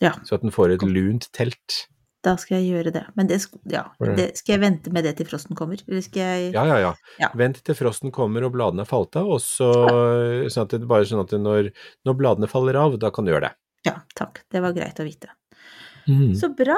Ja. 0.00 0.14
Så 0.24 0.38
at 0.38 0.44
den 0.46 0.54
får 0.54 0.78
et 0.78 0.86
lunt 0.88 1.28
telt. 1.36 1.84
Da 2.24 2.34
skal 2.40 2.58
jeg 2.58 2.74
gjøre 2.74 2.92
det. 2.92 3.02
Men 3.16 3.28
det, 3.30 3.38
ja, 3.72 3.86
det, 4.16 4.26
skal 4.36 4.56
jeg 4.56 4.62
vente 4.64 4.92
med 4.92 5.06
det 5.08 5.14
til 5.16 5.28
frosten 5.28 5.56
kommer? 5.56 5.80
Eller 5.88 6.04
skal 6.04 6.20
jeg 6.20 6.50
Ja, 6.52 6.66
ja, 6.68 6.76
ja. 6.82 6.90
Ja. 7.20 7.30
Vent 7.36 7.62
til 7.64 7.76
frosten 7.76 8.12
kommer 8.12 8.44
og 8.44 8.52
bladene 8.56 8.84
er 8.84 8.88
falt 8.88 9.16
av, 9.16 9.28
og 9.28 9.40
så 9.44 9.70
sånn 10.52 10.66
at 10.66 10.74
det 10.76 10.88
bare 10.88 11.08
sånn 11.08 11.24
at 11.24 11.32
når, 11.36 11.70
når 12.08 12.18
bladene 12.20 12.50
faller 12.50 12.76
av, 12.80 12.98
da 13.00 13.12
kan 13.14 13.24
du 13.24 13.32
gjøre 13.32 13.48
det. 13.48 13.54
Ja, 13.88 13.96
takk. 14.16 14.42
Det 14.52 14.60
var 14.60 14.76
greit 14.76 15.00
å 15.00 15.06
vite. 15.06 15.32
Mm. 16.08 16.34
Så 16.36 16.52
bra. 16.56 16.76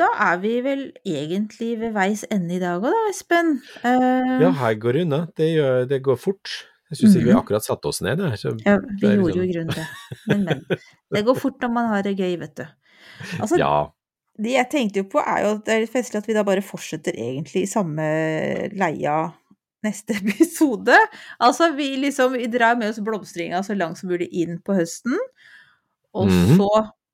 Da 0.00 0.08
er 0.24 0.38
vi 0.40 0.54
vel 0.64 0.84
egentlig 1.04 1.74
ved 1.80 1.92
veis 1.92 2.24
ende 2.32 2.56
i 2.56 2.60
dag 2.62 2.80
òg, 2.80 2.92
da, 2.94 3.00
Espen. 3.10 3.56
Uh... 3.84 4.38
Ja, 4.40 4.52
her 4.62 4.76
går 4.80 4.96
det 4.96 5.02
unna. 5.06 5.18
Det, 5.36 5.48
gjør, 5.52 5.82
det 5.90 5.98
går 6.06 6.20
fort. 6.20 6.52
Jeg 6.92 7.00
syns 7.00 7.16
ikke 7.16 7.26
vi 7.26 7.32
Mhm. 7.32 7.40
akkurat 7.40 7.64
satte 7.64 7.88
oss 7.88 8.00
ned. 8.04 8.20
Så, 8.40 8.52
ja, 8.66 8.78
vi 9.00 9.06
er 9.08 9.16
gjorde 9.16 9.36
jo 9.36 9.42
liksom- 9.42 9.44
i 9.44 9.52
grunnen 9.52 9.74
det. 9.76 9.86
Men, 10.28 10.44
men. 10.44 10.64
Det 11.16 11.24
går 11.24 11.38
fort 11.40 11.60
når 11.60 11.72
man 11.72 11.88
har 11.88 12.02
det 12.02 12.16
gøy, 12.18 12.36
vet 12.40 12.56
du. 12.56 12.64
Altså, 13.40 13.56
ja. 13.60 13.70
det 14.38 14.52
jeg 14.56 14.70
tenkte 14.70 15.02
jo 15.02 15.08
på, 15.12 15.20
er 15.20 15.44
jo 15.44 15.54
at 15.56 15.64
det 15.66 15.74
er 15.74 15.80
litt 15.84 15.92
festlig 15.92 16.20
at 16.20 16.28
vi 16.28 16.36
da 16.36 16.42
bare 16.44 16.64
fortsetter 16.64 17.16
egentlig 17.16 17.62
i 17.64 17.70
samme 17.70 18.08
leia 18.76 19.16
neste 19.84 20.16
episode. 20.20 20.96
Altså, 21.40 21.72
vi 21.76 21.96
liksom 22.00 22.36
vi 22.36 22.48
drar 22.52 22.76
med 22.80 22.92
oss 22.92 23.00
blomstringa 23.04 23.62
så 23.64 23.76
langt 23.76 24.00
som 24.00 24.08
mulig 24.12 24.28
inn 24.32 24.60
på 24.64 24.76
høsten, 24.76 25.16
og 26.12 26.28
mm. 26.28 26.56
så 26.56 26.70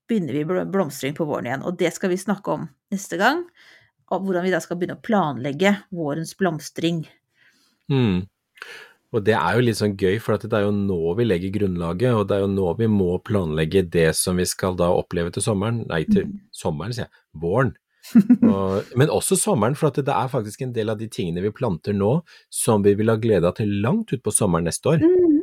begynner 0.08 0.36
vi 0.36 0.64
blomstring 0.72 1.14
på 1.16 1.26
våren 1.28 1.48
igjen. 1.48 1.66
Og 1.68 1.76
det 1.80 1.92
skal 1.96 2.12
vi 2.12 2.20
snakke 2.20 2.54
om 2.54 2.66
neste 2.92 3.18
gang. 3.20 3.44
Og 4.08 4.24
hvordan 4.24 4.46
vi 4.46 4.52
da 4.54 4.60
skal 4.64 4.78
begynne 4.80 4.96
å 4.96 5.04
planlegge 5.04 5.74
vårens 5.94 6.34
blomstring. 6.38 7.02
Mm. 7.92 8.24
Og 9.16 9.24
det 9.24 9.34
er 9.38 9.56
jo 9.56 9.64
litt 9.64 9.78
sånn 9.78 9.96
gøy, 9.96 10.18
for 10.20 10.36
at 10.36 10.44
det 10.44 10.56
er 10.56 10.66
jo 10.66 10.72
nå 10.76 11.14
vi 11.16 11.24
legger 11.24 11.52
grunnlaget, 11.54 12.12
og 12.12 12.26
det 12.28 12.36
er 12.36 12.42
jo 12.44 12.50
nå 12.52 12.72
vi 12.76 12.88
må 12.92 13.14
planlegge 13.24 13.86
det 13.88 14.10
som 14.16 14.36
vi 14.36 14.44
skal 14.48 14.76
da 14.76 14.90
oppleve 14.92 15.32
til 15.32 15.44
sommeren. 15.44 15.84
Nei, 15.88 16.02
til 16.04 16.26
Mm. 16.26 16.40
sommeren, 16.52 16.92
sier 16.92 17.06
jeg. 17.06 17.14
Våren. 17.40 17.74
Og, 18.48 18.84
men 18.96 19.10
også 19.12 19.36
sommeren, 19.36 19.76
for 19.76 19.88
at 19.90 20.00
det 20.00 20.12
er 20.12 20.28
faktisk 20.32 20.62
en 20.64 20.72
del 20.72 20.88
av 20.92 21.00
de 21.00 21.08
tingene 21.12 21.42
vi 21.44 21.50
planter 21.52 21.92
nå, 21.96 22.22
som 22.48 22.84
vi 22.84 22.94
vil 22.96 23.12
ha 23.12 23.16
glede 23.20 23.48
av 23.48 23.56
til 23.58 23.72
langt 23.84 24.12
utpå 24.16 24.32
sommeren 24.32 24.64
neste 24.68 24.94
år. 24.94 25.04
Mm. 25.04 25.42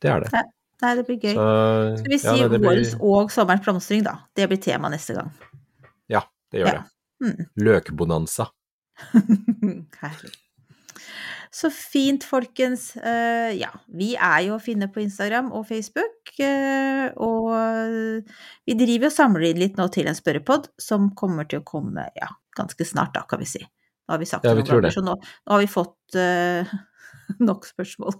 Det 0.00 0.12
er 0.12 0.24
det. 0.24 0.44
Nei, 0.82 0.94
det 0.98 1.06
blir 1.08 1.16
gøy. 1.22 1.32
Så, 1.34 1.98
Skal 2.02 2.12
vi 2.12 2.18
si 2.20 2.26
ja, 2.36 2.48
nei, 2.52 2.58
vårens 2.60 2.94
blir- 2.94 3.04
og 3.08 3.30
sommerens 3.32 3.64
blomstring, 3.64 4.02
da? 4.04 4.18
Det 4.36 4.48
blir 4.50 4.60
tema 4.60 4.90
neste 4.92 5.14
gang. 5.16 5.30
Ja, 6.12 6.20
det 6.52 6.60
gjør 6.60 6.72
Ja. 6.74 6.82
det. 6.82 6.90
Mm. 7.26 7.46
Løkbonanza. 7.64 8.50
Herlig. 10.02 10.32
Så 11.56 11.70
fint, 11.72 12.24
folkens. 12.28 12.90
Uh, 13.00 13.48
ja, 13.56 13.70
vi 13.88 14.10
er 14.20 14.42
jo 14.44 14.56
å 14.58 14.60
finne 14.60 14.88
på 14.92 15.00
Instagram 15.00 15.48
og 15.56 15.64
Facebook. 15.70 16.34
Uh, 16.36 17.08
og 17.16 18.26
vi 18.68 18.76
driver 18.76 19.08
og 19.08 19.14
samler 19.14 19.46
inn 19.48 19.62
litt 19.62 19.78
nå 19.80 19.86
til 19.94 20.10
en 20.10 20.18
spørrepod, 20.18 20.68
som 20.82 21.08
kommer 21.16 21.48
til 21.48 21.62
å 21.62 21.64
komme 21.64 22.04
ja, 22.18 22.28
ganske 22.58 22.84
snart, 22.84 23.14
da, 23.16 23.22
kan 23.30 23.40
vi 23.40 23.48
si. 23.48 23.62
Nå 23.64 24.14
har 24.14 24.20
vi 24.20 24.28
sagt 24.28 24.44
Ja, 24.44 24.52
vi 24.52 24.60
noen 24.60 24.68
ganger, 24.68 24.82
det. 24.90 24.92
så 24.98 25.02
nå, 25.06 25.16
nå 25.16 25.56
har 25.56 25.62
vi 25.64 25.70
fått 25.72 26.14
eh, 26.20 26.74
nok 27.48 27.66
spørsmål. 27.66 28.14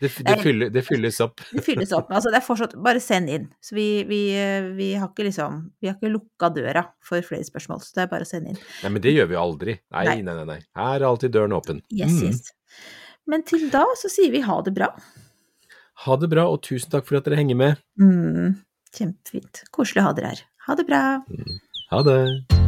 Det, 0.00 0.10
det, 0.26 0.36
fyller, 0.42 0.70
det 0.74 0.82
fylles 0.86 1.20
opp. 1.24 1.40
Det 1.54 1.62
fylles 1.66 1.92
opp. 1.96 2.10
Altså, 2.14 2.30
det 2.32 2.40
er 2.40 2.46
fortsatt 2.46 2.74
Bare 2.84 3.00
send 3.02 3.30
inn. 3.30 3.46
Så 3.64 3.74
vi, 3.78 3.86
vi, 4.08 4.20
eh, 4.38 4.68
vi 4.78 4.90
har 4.98 5.08
ikke 5.12 5.26
liksom 5.28 5.60
Vi 5.80 5.88
har 5.90 5.96
ikke 5.98 6.10
lukka 6.12 6.50
døra 6.56 6.82
for 7.04 7.22
flere 7.26 7.46
spørsmål, 7.46 7.80
så 7.86 7.94
det 7.98 8.04
er 8.06 8.10
bare 8.12 8.26
å 8.26 8.30
sende 8.30 8.52
inn. 8.54 8.60
Nei, 8.82 8.90
men 8.96 9.02
det 9.04 9.14
gjør 9.14 9.30
vi 9.30 9.38
jo 9.38 9.42
aldri. 9.44 9.76
Nei, 9.94 10.04
Nei. 10.10 10.16
nei, 10.26 10.34
nei. 10.40 10.46
nei. 10.54 10.58
Her 10.78 10.98
er 11.00 11.08
alltid 11.10 11.34
døren 11.38 11.54
åpen. 11.58 11.82
Yes, 11.90 12.12
Mm. 12.18 12.28
yes. 12.28 12.52
Men 13.28 13.42
til 13.44 13.66
da 13.70 13.84
så 14.00 14.08
sier 14.12 14.30
vi 14.32 14.40
ha 14.46 14.60
det 14.64 14.72
bra. 14.76 14.92
Ha 16.06 16.16
det 16.16 16.28
bra, 16.30 16.46
og 16.48 16.62
tusen 16.64 16.90
takk 16.94 17.08
for 17.08 17.18
at 17.18 17.26
dere 17.26 17.36
henger 17.40 17.58
med. 17.58 17.80
Mm, 18.00 18.54
kjempefint. 18.94 19.64
Koselig 19.74 20.04
å 20.04 20.08
ha 20.08 20.14
dere 20.16 20.32
her. 20.36 20.44
Ha 20.68 20.78
det 20.78 20.86
bra. 20.88 21.02
Ha 21.90 22.02
det. 22.06 22.67